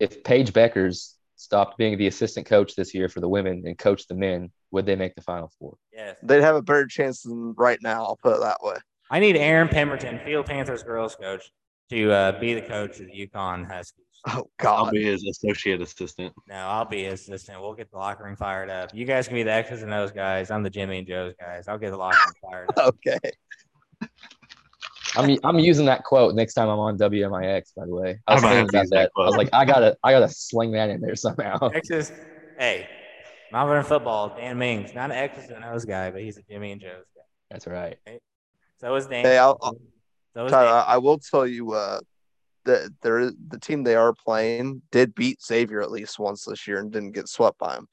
If 0.00 0.22
Paige 0.24 0.52
Bueckers 0.52 1.14
stopped 1.38 1.78
being 1.78 1.96
the 1.96 2.06
assistant 2.06 2.46
coach 2.46 2.74
this 2.74 2.94
year 2.94 3.08
for 3.08 3.20
the 3.20 3.28
women 3.28 3.62
and 3.64 3.78
coached 3.78 4.08
the 4.08 4.14
men, 4.14 4.50
would 4.70 4.84
they 4.84 4.96
make 4.96 5.14
the 5.14 5.22
final 5.22 5.50
four? 5.58 5.76
Yes. 5.92 6.16
They'd 6.22 6.42
have 6.42 6.56
a 6.56 6.62
better 6.62 6.86
chance 6.86 7.22
than 7.22 7.54
right 7.56 7.78
now. 7.82 8.04
I'll 8.04 8.16
put 8.16 8.36
it 8.36 8.40
that 8.40 8.58
way. 8.62 8.76
I 9.10 9.20
need 9.20 9.36
Aaron 9.36 9.68
Pemberton, 9.68 10.20
Field 10.24 10.46
Panthers 10.46 10.82
girls 10.82 11.16
coach, 11.16 11.50
to 11.90 12.12
uh, 12.12 12.38
be 12.38 12.54
the 12.54 12.60
coach 12.60 13.00
of 13.00 13.06
the 13.06 13.26
UConn 13.26 13.66
Huskies. 13.66 14.04
Oh 14.26 14.50
God! 14.58 14.86
I'll 14.86 14.90
be 14.90 15.04
his 15.04 15.24
associate 15.24 15.80
assistant. 15.80 16.34
No, 16.48 16.56
I'll 16.56 16.84
be 16.84 17.04
his 17.04 17.20
assistant. 17.20 17.60
We'll 17.60 17.72
get 17.72 17.90
the 17.90 17.96
locker 17.96 18.24
room 18.24 18.36
fired 18.36 18.68
up. 18.68 18.92
You 18.92 19.04
guys 19.04 19.28
can 19.28 19.36
be 19.36 19.44
the 19.44 19.52
X's 19.52 19.82
and 19.82 19.94
O's 19.94 20.10
guys. 20.10 20.50
I'm 20.50 20.62
the 20.62 20.70
Jimmy 20.70 20.98
and 20.98 21.06
Joe's 21.06 21.34
guys. 21.40 21.68
I'll 21.68 21.78
get 21.78 21.92
the 21.92 21.96
locker 21.96 22.18
room 22.26 22.34
fired 22.50 22.68
up. 22.76 22.96
Okay. 23.06 23.30
I'm 25.18 25.36
I'm 25.44 25.58
using 25.58 25.86
that 25.86 26.04
quote 26.04 26.34
next 26.34 26.54
time 26.54 26.68
I'm 26.68 26.78
on 26.78 26.96
WMIX. 26.98 27.74
By 27.76 27.86
the 27.86 27.94
way, 27.94 28.18
I 28.26 28.34
was 28.34 28.42
I 28.44 28.46
might 28.46 28.54
thinking 28.54 28.68
about 28.70 28.80
use 28.82 28.90
that 28.90 29.10
that. 29.16 29.22
I 29.22 29.26
was 29.26 29.36
like, 29.36 29.48
I 29.52 29.64
gotta 29.64 29.96
I 30.02 30.12
gotta 30.12 30.28
sling 30.28 30.72
that 30.72 30.90
in 30.90 31.00
there 31.00 31.16
somehow. 31.16 31.58
X's, 31.74 32.12
hey, 32.58 32.86
Malvern 33.50 33.84
football, 33.84 34.34
Dan 34.36 34.58
Mings, 34.58 34.94
not 34.94 35.10
an 35.10 35.16
X's 35.16 35.50
and 35.50 35.64
O's 35.64 35.84
guy, 35.84 36.10
but 36.10 36.20
he's 36.20 36.36
a 36.38 36.42
Jimmy 36.42 36.72
and 36.72 36.80
Joe's 36.80 37.04
guy. 37.14 37.22
That's 37.50 37.66
right. 37.66 37.98
So 38.80 38.94
is 38.94 39.06
Dan. 39.06 39.24
Hey, 39.24 39.38
I'll- 39.38 39.58
I'll- 39.60 39.80
so 40.34 40.46
is 40.46 40.52
Tyler, 40.52 40.66
Dan. 40.66 40.74
I 40.86 40.94
I 40.94 40.98
will 40.98 41.18
tell 41.18 41.46
you 41.46 41.72
uh, 41.72 42.00
that 42.64 42.92
there 43.02 43.18
is 43.18 43.32
the 43.48 43.58
team 43.58 43.82
they 43.82 43.96
are 43.96 44.12
playing 44.12 44.82
did 44.92 45.14
beat 45.14 45.42
Xavier 45.42 45.80
at 45.80 45.90
least 45.90 46.18
once 46.18 46.44
this 46.44 46.66
year 46.68 46.78
and 46.78 46.92
didn't 46.92 47.12
get 47.12 47.28
swept 47.28 47.58
by 47.58 47.74
him. 47.76 47.88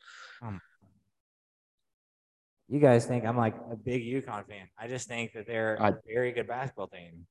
You 2.67 2.79
guys 2.79 3.05
think 3.05 3.25
I'm 3.25 3.37
like 3.37 3.55
a 3.71 3.75
big 3.75 4.03
UConn 4.03 4.47
fan. 4.47 4.67
I 4.77 4.87
just 4.87 5.07
think 5.07 5.33
that 5.33 5.45
they're 5.45 5.77
I- 5.81 5.89
a 5.89 5.93
very 6.11 6.31
good 6.31 6.47
basketball 6.47 6.87
team. 6.87 7.27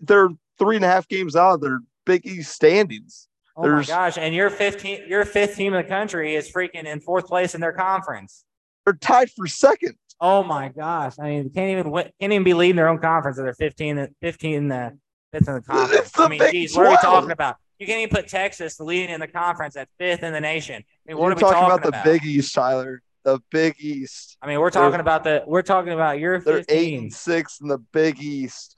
They're 0.00 0.30
three 0.58 0.76
and 0.76 0.84
a 0.84 0.88
half 0.88 1.06
games 1.06 1.36
out 1.36 1.54
of 1.54 1.60
their 1.60 1.78
Big 2.04 2.26
East 2.26 2.52
standings. 2.52 3.28
Oh 3.56 3.68
my 3.68 3.84
gosh! 3.84 4.18
And 4.18 4.34
your 4.34 4.50
15, 4.50 5.08
your 5.08 5.24
fifth 5.24 5.56
team 5.56 5.72
in 5.74 5.82
the 5.82 5.88
country 5.88 6.34
is 6.34 6.50
freaking 6.50 6.84
in 6.84 7.00
fourth 7.00 7.26
place 7.26 7.54
in 7.54 7.60
their 7.60 7.72
conference. 7.72 8.44
They're 8.84 8.94
tied 8.94 9.30
for 9.30 9.46
second. 9.46 9.94
Oh 10.20 10.42
my 10.42 10.68
gosh! 10.68 11.14
I 11.18 11.28
mean, 11.28 11.50
can't 11.50 11.70
even 11.70 11.92
can't 11.92 12.12
even 12.20 12.44
be 12.44 12.52
leading 12.54 12.76
their 12.76 12.88
own 12.88 12.98
conference. 12.98 13.36
They're 13.36 13.54
15, 13.54 13.98
and- 13.98 14.14
15 14.20 14.54
in 14.54 14.68
the 14.68 14.98
fifth 15.32 15.48
in 15.48 15.54
the 15.54 15.60
conference. 15.62 16.10
The 16.10 16.22
I 16.22 16.28
mean, 16.28 16.38
Big 16.38 16.52
geez, 16.52 16.76
what 16.76 16.86
are 16.86 16.90
we 16.90 16.96
talking 16.96 17.30
about? 17.30 17.56
You 17.78 17.86
can't 17.86 18.00
even 18.00 18.14
put 18.14 18.28
Texas 18.28 18.80
leading 18.80 19.10
in 19.10 19.20
the 19.20 19.26
conference 19.28 19.76
at 19.76 19.88
fifth 19.98 20.22
in 20.22 20.32
the 20.32 20.40
nation. 20.40 20.76
I 20.76 20.82
mean, 21.12 21.18
what 21.18 21.24
You're 21.26 21.32
are 21.32 21.34
we 21.36 21.40
talking 21.42 21.60
talking 21.60 21.88
about 21.88 22.04
the 22.04 22.10
Big 22.10 22.24
East, 22.24 22.54
Tyler. 22.54 23.02
The 23.26 23.40
Big 23.50 23.74
East. 23.80 24.36
I 24.40 24.46
mean, 24.46 24.60
we're 24.60 24.70
talking 24.70 25.00
about 25.00 25.24
the 25.24 25.42
we're 25.48 25.62
talking 25.62 25.92
about 25.92 26.20
your 26.20 26.38
They're 26.38 26.58
15. 26.58 26.76
eight 26.78 26.98
and 27.00 27.12
six 27.12 27.60
in 27.60 27.66
the 27.66 27.78
Big 27.78 28.20
East. 28.22 28.76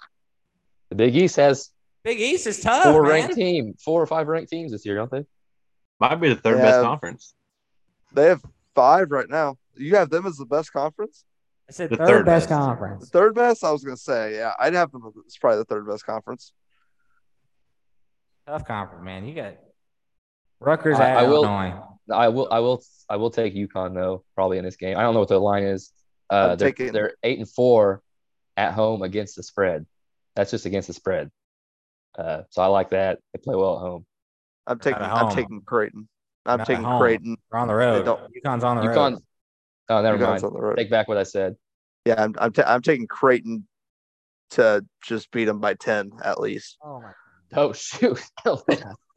The 0.89 0.95
Big 0.97 1.15
East 1.15 1.37
has 1.37 1.71
Big 2.03 2.19
East 2.19 2.47
is 2.47 2.59
tough, 2.59 2.85
four 2.85 3.03
man. 3.03 3.11
ranked 3.11 3.35
team, 3.35 3.75
four 3.79 4.01
or 4.03 4.07
five 4.07 4.27
ranked 4.27 4.51
teams 4.51 4.73
this 4.73 4.87
year, 4.87 4.97
don't 4.97 5.11
they? 5.11 5.27
Might 6.01 6.15
be 6.17 6.31
the 6.31 6.37
third 6.41 6.57
Yeah. 6.57 6.63
best 6.65 6.81
conference. 6.83 7.35
They 8.15 8.25
have 8.29 8.41
five 8.75 9.11
right 9.11 9.29
now. 9.29 9.57
You 9.77 9.97
have 9.97 10.09
them 10.09 10.25
as 10.25 10.39
the 10.39 10.47
best 10.47 10.73
conference. 10.73 11.27
I 11.69 11.73
said 11.73 11.91
The 11.91 11.99
third, 11.99 12.07
third 12.09 12.25
best, 12.25 12.49
best. 12.49 12.49
The 12.49 12.55
conference. 12.67 13.11
third 13.11 13.35
best, 13.35 13.63
I 13.65 13.71
was 13.71 13.85
gonna 13.85 13.99
say, 13.99 14.37
yeah, 14.37 14.55
I'd 14.59 14.73
have 14.73 14.91
them. 14.93 15.13
as 15.27 15.37
probably 15.37 15.59
the 15.59 15.65
third 15.67 15.87
best 15.87 16.07
conference. 16.07 16.55
Tough 18.47 18.65
conference, 18.67 19.05
man. 19.05 19.27
You 19.27 19.35
got 19.35 19.57
Rutgers 20.59 20.99
I- 20.99 21.11
at 21.11 21.17
I 21.19 21.23
will- 21.25 21.45
Illinois. 21.45 21.83
I 22.13 22.29
will 22.29 22.49
I 22.51 22.59
will 22.61 22.83
I 23.09 23.17
will 23.17 23.31
take 23.31 23.55
UConn 23.55 23.95
though, 23.95 24.25
probably 24.35 24.59
in 24.59 24.65
this 24.65 24.77
game. 24.77 24.97
I 24.97 25.03
don't 25.03 25.15
know 25.15 25.21
what 25.21 25.29
the 25.29 25.39
line 25.39 25.65
is. 25.65 25.93
Uh, 26.31 26.51
I'm 26.53 26.59
they're, 26.59 26.69
taking- 26.69 26.93
they're 26.93 27.15
eight 27.23 27.39
and 27.39 27.49
four 27.49 28.03
at 28.57 28.73
home 28.73 29.03
against 29.03 29.37
the 29.37 29.43
spread. 29.43 29.87
That's 30.37 30.51
just 30.51 30.67
against 30.67 30.89
the 30.89 30.95
spread. 30.95 31.31
Uh, 32.17 32.43
so 32.51 32.63
I 32.63 32.67
like 32.67 32.91
that. 32.91 33.19
They 33.33 33.39
play 33.43 33.55
well 33.55 33.77
at 33.77 33.81
home. 33.81 34.07
I'm 34.67 34.79
taking. 34.79 35.03
at 35.03 35.13
I'm 35.13 35.35
taking 35.35 35.63
Creighton. 35.63 36.09
I'm 36.47 36.59
Not 36.59 36.67
taking 36.67 36.85
home. 36.85 37.01
Creighton. 37.01 37.37
We're 37.51 37.59
on 37.59 37.69
the 37.69 37.75
road. 37.75 38.07
UConn's 38.07 38.65
on 38.65 38.77
the 38.77 38.83
UConn. 38.83 39.13
road. 39.13 39.23
Oh, 39.91 40.03
never 40.03 40.17
You 40.19 40.23
guys 40.25 40.43
mind. 40.43 40.45
on 40.45 40.53
the 40.53 40.61
road. 40.61 40.77
Take 40.77 40.91
back 40.91 41.09
what 41.09 41.17
I 41.17 41.23
said. 41.23 41.57
Yeah, 42.05 42.23
I'm. 42.23 42.35
I'm, 42.39 42.53
ta- 42.53 42.65
I'm 42.67 42.83
taking 42.83 43.07
Creighton 43.07 43.67
to 44.51 44.85
just 45.03 45.31
beat 45.31 45.45
them 45.45 45.61
by 45.61 45.75
ten 45.75 46.11
at 46.23 46.41
least. 46.41 46.79
Oh 46.83 47.01
my. 47.01 47.09
God. 47.09 47.15
Oh 47.57 47.73
shoot! 47.73 48.21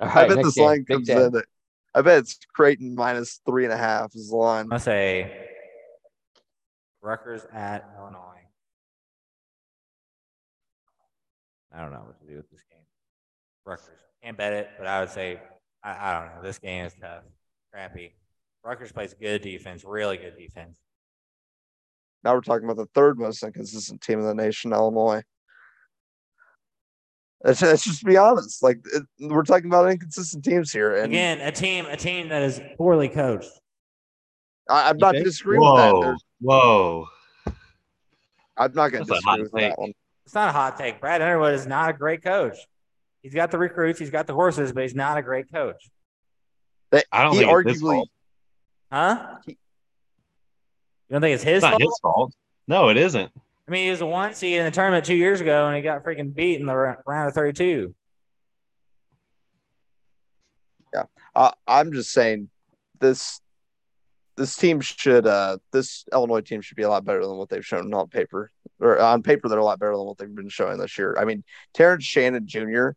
All 0.00 0.08
I 0.08 0.28
bet 0.28 0.42
this 0.42 0.54
game, 0.54 0.64
line 0.64 0.84
Big 0.86 0.96
comes 0.96 1.08
Ten. 1.08 1.22
in. 1.22 1.36
At, 1.36 1.44
I 1.94 2.02
bet 2.02 2.18
it's 2.18 2.38
Creighton 2.54 2.94
minus 2.94 3.40
three 3.46 3.64
and 3.64 3.72
a 3.72 3.76
half 3.76 4.14
is 4.14 4.30
the 4.30 4.36
line. 4.36 4.68
I'm 4.70 4.78
say 4.78 5.48
Rutgers 7.00 7.46
at 7.52 7.88
Illinois. 7.98 8.20
I 11.74 11.80
don't 11.82 11.92
know 11.92 12.02
what 12.06 12.20
to 12.20 12.26
do 12.26 12.36
with 12.36 12.50
this 12.50 12.62
game. 12.70 12.80
Rutgers 13.64 14.00
can't 14.22 14.36
bet 14.36 14.52
it, 14.52 14.70
but 14.78 14.86
I 14.86 15.00
would 15.00 15.10
say 15.10 15.40
I, 15.82 16.10
I 16.10 16.18
don't 16.18 16.36
know. 16.36 16.42
This 16.42 16.58
game 16.58 16.84
is 16.84 16.94
tough, 17.00 17.22
crappy. 17.72 18.12
Rutgers 18.64 18.92
plays 18.92 19.14
good 19.14 19.42
defense, 19.42 19.84
really 19.84 20.16
good 20.16 20.36
defense. 20.36 20.78
Now 22.24 22.34
we're 22.34 22.40
talking 22.40 22.64
about 22.64 22.76
the 22.76 22.90
third 22.94 23.18
most 23.18 23.42
inconsistent 23.42 24.00
team 24.00 24.18
in 24.18 24.26
the 24.26 24.34
nation, 24.34 24.72
Illinois. 24.72 25.22
Let's, 27.46 27.62
let's 27.62 27.84
just 27.84 28.04
be 28.04 28.16
honest. 28.16 28.60
Like 28.62 28.80
it, 28.92 29.04
we're 29.20 29.44
talking 29.44 29.66
about 29.66 29.88
inconsistent 29.88 30.44
teams 30.44 30.72
here, 30.72 30.96
and 30.96 31.06
Again, 31.06 31.40
a 31.40 31.52
team, 31.52 31.86
a 31.86 31.96
team 31.96 32.28
that 32.30 32.42
is 32.42 32.60
poorly 32.76 33.08
coached. 33.08 33.48
I, 34.68 34.90
I'm 34.90 34.96
You 34.96 35.00
not 35.00 35.14
disagreeing 35.14 35.60
with 35.62 35.76
that. 35.76 35.92
Whoa, 35.94 36.00
There's, 36.02 36.24
whoa. 36.40 37.06
I'm 38.56 38.72
not 38.74 38.90
going 38.90 39.04
to 39.04 39.08
That's 39.08 39.22
disagree 39.24 39.42
with 39.44 39.52
take. 39.52 39.70
that 39.70 39.78
one. 39.78 39.92
It's 40.24 40.34
not 40.34 40.48
a 40.48 40.52
hot 40.52 40.76
take. 40.76 41.00
Brad 41.00 41.22
Underwood 41.22 41.54
is 41.54 41.66
not 41.68 41.88
a 41.90 41.92
great 41.92 42.24
coach. 42.24 42.56
He's 43.22 43.32
got 43.34 43.52
the 43.52 43.58
recruits, 43.58 44.00
he's 44.00 44.10
got 44.10 44.26
the 44.26 44.34
horses, 44.34 44.72
but 44.72 44.82
he's 44.82 44.94
not 44.94 45.16
a 45.16 45.22
great 45.22 45.52
coach. 45.52 45.88
They, 46.90 47.02
I 47.12 47.22
don't 47.22 47.32
he 47.34 47.38
think 47.44 47.52
it's 47.52 47.70
his 47.74 47.82
arguably 47.82 47.94
fault. 47.94 48.08
Huh? 48.92 49.36
He- 49.46 49.52
You 49.52 51.12
don't 51.12 51.20
think 51.20 51.34
it's 51.34 51.44
his 51.44 51.56
It's 51.58 51.62
not 51.62 51.70
fault? 51.72 51.82
his 51.82 51.98
fault. 52.02 52.34
No, 52.66 52.88
it 52.88 52.96
isn't. 52.96 53.30
I 53.68 53.72
mean, 53.72 53.84
he 53.84 53.90
was 53.90 54.00
a 54.00 54.06
one 54.06 54.34
seed 54.34 54.58
in 54.58 54.64
the 54.64 54.70
tournament 54.70 55.04
two 55.04 55.16
years 55.16 55.40
ago, 55.40 55.66
and 55.66 55.76
he 55.76 55.82
got 55.82 56.04
freaking 56.04 56.32
beat 56.32 56.60
in 56.60 56.66
the 56.66 56.74
round 56.74 57.28
of 57.28 57.34
32. 57.34 57.94
I, 61.36 61.52
I'm 61.68 61.92
just 61.92 62.10
saying 62.10 62.48
this 62.98 63.40
this 64.36 64.56
team 64.56 64.80
should 64.80 65.26
uh 65.26 65.58
this 65.72 66.04
Illinois 66.12 66.40
team 66.40 66.60
should 66.60 66.76
be 66.76 66.82
a 66.82 66.88
lot 66.88 67.04
better 67.04 67.24
than 67.24 67.36
what 67.36 67.48
they've 67.48 67.64
shown 67.64 67.92
on 67.92 68.08
paper. 68.08 68.50
Or 68.80 68.98
on 68.98 69.22
paper, 69.22 69.48
they're 69.48 69.58
a 69.58 69.64
lot 69.64 69.78
better 69.78 69.96
than 69.96 70.06
what 70.06 70.18
they've 70.18 70.34
been 70.34 70.48
showing 70.48 70.78
this 70.78 70.98
year. 70.98 71.16
I 71.18 71.24
mean, 71.24 71.44
Terrence 71.72 72.04
Shannon 72.04 72.46
Jr. 72.46 72.90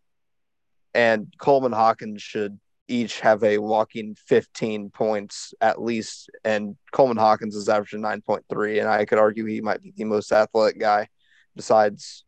and 0.94 1.34
Coleman 1.38 1.72
Hawkins 1.72 2.22
should 2.22 2.60
each 2.90 3.20
have 3.22 3.44
a 3.44 3.58
walking 3.60 4.16
15 4.28 4.90
points 4.90 5.54
at 5.62 5.82
least, 5.82 6.30
and 6.44 6.76
Coleman 6.92 7.18
Hawkins 7.18 7.56
is 7.56 7.70
averaging 7.70 8.02
9.3, 8.02 8.80
and 8.80 8.90
I 8.90 9.06
could 9.06 9.20
argue 9.20 9.46
he 9.46 9.62
might 9.62 9.82
be 9.82 9.94
the 9.96 10.04
most 10.06 10.32
athletic 10.32 10.80
guy 10.80 11.08
besides 11.56 12.24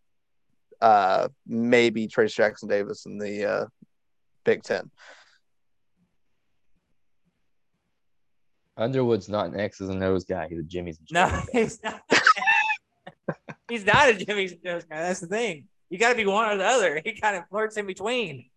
uh 0.81 1.27
maybe 1.45 2.07
Trayce 2.07 2.33
Jackson 2.33 2.67
Davis 2.67 3.05
in 3.05 3.17
the 3.19 3.45
uh 3.45 3.65
Big 4.43 4.63
Ten. 4.63 4.89
Underwood's 8.77 9.29
not 9.29 9.47
an 9.47 9.59
X's 9.59 9.89
and 9.89 10.03
O's 10.03 10.23
guy. 10.23 10.47
He's 10.49 10.59
a 10.59 10.63
Jimmy's. 10.63 10.97
and 10.97 11.07
No, 11.11 11.27
guy. 11.27 11.43
he's 11.51 11.83
not. 11.83 12.01
he's 13.69 13.85
not 13.85 14.09
a 14.09 14.13
Jimmy 14.13 14.47
Jones 14.63 14.85
guy. 14.85 14.97
That's 15.01 15.19
the 15.19 15.27
thing. 15.27 15.67
You 15.89 15.97
got 15.99 16.09
to 16.11 16.15
be 16.15 16.25
one 16.25 16.49
or 16.49 16.57
the 16.57 16.65
other. 16.65 17.01
He 17.03 17.13
kind 17.19 17.35
of 17.35 17.43
flirts 17.49 17.77
in 17.77 17.85
between. 17.85 18.49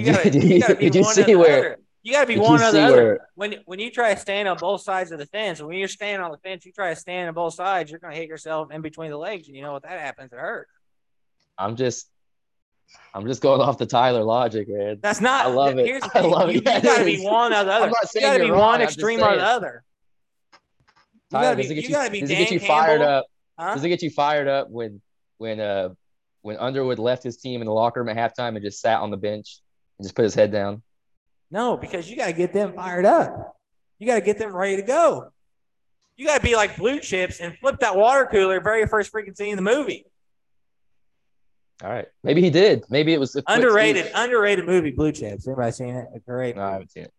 You 0.00 0.06
you, 0.06 0.12
gotta, 0.12 0.30
did 0.30 0.42
you 0.44 0.54
you, 0.54 0.60
gotta 0.60 0.74
be 0.76 0.84
did 0.86 0.94
you 0.96 1.00
one 1.02 1.10
or 1.10 1.14
see 1.14 1.22
the 1.24 1.34
where? 1.36 1.58
other. 1.58 1.76
You 2.02 2.12
got 2.12 2.20
to 2.22 2.26
be 2.28 2.34
did 2.34 2.42
one 2.42 2.62
or 2.62 2.72
the 2.72 2.80
other. 2.80 2.96
where- 3.04 3.28
When 3.34 3.54
when 3.66 3.78
you 3.78 3.90
try 3.90 4.14
to 4.14 4.18
stand 4.20 4.48
on 4.48 4.56
both 4.56 4.80
sides 4.80 5.12
of 5.12 5.18
the 5.18 5.26
fence, 5.26 5.60
when 5.60 5.76
you're 5.76 5.86
standing 5.88 6.24
on 6.24 6.30
the 6.30 6.38
fence, 6.38 6.64
you 6.64 6.72
try 6.72 6.94
to 6.94 6.96
stand 6.98 7.28
on 7.28 7.34
both 7.34 7.52
sides. 7.54 7.90
You're 7.90 8.00
going 8.00 8.14
to 8.14 8.18
hit 8.18 8.26
yourself 8.28 8.72
in 8.72 8.80
between 8.80 9.10
the 9.10 9.18
legs, 9.18 9.48
and 9.48 9.56
you 9.56 9.62
know 9.62 9.72
what 9.72 9.82
that 9.82 10.00
happens. 10.00 10.32
It 10.32 10.38
hurts. 10.38 10.70
I'm 11.58 11.76
just, 11.76 12.08
I'm 13.12 13.26
just 13.26 13.42
going 13.42 13.60
off 13.60 13.76
the 13.76 13.84
Tyler 13.84 14.22
logic, 14.24 14.66
man. 14.70 14.98
That's 15.02 15.20
not. 15.20 15.44
I 15.44 15.48
love 15.50 15.78
it. 15.78 15.84
Here's 15.84 16.02
I 16.14 16.20
love 16.22 16.48
it. 16.48 16.54
You, 16.56 16.62
Yeah, 16.64 16.80
got 16.80 16.98
to 17.00 17.04
be 17.04 17.20
one 17.22 17.52
or 17.52 17.64
the 17.64 17.70
other. 17.72 17.86
You 17.88 17.94
saying 18.06 18.24
got 18.24 18.38
to 18.38 18.44
be 18.44 18.50
wrong, 18.50 18.60
one 18.60 18.80
extreme 18.82 19.20
or 19.22 19.36
the 19.36 19.44
other. 19.44 19.84
You 20.52 21.38
Tyler, 21.38 21.44
gotta 21.44 21.56
be- 21.56 21.62
does 21.64 21.70
it 21.70 21.74
get 21.74 21.82
you 21.84 21.88
you, 21.90 21.94
gotta 21.94 22.10
be 22.10 22.20
does 22.22 22.30
it 22.30 22.34
get 22.36 22.50
you 22.50 22.60
Campbell. 22.60 22.74
fired 22.76 23.02
up? 23.02 23.26
Huh? 23.58 23.74
Does 23.74 23.84
it 23.84 23.88
get 23.90 24.00
you 24.02 24.10
fired 24.10 24.48
up 24.48 24.70
when, 24.70 25.02
when, 25.36 25.60
uh, 25.60 25.90
when 26.40 26.56
Underwood 26.56 26.98
left 26.98 27.22
his 27.22 27.36
team 27.36 27.60
in 27.60 27.66
the 27.66 27.72
locker 27.74 28.02
room 28.02 28.08
at 28.08 28.16
halftime 28.16 28.56
and 28.56 28.62
just 28.62 28.80
sat 28.80 29.00
on 29.00 29.10
the 29.10 29.16
bench 29.18 29.60
just 30.02 30.14
put 30.14 30.22
his 30.24 30.34
head 30.34 30.52
down? 30.52 30.82
No, 31.50 31.76
because 31.76 32.08
you 32.08 32.16
got 32.16 32.26
to 32.26 32.32
get 32.32 32.52
them 32.52 32.72
fired 32.74 33.04
up. 33.04 33.56
You 33.98 34.06
got 34.06 34.14
to 34.16 34.20
get 34.20 34.38
them 34.38 34.54
ready 34.54 34.76
to 34.76 34.82
go. 34.82 35.32
You 36.16 36.26
got 36.26 36.36
to 36.36 36.42
be 36.42 36.54
like 36.54 36.76
blue 36.76 37.00
chips 37.00 37.40
and 37.40 37.56
flip 37.58 37.80
that 37.80 37.96
water 37.96 38.28
cooler 38.30 38.60
very 38.60 38.86
first 38.86 39.12
freaking 39.12 39.36
scene 39.36 39.50
in 39.50 39.56
the 39.56 39.62
movie. 39.62 40.04
All 41.82 41.88
right, 41.88 42.06
maybe 42.22 42.42
he 42.42 42.50
did. 42.50 42.84
Maybe 42.90 43.14
it 43.14 43.18
was 43.18 43.34
Underrated, 43.46 44.10
underrated 44.14 44.66
movie, 44.66 44.90
Blue 44.90 45.12
Chips. 45.12 45.46
Anybody 45.48 45.72
seen 45.72 45.94
it? 45.96 46.08
A 46.14 46.18
great. 46.18 46.54
No, 46.56 46.62
I 46.62 46.72
haven't 46.72 46.90
seen 46.90 47.04
it. 47.04 47.12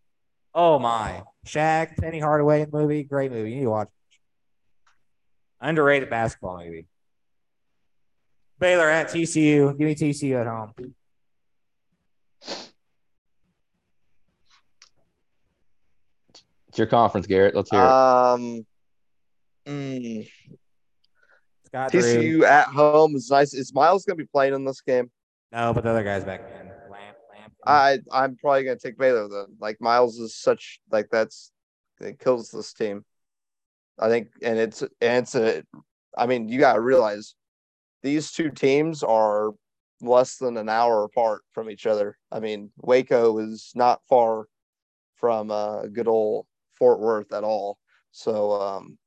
Oh 0.54 0.78
my, 0.78 1.24
Shaq, 1.44 1.96
Penny 1.96 2.20
Hardaway 2.20 2.66
movie, 2.72 3.02
great 3.02 3.32
movie. 3.32 3.50
You 3.50 3.56
need 3.56 3.62
to 3.62 3.70
watch. 3.70 3.88
it. 3.88 4.96
Underrated 5.66 6.10
basketball 6.10 6.58
movie. 6.58 6.86
Baylor 8.60 8.88
at 8.88 9.08
TCU. 9.08 9.76
Give 9.76 9.86
me 9.86 9.96
TCU 9.96 10.40
at 10.40 10.46
home. 10.46 10.72
It's 16.72 16.78
your 16.78 16.86
conference, 16.86 17.26
Garrett. 17.26 17.54
Let's 17.54 17.68
hear 17.68 17.82
it. 17.82 17.86
Um, 17.86 18.66
mm, 19.66 20.26
Scott 21.66 21.92
Drew. 21.92 22.00
TCU 22.00 22.44
at 22.44 22.68
home 22.68 23.14
is 23.14 23.28
nice. 23.30 23.52
Is 23.52 23.74
Miles 23.74 24.06
going 24.06 24.16
to 24.16 24.24
be 24.24 24.28
playing 24.32 24.54
in 24.54 24.64
this 24.64 24.80
game? 24.80 25.10
No, 25.52 25.74
but 25.74 25.84
the 25.84 25.90
other 25.90 26.02
guy's 26.02 26.24
back 26.24 26.40
in. 26.40 26.68
Lamp, 26.90 27.18
Lamp. 27.30 27.52
I 27.66 27.98
I'm 28.10 28.36
probably 28.36 28.64
going 28.64 28.78
to 28.78 28.82
take 28.82 28.96
Baylor 28.96 29.28
though. 29.28 29.48
Like 29.60 29.82
Miles 29.82 30.18
is 30.18 30.34
such 30.34 30.80
like 30.90 31.10
that's 31.12 31.52
it 32.00 32.18
kills 32.18 32.48
this 32.48 32.72
team. 32.72 33.04
I 33.98 34.08
think, 34.08 34.28
and 34.42 34.58
it's 34.58 34.80
and 34.80 35.24
it's 35.24 35.34
a. 35.34 35.62
I 36.16 36.24
mean, 36.24 36.48
you 36.48 36.58
got 36.58 36.76
to 36.76 36.80
realize 36.80 37.34
these 38.02 38.32
two 38.32 38.48
teams 38.48 39.02
are 39.02 39.50
less 40.00 40.36
than 40.36 40.56
an 40.56 40.70
hour 40.70 41.04
apart 41.04 41.42
from 41.52 41.68
each 41.68 41.84
other. 41.84 42.16
I 42.30 42.40
mean, 42.40 42.70
Waco 42.78 43.36
is 43.40 43.72
not 43.74 44.00
far 44.08 44.46
from 45.16 45.50
uh, 45.50 45.82
good 45.88 46.08
old 46.08 46.46
Fort 46.82 46.98
Worth 46.98 47.32
at 47.32 47.44
all. 47.44 47.78
So 48.10 48.60
um, 48.60 48.98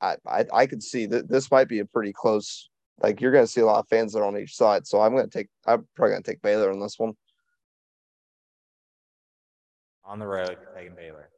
I, 0.00 0.16
I 0.26 0.44
I 0.52 0.66
could 0.66 0.82
see 0.82 1.06
that 1.06 1.28
this 1.28 1.48
might 1.52 1.68
be 1.68 1.78
a 1.78 1.84
pretty 1.84 2.12
close. 2.12 2.68
Like 3.00 3.20
you're 3.20 3.30
going 3.30 3.44
to 3.44 3.50
see 3.50 3.60
a 3.60 3.64
lot 3.64 3.78
of 3.78 3.86
fans 3.86 4.12
that 4.12 4.18
are 4.18 4.24
on 4.24 4.36
each 4.36 4.56
side. 4.56 4.88
So 4.88 5.00
I'm 5.00 5.12
going 5.12 5.24
to 5.24 5.30
take. 5.30 5.46
I'm 5.68 5.86
probably 5.94 6.14
going 6.14 6.22
to 6.24 6.30
take 6.32 6.42
Baylor 6.42 6.72
on 6.72 6.80
this 6.80 6.98
one. 6.98 7.12
on 10.04 10.18
the 10.18 10.26
road, 10.26 10.56
taking 10.74 10.96
Baylor. 10.96 11.30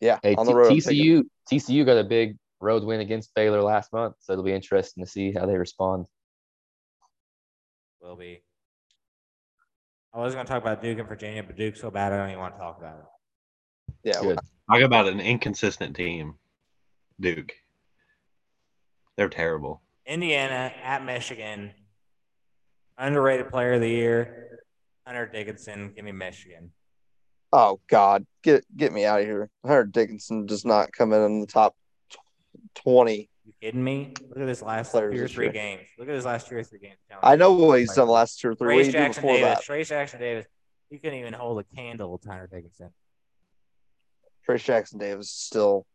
Yeah, 0.00 0.18
Hey, 0.24 0.34
on 0.34 0.46
the 0.46 0.56
road. 0.56 0.72
TCU 0.72 1.22
TCU 1.48 1.86
got 1.86 1.96
a 1.96 2.02
big 2.02 2.36
road 2.60 2.82
win 2.82 2.98
against 2.98 3.32
Baylor 3.36 3.62
last 3.62 3.92
month, 3.92 4.16
so 4.18 4.32
it'll 4.32 4.44
be 4.44 4.52
interesting 4.52 5.04
to 5.04 5.08
see 5.08 5.30
how 5.30 5.46
they 5.46 5.56
respond. 5.56 6.06
Will 8.02 8.16
be. 8.16 8.42
I 10.12 10.18
was 10.18 10.34
going 10.34 10.44
to 10.44 10.52
talk 10.52 10.62
about 10.62 10.82
Duke 10.82 10.98
and 10.98 11.08
Virginia, 11.08 11.44
but 11.44 11.56
Duke's 11.56 11.80
so 11.80 11.92
bad 11.92 12.12
I 12.12 12.16
don't 12.16 12.30
even 12.30 12.40
want 12.40 12.54
to 12.54 12.60
talk 12.60 12.78
about 12.78 12.98
it. 12.98 13.04
Yeah, 14.04 14.20
Good. 14.20 14.38
Talk 14.70 14.80
about 14.80 15.08
an 15.08 15.20
inconsistent 15.20 15.96
team, 15.96 16.34
Duke. 17.20 17.52
They're 19.16 19.28
terrible. 19.28 19.82
Indiana 20.06 20.72
at 20.82 21.04
Michigan. 21.04 21.72
Underrated 22.98 23.50
player 23.50 23.74
of 23.74 23.80
the 23.80 23.88
year. 23.88 24.60
Hunter 25.06 25.26
Dickinson. 25.26 25.92
Give 25.94 26.04
me 26.04 26.12
Michigan. 26.12 26.70
Oh 27.52 27.80
God, 27.88 28.26
get 28.42 28.64
get 28.76 28.92
me 28.92 29.04
out 29.04 29.20
of 29.20 29.26
here. 29.26 29.48
Hunter 29.64 29.84
Dickinson 29.84 30.46
does 30.46 30.64
not 30.64 30.92
come 30.92 31.12
in 31.12 31.22
in 31.22 31.40
the 31.40 31.46
top 31.46 31.74
twenty. 32.74 33.28
You 33.44 33.52
kidding 33.60 33.84
me? 33.84 34.12
Look 34.28 34.38
at 34.38 34.46
this 34.46 34.62
last 34.62 34.92
two 34.92 34.98
or 34.98 35.28
three 35.28 35.46
year. 35.46 35.52
games. 35.52 35.82
Look 35.98 36.08
at 36.08 36.14
his 36.14 36.24
last 36.24 36.48
two 36.48 36.56
or 36.56 36.62
three 36.62 36.78
games. 36.78 36.96
I 37.22 37.36
know 37.36 37.52
what 37.52 37.80
he's 37.80 37.94
done 37.94 38.06
the 38.06 38.12
last 38.12 38.40
two 38.40 38.48
or 38.48 38.54
three. 38.54 38.76
What 38.76 38.82
Trayce 38.82 38.86
did 38.86 38.92
Jackson 38.92 39.26
Davis. 39.26 39.40
that? 39.42 39.64
Trayce 39.64 39.88
Jackson 39.88 40.20
Davis. 40.20 40.46
He 40.90 40.98
couldn't 40.98 41.18
even 41.18 41.32
hold 41.32 41.60
a 41.60 41.76
candle 41.76 42.18
to 42.18 42.28
Hunter 42.28 42.48
Dickinson. 42.50 42.90
Trayce 44.48 44.64
Jackson 44.64 44.98
Davis 44.98 45.30
still. 45.30 45.86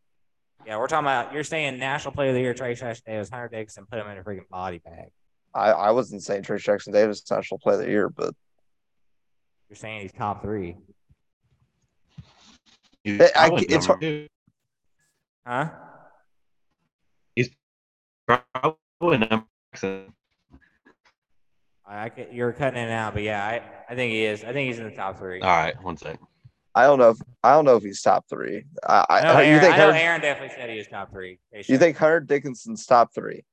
Yeah, 0.66 0.78
we're 0.78 0.88
talking 0.88 1.06
about. 1.06 1.34
You're 1.34 1.44
saying 1.44 1.80
National 1.80 2.14
Player 2.14 2.30
of 2.30 2.36
the 2.36 2.42
Year, 2.42 2.54
Trayce 2.54 2.80
Jackson 2.80 3.04
Davis, 3.08 3.30
Hunter 3.30 3.48
Dickinson, 3.48 3.86
put 3.90 4.00
him 4.00 4.08
in 4.08 4.18
a 4.18 4.24
freaking 4.24 4.48
body 4.50 4.80
bag. 4.80 5.10
I, 5.54 5.72
I 5.72 5.92
wasn't 5.92 6.22
saying 6.24 6.44
Trayce 6.44 6.62
Jackson 6.64 6.94
Davis 6.94 7.24
national 7.30 7.60
Player 7.60 7.80
of 7.80 7.86
the 7.86 7.90
year, 7.90 8.10
but 8.10 8.34
You're 9.70 9.76
saying 9.78 10.02
he's 10.02 10.12
top 10.12 10.42
three, 10.42 10.76
He's 13.04 13.18
Hey, 13.18 13.30
I- 13.36 13.50
it's 13.70 13.86
hard- 13.86 14.02
two. 14.02 14.28
huh? 15.48 15.70
Probably 18.28 19.18
number 19.18 19.46
six. 19.74 20.12
I, 21.88 22.04
I 22.06 22.10
could, 22.10 22.28
you're 22.32 22.52
cutting 22.54 22.80
it 22.80 22.92
out, 22.92 23.16
but 23.16 23.24
yeah, 23.24 23.44
I, 23.44 23.64
I 23.92 23.96
think 23.96 24.12
he 24.12 24.24
is. 24.24 24.44
I 24.44 24.54
think 24.54 24.68
he's 24.68 24.78
in 24.78 24.88
the 24.88 24.96
top 24.96 25.18
three. 25.18 25.42
All 25.42 25.48
right, 25.50 25.82
one 25.82 25.98
second. 25.98 26.20
I 26.76 26.84
don't 26.84 27.00
know 27.00 27.10
if 27.10 27.18
I 27.44 27.54
don't 27.54 27.66
know 27.66 27.76
if 27.76 27.84
he's 27.84 28.02
top 28.02 28.26
three. 28.30 28.64
I, 28.88 29.06
I 29.10 29.22
know, 29.22 29.32
I, 29.34 29.44
Aaron, 29.44 29.54
you 29.56 29.60
think 29.60 29.74
I 29.74 29.78
know 29.78 29.86
Hunter, 29.86 30.00
Aaron 30.00 30.22
definitely 30.22 30.56
said 30.56 30.70
he 30.70 30.78
was 30.78 30.88
top 30.88 31.12
three. 31.12 31.40
you 31.68 31.78
think 31.78 31.98
Hunter 31.98 32.20
Dickinson's 32.20 32.86
top 32.86 33.14
three? 33.14 33.44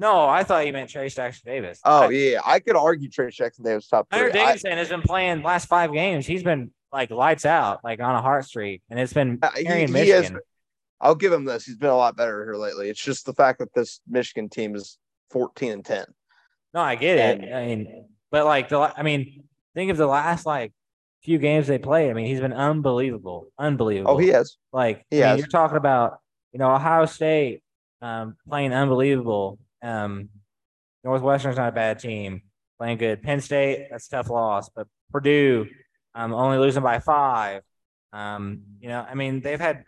No, 0.00 0.26
I 0.28 0.44
thought 0.44 0.66
you 0.66 0.72
meant 0.72 0.90
Trey 0.90 1.08
Jackson 1.08 1.42
Davis. 1.46 1.80
Oh 1.84 2.04
I- 2.04 2.10
yeah, 2.10 2.40
I 2.44 2.60
could 2.60 2.76
argue 2.76 3.08
Trey 3.08 3.30
Jackson 3.30 3.64
Davis 3.64 3.88
top 3.88 4.06
Hunter 4.10 4.30
three. 4.30 4.40
I, 4.40 4.46
Dickinson 4.54 4.72
has 4.78 4.88
been 4.88 5.02
playing 5.02 5.42
last 5.42 5.66
five 5.66 5.92
games. 5.92 6.26
He's 6.26 6.42
been 6.42 6.70
like 6.92 7.10
lights 7.10 7.44
out, 7.46 7.80
like 7.84 8.00
on 8.00 8.14
a 8.14 8.22
heart 8.22 8.44
streak, 8.44 8.82
and 8.90 8.98
it's 8.98 9.12
been 9.12 9.38
Uh, 9.42 9.50
he- 9.56 9.64
carrying 9.64 9.88
he 9.94 10.08
has- 10.10 10.22
Michigan. 10.22 10.40
I'll 11.00 11.14
give 11.14 11.32
him 11.32 11.44
this. 11.44 11.64
He's 11.64 11.76
been 11.76 11.90
a 11.90 11.96
lot 11.96 12.16
better 12.16 12.44
here 12.44 12.56
lately. 12.56 12.88
It's 12.90 13.00
just 13.02 13.24
the 13.24 13.32
fact 13.32 13.60
that 13.60 13.72
this 13.72 14.00
Michigan 14.08 14.48
team 14.48 14.74
is 14.74 14.98
14 15.30 15.70
and 15.70 15.84
10. 15.84 16.06
No, 16.74 16.80
I 16.80 16.96
get 16.96 17.18
it. 17.40 17.54
I 17.54 17.66
mean, 17.66 18.08
but 18.32 18.44
like 18.44 18.68
the, 18.68 18.78
I 18.80 19.02
mean, 19.04 19.44
think 19.76 19.92
of 19.92 19.96
the 19.96 20.08
last 20.08 20.44
like 20.44 20.72
few 21.28 21.38
games 21.38 21.66
they 21.66 21.76
played. 21.76 22.08
I 22.08 22.14
mean, 22.14 22.24
he's 22.24 22.40
been 22.40 22.54
unbelievable, 22.54 23.48
unbelievable. 23.58 24.12
Oh, 24.12 24.16
he 24.16 24.28
has. 24.28 24.56
Like, 24.72 25.04
He 25.10 25.22
I 25.22 25.32
mean, 25.32 25.40
you're 25.40 25.46
talking 25.46 25.76
about, 25.76 26.20
you 26.52 26.58
know, 26.58 26.74
Ohio 26.74 27.04
State 27.04 27.62
um, 28.00 28.36
playing 28.48 28.72
unbelievable. 28.72 29.58
Um, 29.82 30.30
Northwestern's 31.04 31.58
not 31.58 31.68
a 31.68 31.72
bad 31.72 31.98
team, 31.98 32.44
playing 32.78 32.96
good. 32.96 33.22
Penn 33.22 33.42
State, 33.42 33.88
that's 33.90 34.06
a 34.06 34.10
tough 34.10 34.30
loss, 34.30 34.70
but 34.74 34.86
Purdue, 35.12 35.66
um, 36.14 36.32
only 36.32 36.56
losing 36.56 36.82
by 36.82 36.98
five. 36.98 37.60
Um, 38.14 38.62
you 38.80 38.88
know, 38.88 39.04
I 39.06 39.12
mean, 39.12 39.42
they've 39.42 39.60
had, 39.60 39.84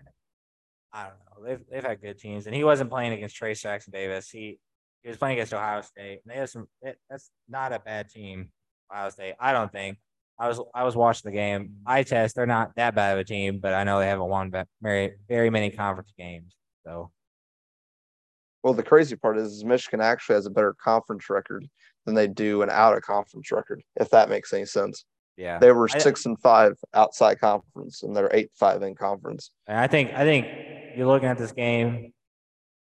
I 0.92 1.04
don't 1.04 1.12
know, 1.14 1.48
they've 1.48 1.66
they've 1.70 1.84
had 1.84 2.02
good 2.02 2.18
teams, 2.18 2.44
and 2.44 2.54
he 2.54 2.64
wasn't 2.64 2.90
playing 2.90 3.14
against 3.14 3.40
Trayce 3.40 3.62
Jackson 3.62 3.92
Davis. 3.92 4.28
He 4.28 4.58
he 5.02 5.08
was 5.08 5.16
playing 5.16 5.38
against 5.38 5.54
Ohio 5.54 5.80
State. 5.80 6.20
And 6.22 6.34
they 6.34 6.38
have 6.38 6.50
some. 6.50 6.68
It, 6.82 6.98
that's 7.08 7.30
not 7.48 7.72
a 7.72 7.78
bad 7.78 8.10
team, 8.10 8.50
Ohio 8.92 9.08
State. 9.08 9.36
I 9.40 9.52
don't 9.54 9.72
think. 9.72 9.96
I 10.40 10.48
was 10.48 10.58
I 10.74 10.84
was 10.84 10.96
watching 10.96 11.30
the 11.30 11.36
game. 11.36 11.62
Mm-hmm. 11.64 11.82
I 11.86 12.02
test. 12.02 12.34
They're 12.34 12.46
not 12.46 12.74
that 12.76 12.94
bad 12.94 13.12
of 13.12 13.18
a 13.20 13.24
team, 13.24 13.58
but 13.60 13.74
I 13.74 13.84
know 13.84 13.98
they 14.00 14.06
haven't 14.08 14.28
won 14.28 14.50
very 14.80 15.12
very 15.28 15.50
many 15.50 15.70
conference 15.70 16.12
games. 16.18 16.56
So 16.84 17.10
Well, 18.64 18.72
the 18.72 18.82
crazy 18.82 19.16
part 19.16 19.36
is, 19.38 19.52
is 19.52 19.64
Michigan 19.64 20.00
actually 20.00 20.36
has 20.36 20.46
a 20.46 20.50
better 20.50 20.74
conference 20.82 21.28
record 21.28 21.68
than 22.06 22.14
they 22.14 22.26
do 22.26 22.62
an 22.62 22.70
out 22.70 22.96
of 22.96 23.02
conference 23.02 23.52
record, 23.52 23.82
if 23.96 24.08
that 24.10 24.30
makes 24.30 24.52
any 24.54 24.64
sense. 24.64 25.04
yeah, 25.36 25.58
They 25.58 25.72
were 25.72 25.88
I- 25.92 25.98
six 25.98 26.24
and 26.24 26.40
five 26.40 26.72
outside 26.94 27.38
conference, 27.38 28.02
and 28.02 28.16
they're 28.16 28.30
eight 28.32 28.50
five 28.58 28.82
in 28.82 28.94
conference. 28.94 29.50
And 29.66 29.76
I 29.78 29.86
think 29.88 30.12
I 30.14 30.24
think 30.24 30.46
you're 30.96 31.06
looking 31.06 31.28
at 31.28 31.36
this 31.36 31.52
game, 31.52 32.14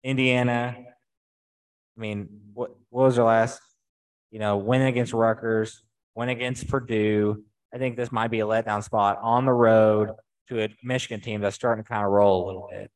Indiana. 0.03 0.77
I 1.97 2.01
mean, 2.01 2.29
what 2.53 2.71
what 2.91 3.05
was 3.05 3.15
their 3.17 3.25
last? 3.25 3.61
You 4.33 4.41
know, 4.41 4.57
win 4.57 4.83
against 4.83 5.13
Rutgers, 5.13 5.85
win 6.15 6.29
against 6.29 6.69
Purdue. 6.69 7.45
I 7.73 7.79
think 7.79 7.97
this 7.97 8.13
might 8.13 8.31
be 8.31 8.41
a 8.41 8.47
letdown 8.47 8.83
spot 8.83 9.19
on 9.21 9.45
the 9.45 9.53
road 9.53 10.11
to 10.49 10.63
a 10.63 10.69
Michigan 10.83 11.21
team 11.21 11.41
that's 11.41 11.57
starting 11.57 11.83
to 11.83 11.89
kind 11.89 12.05
of 12.05 12.11
roll 12.11 12.45
a 12.45 12.47
little 12.47 12.69
bit. 12.71 12.91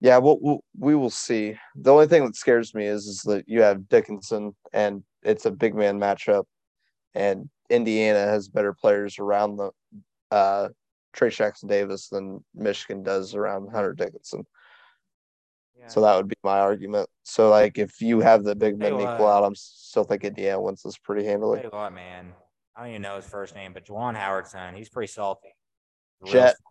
Yeah, 0.00 0.18
we'll, 0.18 0.38
we'll 0.40 0.64
we 0.78 0.94
will 0.94 1.10
see. 1.10 1.56
The 1.74 1.92
only 1.92 2.06
thing 2.06 2.24
that 2.24 2.36
scares 2.36 2.74
me 2.74 2.86
is 2.86 3.06
is 3.06 3.20
that 3.22 3.44
you 3.46 3.60
have 3.62 3.88
Dickinson, 3.88 4.54
and 4.72 5.02
it's 5.22 5.44
a 5.44 5.50
big 5.50 5.74
man 5.74 6.00
matchup, 6.00 6.44
and 7.14 7.50
Indiana 7.68 8.20
has 8.20 8.48
better 8.48 8.72
players 8.72 9.18
around 9.18 9.56
the 9.56 9.70
uh, 10.30 10.68
Trey 11.12 11.30
Jackson 11.30 11.68
Davis 11.68 12.08
than 12.08 12.42
Michigan 12.54 13.02
does 13.02 13.34
around 13.34 13.70
Hunter 13.72 13.92
Dickinson. 13.92 14.46
So 15.88 16.00
that 16.02 16.16
would 16.16 16.28
be 16.28 16.36
my 16.44 16.60
argument. 16.60 17.08
So 17.24 17.48
like 17.48 17.78
if 17.78 18.00
you 18.00 18.20
have 18.20 18.44
the 18.44 18.54
big 18.54 18.78
men 18.78 18.94
equal 18.94 19.28
out, 19.28 19.44
I'm 19.44 19.54
still 19.54 20.04
think 20.04 20.24
Indiana 20.24 20.60
wins 20.60 20.82
this 20.82 20.98
pretty 20.98 21.24
handily. 21.24 21.60
Tell 21.60 21.70
you 21.72 21.78
what, 21.78 21.92
man. 21.92 22.32
I 22.76 22.82
don't 22.82 22.90
even 22.90 23.02
know 23.02 23.16
his 23.16 23.26
first 23.26 23.54
name, 23.54 23.72
but 23.72 23.84
Juwan 23.86 24.14
Howard's 24.14 24.50
son, 24.50 24.74
he's 24.74 24.88
pretty 24.88 25.12
salty. 25.12 25.54
Real 26.20 26.32
Jet. 26.32 26.40
salty. 26.40 26.62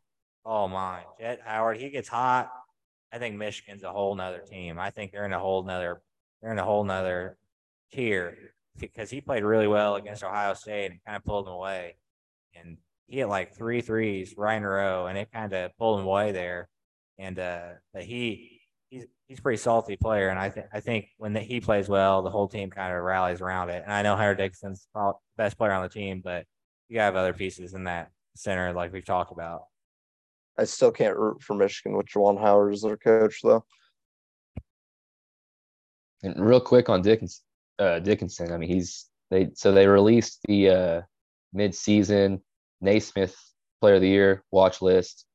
Oh 0.46 0.68
my, 0.68 1.02
Jett 1.20 1.42
Howard, 1.44 1.78
he 1.78 1.90
gets 1.90 2.08
hot. 2.08 2.50
I 3.12 3.18
think 3.18 3.36
Michigan's 3.36 3.84
a 3.84 3.92
whole 3.92 4.16
nother 4.16 4.40
team. 4.40 4.80
I 4.80 4.90
think 4.90 5.12
they're 5.12 5.26
in 5.26 5.34
a 5.34 5.40
whole 5.40 5.64
nother 5.64 6.02
they're 6.42 6.52
in 6.52 6.60
a 6.60 6.64
whole 6.64 6.84
nother 6.84 7.38
tier 7.92 8.38
because 8.80 9.10
he 9.10 9.22
played 9.22 9.44
really 9.44 9.68
well 9.68 9.96
against 9.96 10.24
Ohio 10.24 10.54
State 10.54 10.92
and 10.92 11.04
kind 11.06 11.18
of 11.18 11.26
pulled 11.26 11.48
them 11.48 11.54
away. 11.54 11.98
And 12.56 12.78
he 13.08 13.20
had 13.20 13.30
like 13.30 13.56
three 13.56 13.82
threes 13.82 14.36
right 14.38 14.56
in 14.56 14.64
a 14.64 14.70
row, 14.70 15.08
and 15.08 15.18
it 15.18 15.32
kind 15.32 15.52
of 15.54 15.78
pulled 15.78 16.00
him 16.00 16.06
away 16.06 16.32
there. 16.32 16.70
And 17.18 17.38
uh, 17.38 17.68
but 17.94 18.04
he 18.04 18.59
he's 18.90 19.06
he's 19.28 19.40
a 19.40 19.42
pretty 19.42 19.58
salty 19.58 19.96
player, 19.96 20.30
and 20.30 20.40
I 20.40 20.50
think 20.50 20.68
I 20.74 20.80
think 20.80 21.08
when 21.18 21.34
the, 21.34 21.40
he 21.40 21.60
plays 21.62 21.88
well, 21.88 22.22
the 22.22 22.30
whole 22.30 22.48
team 22.48 22.70
kind 22.70 22.96
of 22.96 23.04
rallies 23.04 23.42
around 23.42 23.70
it. 23.70 23.84
And 23.84 23.94
I 23.94 24.02
know 24.02 24.16
Hunter 24.16 24.36
Dixon's 24.36 24.88
probably 24.94 25.20
the 25.38 25.44
best 25.44 25.58
player 25.58 25.72
on 25.72 25.84
the 25.84 25.90
team, 25.90 26.22
but 26.24 26.46
you 26.90 27.00
have 27.00 27.16
other 27.16 27.34
pieces 27.34 27.74
in 27.74 27.86
that 27.86 28.12
center, 28.36 28.74
like 28.74 28.92
we've 28.92 29.06
talked 29.06 29.32
about. 29.32 29.64
I 30.58 30.66
still 30.66 30.92
can't 30.92 31.18
root 31.18 31.42
for 31.42 31.56
Michigan 31.56 31.96
with 31.96 32.08
Juwan 32.08 32.40
Howard 32.40 32.74
as 32.74 32.82
their 32.82 32.98
coach 32.98 33.40
though. 33.44 33.64
And 36.22 36.36
real 36.38 36.60
quick 36.60 36.90
on 36.90 37.02
Dickinson, 37.02 37.44
uh, 37.78 38.00
Dickinson. 38.00 38.52
I 38.52 38.58
mean, 38.58 38.70
he's 38.70 39.08
they 39.30 39.50
so 39.54 39.72
they 39.72 39.88
released 39.88 40.40
the 40.48 40.70
uh, 40.70 41.02
mid-season 41.54 42.42
Naismith 42.82 43.38
Player 43.80 43.96
of 43.96 44.02
the 44.02 44.10
Year 44.10 44.44
watch 44.52 44.82
list. 44.82 45.26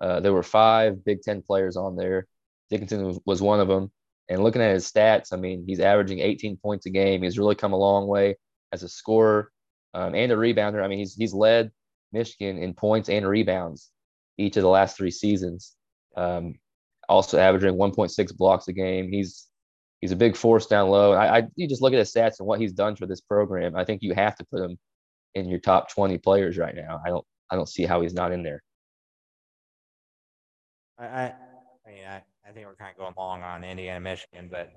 Uh, 0.00 0.20
there 0.20 0.32
were 0.34 0.42
five 0.42 1.02
Big 1.04 1.22
Ten 1.22 1.40
players 1.40 1.76
on 1.76 1.96
there. 1.96 2.26
Dickinson 2.70 3.18
was, 3.24 3.42
one 3.42 3.60
of 3.60 3.68
them. 3.68 3.90
And 4.28 4.42
looking 4.42 4.62
at 4.62 4.72
his 4.72 4.90
stats, 4.90 5.32
I 5.32 5.36
mean, 5.36 5.64
he's 5.66 5.80
averaging 5.80 6.20
18 6.20 6.56
points 6.56 6.86
a 6.86 6.90
game. 6.90 7.22
He's 7.22 7.38
really 7.38 7.54
come 7.54 7.72
a 7.72 7.78
long 7.78 8.06
way 8.06 8.36
as 8.72 8.82
a 8.82 8.88
scorer 8.88 9.50
um, 9.92 10.14
and 10.14 10.32
a 10.32 10.36
rebounder. 10.36 10.82
I 10.82 10.88
mean, 10.88 10.98
he's 10.98 11.14
he's 11.14 11.34
led 11.34 11.70
Michigan 12.12 12.58
in 12.58 12.74
points 12.74 13.08
and 13.08 13.26
rebounds 13.26 13.90
each 14.38 14.56
of 14.56 14.62
the 14.62 14.68
last 14.68 14.96
three 14.96 15.10
seasons. 15.10 15.74
Um, 16.16 16.54
also 17.08 17.38
averaging 17.38 17.74
1.6 17.74 18.36
blocks 18.36 18.68
a 18.68 18.72
game. 18.72 19.10
He's 19.10 19.46
he's 20.00 20.12
a 20.12 20.16
big 20.16 20.36
force 20.36 20.66
down 20.66 20.88
low. 20.88 21.12
I, 21.12 21.38
I 21.38 21.42
you 21.56 21.68
just 21.68 21.82
look 21.82 21.92
at 21.92 21.98
his 21.98 22.12
stats 22.12 22.38
and 22.38 22.46
what 22.46 22.60
he's 22.60 22.72
done 22.72 22.96
for 22.96 23.06
this 23.06 23.20
program. 23.20 23.76
I 23.76 23.84
think 23.84 24.02
you 24.02 24.14
have 24.14 24.36
to 24.36 24.44
put 24.44 24.62
him 24.62 24.78
in 25.34 25.48
your 25.48 25.60
top 25.60 25.92
20 25.92 26.18
players 26.18 26.58
right 26.58 26.74
now. 26.74 27.00
I 27.04 27.08
don't 27.08 27.24
I 27.50 27.56
don't 27.56 27.68
see 27.68 27.84
how 27.84 28.00
he's 28.00 28.14
not 28.14 28.32
in 28.32 28.42
there. 28.42 28.62
I 30.98 31.34
think 32.54 32.66
we're 32.66 32.76
kind 32.76 32.92
of 32.92 32.98
going 32.98 33.14
long 33.16 33.42
on 33.42 33.64
Indiana, 33.64 34.00
Michigan, 34.00 34.48
but 34.50 34.70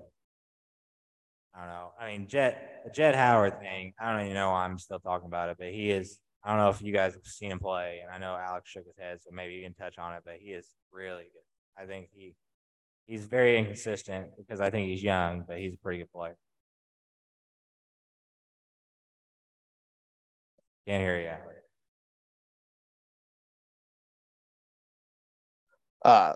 I 1.56 1.60
don't 1.60 1.70
know. 1.70 1.92
I 2.00 2.08
mean 2.08 2.28
Jett 2.28 2.82
the 2.86 2.92
Jett 2.92 3.16
Howard 3.16 3.60
thing. 3.60 3.94
I 4.00 4.12
don't 4.12 4.22
even 4.26 4.34
know 4.34 4.52
why 4.52 4.66
I'm 4.66 4.78
still 4.78 5.00
talking 5.00 5.28
about 5.28 5.50
it, 5.50 5.58
but 5.60 5.72
he 5.72 5.92
is. 5.92 6.20
I 6.44 6.50
don't 6.50 6.60
know 6.60 6.70
if 6.70 6.82
you 6.82 6.94
guys 6.94 7.14
have 7.14 7.26
seen 7.26 7.52
him 7.52 7.60
play, 7.60 8.00
and 8.04 8.12
I 8.12 8.20
know 8.20 8.36
Alex 8.36 8.70
shook 8.70 8.86
his 8.86 8.98
head, 8.98 9.20
so 9.22 9.32
maybe 9.34 9.56
you 9.56 9.64
can 9.64 9.74
touch 9.74 9.98
on 9.98 10.14
it. 10.14 10.22
But 10.26 10.36
he 10.40 10.52
is 10.52 10.68
really 10.92 11.24
good. 11.24 11.82
I 11.82 11.86
think 11.86 12.10
he 12.14 12.36
he's 13.08 13.26
very 13.26 13.58
inconsistent 13.58 14.28
because 14.38 14.62
I 14.62 14.70
think 14.70 14.88
he's 14.90 15.04
young, 15.04 15.46
but 15.48 15.58
he's 15.60 15.74
a 15.74 15.78
pretty 15.78 16.00
good 16.00 16.12
player. 16.12 16.38
Can't 20.88 21.02
hear 21.04 21.20
you. 21.20 21.32
Uh, 26.06 26.34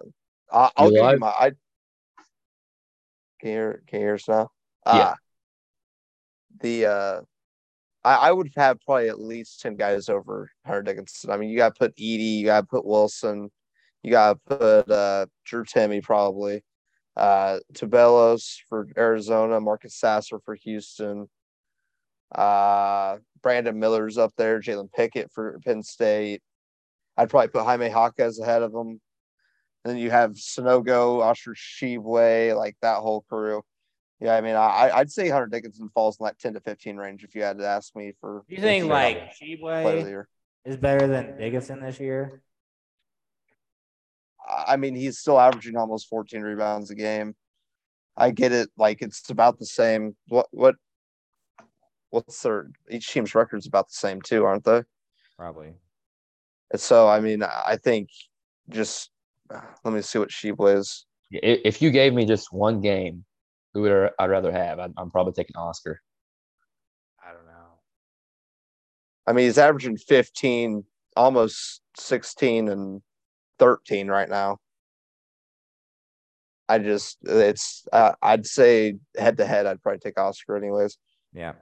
I, 0.52 0.70
I'll 0.76 0.88
You 0.90 0.96
give 0.96 1.04
live? 1.04 1.14
you 1.14 1.20
my. 1.20 1.28
I, 1.28 1.52
can 3.40 3.50
you 3.50 3.56
hear? 3.56 3.84
Can 3.88 4.00
you 4.00 4.06
hear 4.08 4.16
us 4.16 4.28
now? 4.28 4.50
Yeah. 4.86 4.94
Uh, 4.94 5.16
the 6.60 6.86
uh, 6.86 7.22
I, 8.04 8.16
I 8.16 8.32
would 8.32 8.52
have 8.56 8.80
probably 8.86 9.10
at 9.10 9.20
least 9.20 9.62
ten 9.62 9.76
guys 9.76 10.10
over 10.10 10.52
Hunter 10.66 10.84
Dickinson. 10.84 11.32
I 11.32 11.38
mean, 11.38 11.50
you 11.50 11.58
got 11.58 11.76
to 11.76 11.80
put 11.80 11.96
Edey, 11.96 12.40
you 12.40 12.46
got 12.46 12.62
to 12.62 12.68
put 12.68 12.86
Wilson, 12.86 13.50
you 14.04 14.12
got 14.12 14.34
to 14.34 14.58
put 14.58 14.92
uh, 14.92 15.26
Drew 15.46 15.64
Timme 15.64 16.04
probably, 16.04 16.64
uh, 17.16 17.60
Tubelis 17.74 18.58
for 18.68 18.88
Arizona, 18.98 19.60
Marcus 19.62 19.96
Sasser 19.96 20.40
for 20.40 20.56
Houston, 20.56 21.30
uh, 22.36 23.18
Brandon 23.42 23.80
Miller's 23.80 24.18
up 24.18 24.34
there, 24.38 24.60
Jalen 24.60 24.92
Pickett 24.92 25.32
for 25.32 25.60
Penn 25.64 25.84
State. 25.84 26.42
I'd 27.18 27.30
probably 27.30 27.50
put 27.50 27.64
Jaime 27.64 27.90
Jaquez 27.90 28.40
ahead 28.40 28.62
of 28.62 28.74
him. 28.74 29.00
Then 29.84 29.98
you 29.98 30.12
have 30.12 30.32
Sanogo, 30.34 31.22
Oscar 31.22 31.56
Tshiebwe, 31.56 32.56
like 32.56 32.76
that 32.82 32.98
whole 32.98 33.22
crew. 33.22 33.64
Yeah, 34.20 34.36
I 34.36 34.42
mean, 34.42 34.56
I 34.56 34.92
I'd 34.94 35.12
say 35.12 35.30
Hunter 35.30 35.48
Dickinson 35.48 35.90
falls 35.90 36.18
in 36.20 36.26
that 36.26 36.38
ten 36.38 36.54
to 36.54 36.60
fifteen 36.60 36.98
range 36.98 37.24
if 37.24 37.34
you 37.34 37.42
had 37.42 37.58
to 37.58 37.66
ask 37.66 37.96
me 37.96 38.14
for. 38.22 38.44
Do 38.48 38.56
you 38.56 38.62
think 38.62 38.86
like 38.86 39.16
player 39.16 39.24
of 39.24 39.30
the 39.30 39.46
Tshiebwe 39.58 40.10
year. 40.10 40.28
is 40.64 40.78
better 40.78 41.08
than 41.08 41.38
Dickinson 41.38 41.82
this 41.82 42.00
year? 42.00 42.44
I 44.48 44.78
mean, 44.78 44.96
he's 44.96 45.18
still 45.18 45.40
averaging 45.40 45.76
almost 45.76 46.08
fourteen 46.08 46.42
rebounds 46.42 46.92
a 46.92 46.96
game. 46.96 47.36
I 48.16 48.30
get 48.30 48.52
it. 48.52 48.70
Like 48.78 49.02
it's 49.02 49.28
about 49.32 49.58
the 49.58 49.66
same. 49.66 50.16
What 50.28 50.48
what? 50.52 50.76
What's 52.12 52.40
their 52.44 52.70
each 52.92 53.08
team's 53.12 53.34
record's 53.34 53.66
about 53.66 53.88
the 53.88 53.96
same 53.96 54.22
too, 54.22 54.46
aren't 54.46 54.66
they? 54.66 54.84
Probably. 55.36 55.74
And 56.70 56.80
so 56.80 57.08
I 57.08 57.22
mean, 57.22 57.42
I 57.42 57.78
think 57.82 58.10
just 58.70 59.10
let 59.84 59.94
me 59.94 60.02
see 60.02 60.20
what 60.20 60.32
she 60.32 60.50
is. 60.58 61.06
I- 61.34 61.62
If 61.64 61.82
you 61.82 61.92
gave 61.92 62.14
me 62.14 62.26
just 62.26 62.52
one 62.52 62.82
game, 62.82 63.26
who 63.74 63.82
would 63.82 63.92
I- 64.20 64.24
I'd 64.24 64.30
rather 64.30 64.52
have? 64.52 64.80
I'd, 64.80 64.92
I'm 64.98 65.12
probably 65.12 65.34
taking 65.34 65.56
Oscar. 65.56 66.02
I 67.26 67.32
don't 67.34 67.46
know. 67.46 67.80
I 69.28 69.34
mean, 69.34 69.46
he's 69.46 69.58
averaging 69.58 69.98
15, 69.98 70.84
almost 71.16 71.82
16 71.98 72.70
and 72.70 73.02
13 73.60 74.08
right 74.10 74.30
now. 74.30 74.58
I 76.68 76.80
just, 76.80 77.18
it's, 77.24 77.86
uh, 77.92 78.14
I'd 78.22 78.46
say 78.46 78.96
head 79.18 79.38
to 79.38 79.46
head, 79.46 79.66
I'd 79.66 79.82
probably 79.82 80.00
take 80.00 80.18
Oscar 80.20 80.56
anyways. 80.56 80.98
Yeah. 81.34 81.54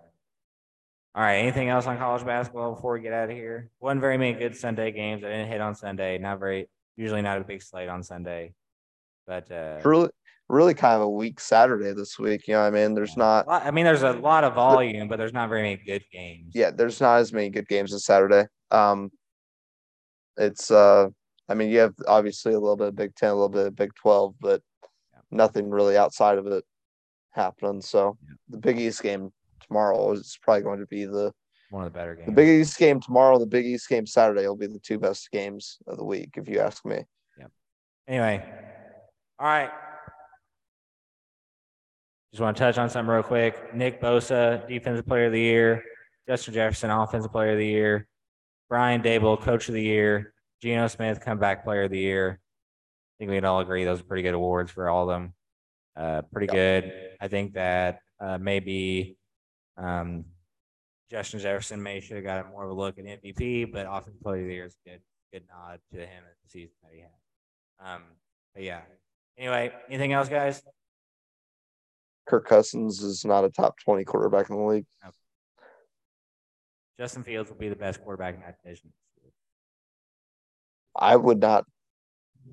All 1.16 1.24
right. 1.24 1.38
Anything 1.38 1.68
else 1.70 1.88
on 1.88 1.98
college 1.98 2.24
basketball 2.24 2.76
before 2.76 2.94
we 2.94 3.02
get 3.02 3.14
out 3.14 3.30
of 3.32 3.36
here? 3.36 3.70
Wasn't 3.80 4.02
very 4.02 4.18
many 4.20 4.34
good 4.38 4.56
Sunday 4.56 4.92
games. 4.92 5.24
I 5.24 5.30
didn't 5.30 5.48
hit 5.48 5.60
on 5.62 5.74
Sunday. 5.74 6.18
Not 6.20 6.40
very. 6.40 6.70
Usually 7.00 7.22
not 7.22 7.40
a 7.40 7.46
big 7.46 7.62
slate 7.64 7.88
on 7.88 8.04
Sunday, 8.04 8.54
but 9.26 9.50
uh, 9.50 9.80
Really, 9.86 10.10
really 10.50 10.74
kind 10.74 10.96
of 10.96 11.04
a 11.04 11.10
weak 11.10 11.40
Saturday 11.40 11.94
this 11.94 12.20
week. 12.20 12.46
You 12.46 12.56
know 12.56 12.62
I 12.64 12.70
mean? 12.72 12.94
There's 12.94 13.16
not, 13.16 13.48
lot- 13.48 13.66
I 13.66 13.72
mean, 13.72 13.86
there's 13.86 14.04
a 14.04 14.12
lot 14.12 14.44
of 14.44 14.54
volume, 14.54 15.08
but 15.08 15.16
there's 15.18 15.32
not 15.32 15.48
very 15.48 15.62
many 15.62 15.78
good 15.78 16.04
games. 16.12 16.52
yeah, 16.54 16.72
there's 16.72 17.00
not 17.00 17.20
as 17.20 17.32
many 17.32 17.50
good 17.50 17.70
games 17.70 17.94
this 17.94 18.04
Saturday. 18.04 18.48
Um, 18.70 19.12
it's, 20.36 20.72
uh, 20.72 21.08
I 21.48 21.54
mean, 21.54 21.70
you 21.70 21.80
have 21.80 21.94
obviously 22.06 22.54
a 22.54 22.60
little 22.60 22.76
bit 22.76 22.88
of 22.90 22.98
Big 22.98 23.16
Ten, 23.16 23.30
a 23.30 23.34
little 23.34 23.48
bit 23.48 23.68
of 23.68 23.76
Big 23.78 23.96
12, 23.96 24.36
but 24.42 24.62
Yeah. 25.14 25.20
nothing 25.32 25.70
really 25.70 25.96
outside 25.96 26.38
of 26.38 26.48
it 26.48 26.66
happening. 27.32 27.80
So 27.80 28.18
Yeah. 28.28 28.34
the 28.50 28.58
Big 28.58 28.78
East 28.78 29.02
game 29.02 29.32
tomorrow 29.66 30.12
is 30.12 30.38
probably 30.42 30.64
going 30.64 30.80
to 30.82 30.86
be 30.86 31.06
the 31.06 31.32
One 31.70 31.86
of 31.86 31.94
the 31.94 31.98
better 31.98 32.16
games. 32.16 32.26
The 32.26 32.32
Big 32.32 32.62
East 32.62 32.78
game 32.78 33.00
tomorrow, 33.00 33.38
the 33.38 33.46
Big 33.46 33.66
East 33.66 33.88
game 33.88 34.08
Saturday 34.08 34.48
will 34.48 34.56
be 34.56 34.68
the 34.68 34.80
two 34.80 34.98
best 34.98 35.30
games 35.32 35.78
of 35.86 35.98
the 35.98 36.04
week, 36.04 36.32
if 36.36 36.50
you 36.50 36.60
ask 36.60 36.84
me. 36.84 37.04
Yeah. 37.38 37.46
Anyway, 38.08 38.44
all 39.38 39.48
right. 39.48 39.70
Just 42.32 42.42
want 42.42 42.58
to 42.58 42.62
touch 42.62 42.78
on 42.78 42.90
something 42.90 43.12
real 43.12 43.24
quick. 43.24 43.74
Nick 43.74 44.02
Bosa, 44.02 44.68
Defensive 44.68 45.06
Player 45.06 45.28
of 45.28 45.32
the 45.32 45.40
Year. 45.40 45.84
Justin 46.28 46.54
Jefferson, 46.54 46.92
Offensive 46.92 47.32
Player 47.32 47.54
of 47.54 47.58
the 47.58 47.66
Year. 47.66 48.08
Brian 48.68 49.02
Daboll, 49.02 49.40
Coach 49.40 49.68
of 49.68 49.74
the 49.74 49.82
Year. 49.82 50.34
Geno 50.62 50.88
Smith, 50.88 51.22
Comeback 51.22 51.64
Player 51.64 51.84
of 51.84 51.92
the 51.92 52.00
Year. 52.00 52.40
I 52.40 53.14
think 53.18 53.32
we 53.32 53.38
can 53.38 53.46
all 53.46 53.62
agree 53.62 53.84
those 53.84 54.02
are 54.02 54.04
pretty 54.04 54.24
good 54.24 54.34
awards 54.34 54.72
for 54.72 54.90
all 54.90 55.10
of 55.10 55.16
them. 55.16 55.34
Uh, 55.96 56.22
pretty 56.32 56.48
good. 56.48 56.92
I 57.20 57.28
think 57.28 57.54
that 57.54 58.00
uh, 58.20 58.38
maybe 58.38 59.18
um, 59.78 60.26
Justin 61.10 61.40
Jefferson 61.40 61.82
may 61.82 62.00
should 62.00 62.18
have 62.18 62.26
got 62.26 62.50
more 62.52 62.64
of 62.64 62.70
a 62.70 62.74
look 62.74 63.00
at 63.00 63.06
MVP, 63.06 63.72
but 63.72 63.88
Offensive 63.90 64.22
Player 64.22 64.42
of 64.42 64.48
the 64.48 64.54
Year 64.54 64.66
is 64.66 64.78
a 64.86 64.90
good, 64.90 65.02
good 65.34 65.44
nod 65.50 65.80
to 65.92 66.00
him 66.00 66.24
at 66.26 66.36
the 66.44 66.50
season 66.50 66.76
that 66.84 66.92
he 66.94 67.02
had. 67.02 67.96
Um, 67.96 68.04
but 68.54 68.64
yeah. 68.64 68.82
Anyway, 69.38 69.72
anything 69.88 70.14
else, 70.14 70.30
guys? 70.30 70.62
Kirk 72.28 72.48
Cousins 72.48 73.02
is 73.02 73.26
not 73.26 73.44
a 73.44 73.50
top 73.50 73.80
20 73.80 74.04
quarterback 74.04 74.50
in 74.50 74.56
the 74.56 74.62
league. 74.62 74.86
Justin 77.00 77.24
Fields 77.24 77.50
will 77.50 77.58
be 77.58 77.70
the 77.70 77.76
best 77.76 78.02
quarterback 78.04 78.36
in 78.36 78.42
that 78.42 78.58
division. 78.62 78.92
I 80.96 81.16
would 81.16 81.40
not 81.40 81.66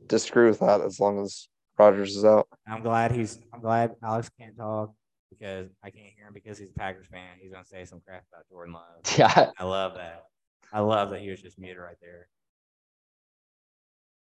disagree 0.07 0.49
with 0.49 0.61
that 0.61 0.81
as 0.81 1.01
long 1.01 1.21
as 1.21 1.49
Rodgers 1.77 2.17
is 2.17 2.25
out. 2.25 2.47
I'm 2.67 2.83
glad 2.83 3.11
he's. 3.11 3.41
I'm 3.53 3.61
glad 3.61 3.97
Alex 4.03 4.31
can't 4.39 4.57
talk 4.57 4.95
because 5.31 5.69
I 5.83 5.91
can't 5.91 6.13
hear 6.17 6.27
him 6.27 6.35
because 6.35 6.59
he's 6.59 6.71
a 6.71 6.75
Packers 6.75 7.07
fan. 7.07 7.39
He's 7.41 7.53
gonna 7.53 7.65
say 7.65 7.85
some 7.85 8.01
crap 8.07 8.25
about 8.33 8.49
Jordan 8.49 8.75
Love. 8.75 8.83
Yeah, 9.19 9.51
I 9.59 9.65
love 9.65 9.95
that. 9.95 10.25
I 10.73 10.81
love 10.81 11.11
that 11.11 11.21
he 11.21 11.31
was 11.31 11.41
just 11.41 11.59
muted 11.59 11.79
right 11.79 11.97
there. 12.01 12.29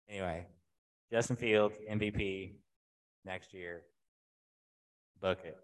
Anyway, 0.09 0.45
Justin 1.11 1.35
Fields 1.35 1.75
MVP 1.89 2.53
next 3.25 3.53
year. 3.53 3.81
Book 5.21 5.39
it, 5.43 5.57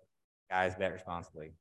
guys. 0.49 0.75
Bet 0.75 0.91
responsibly. 0.91 1.53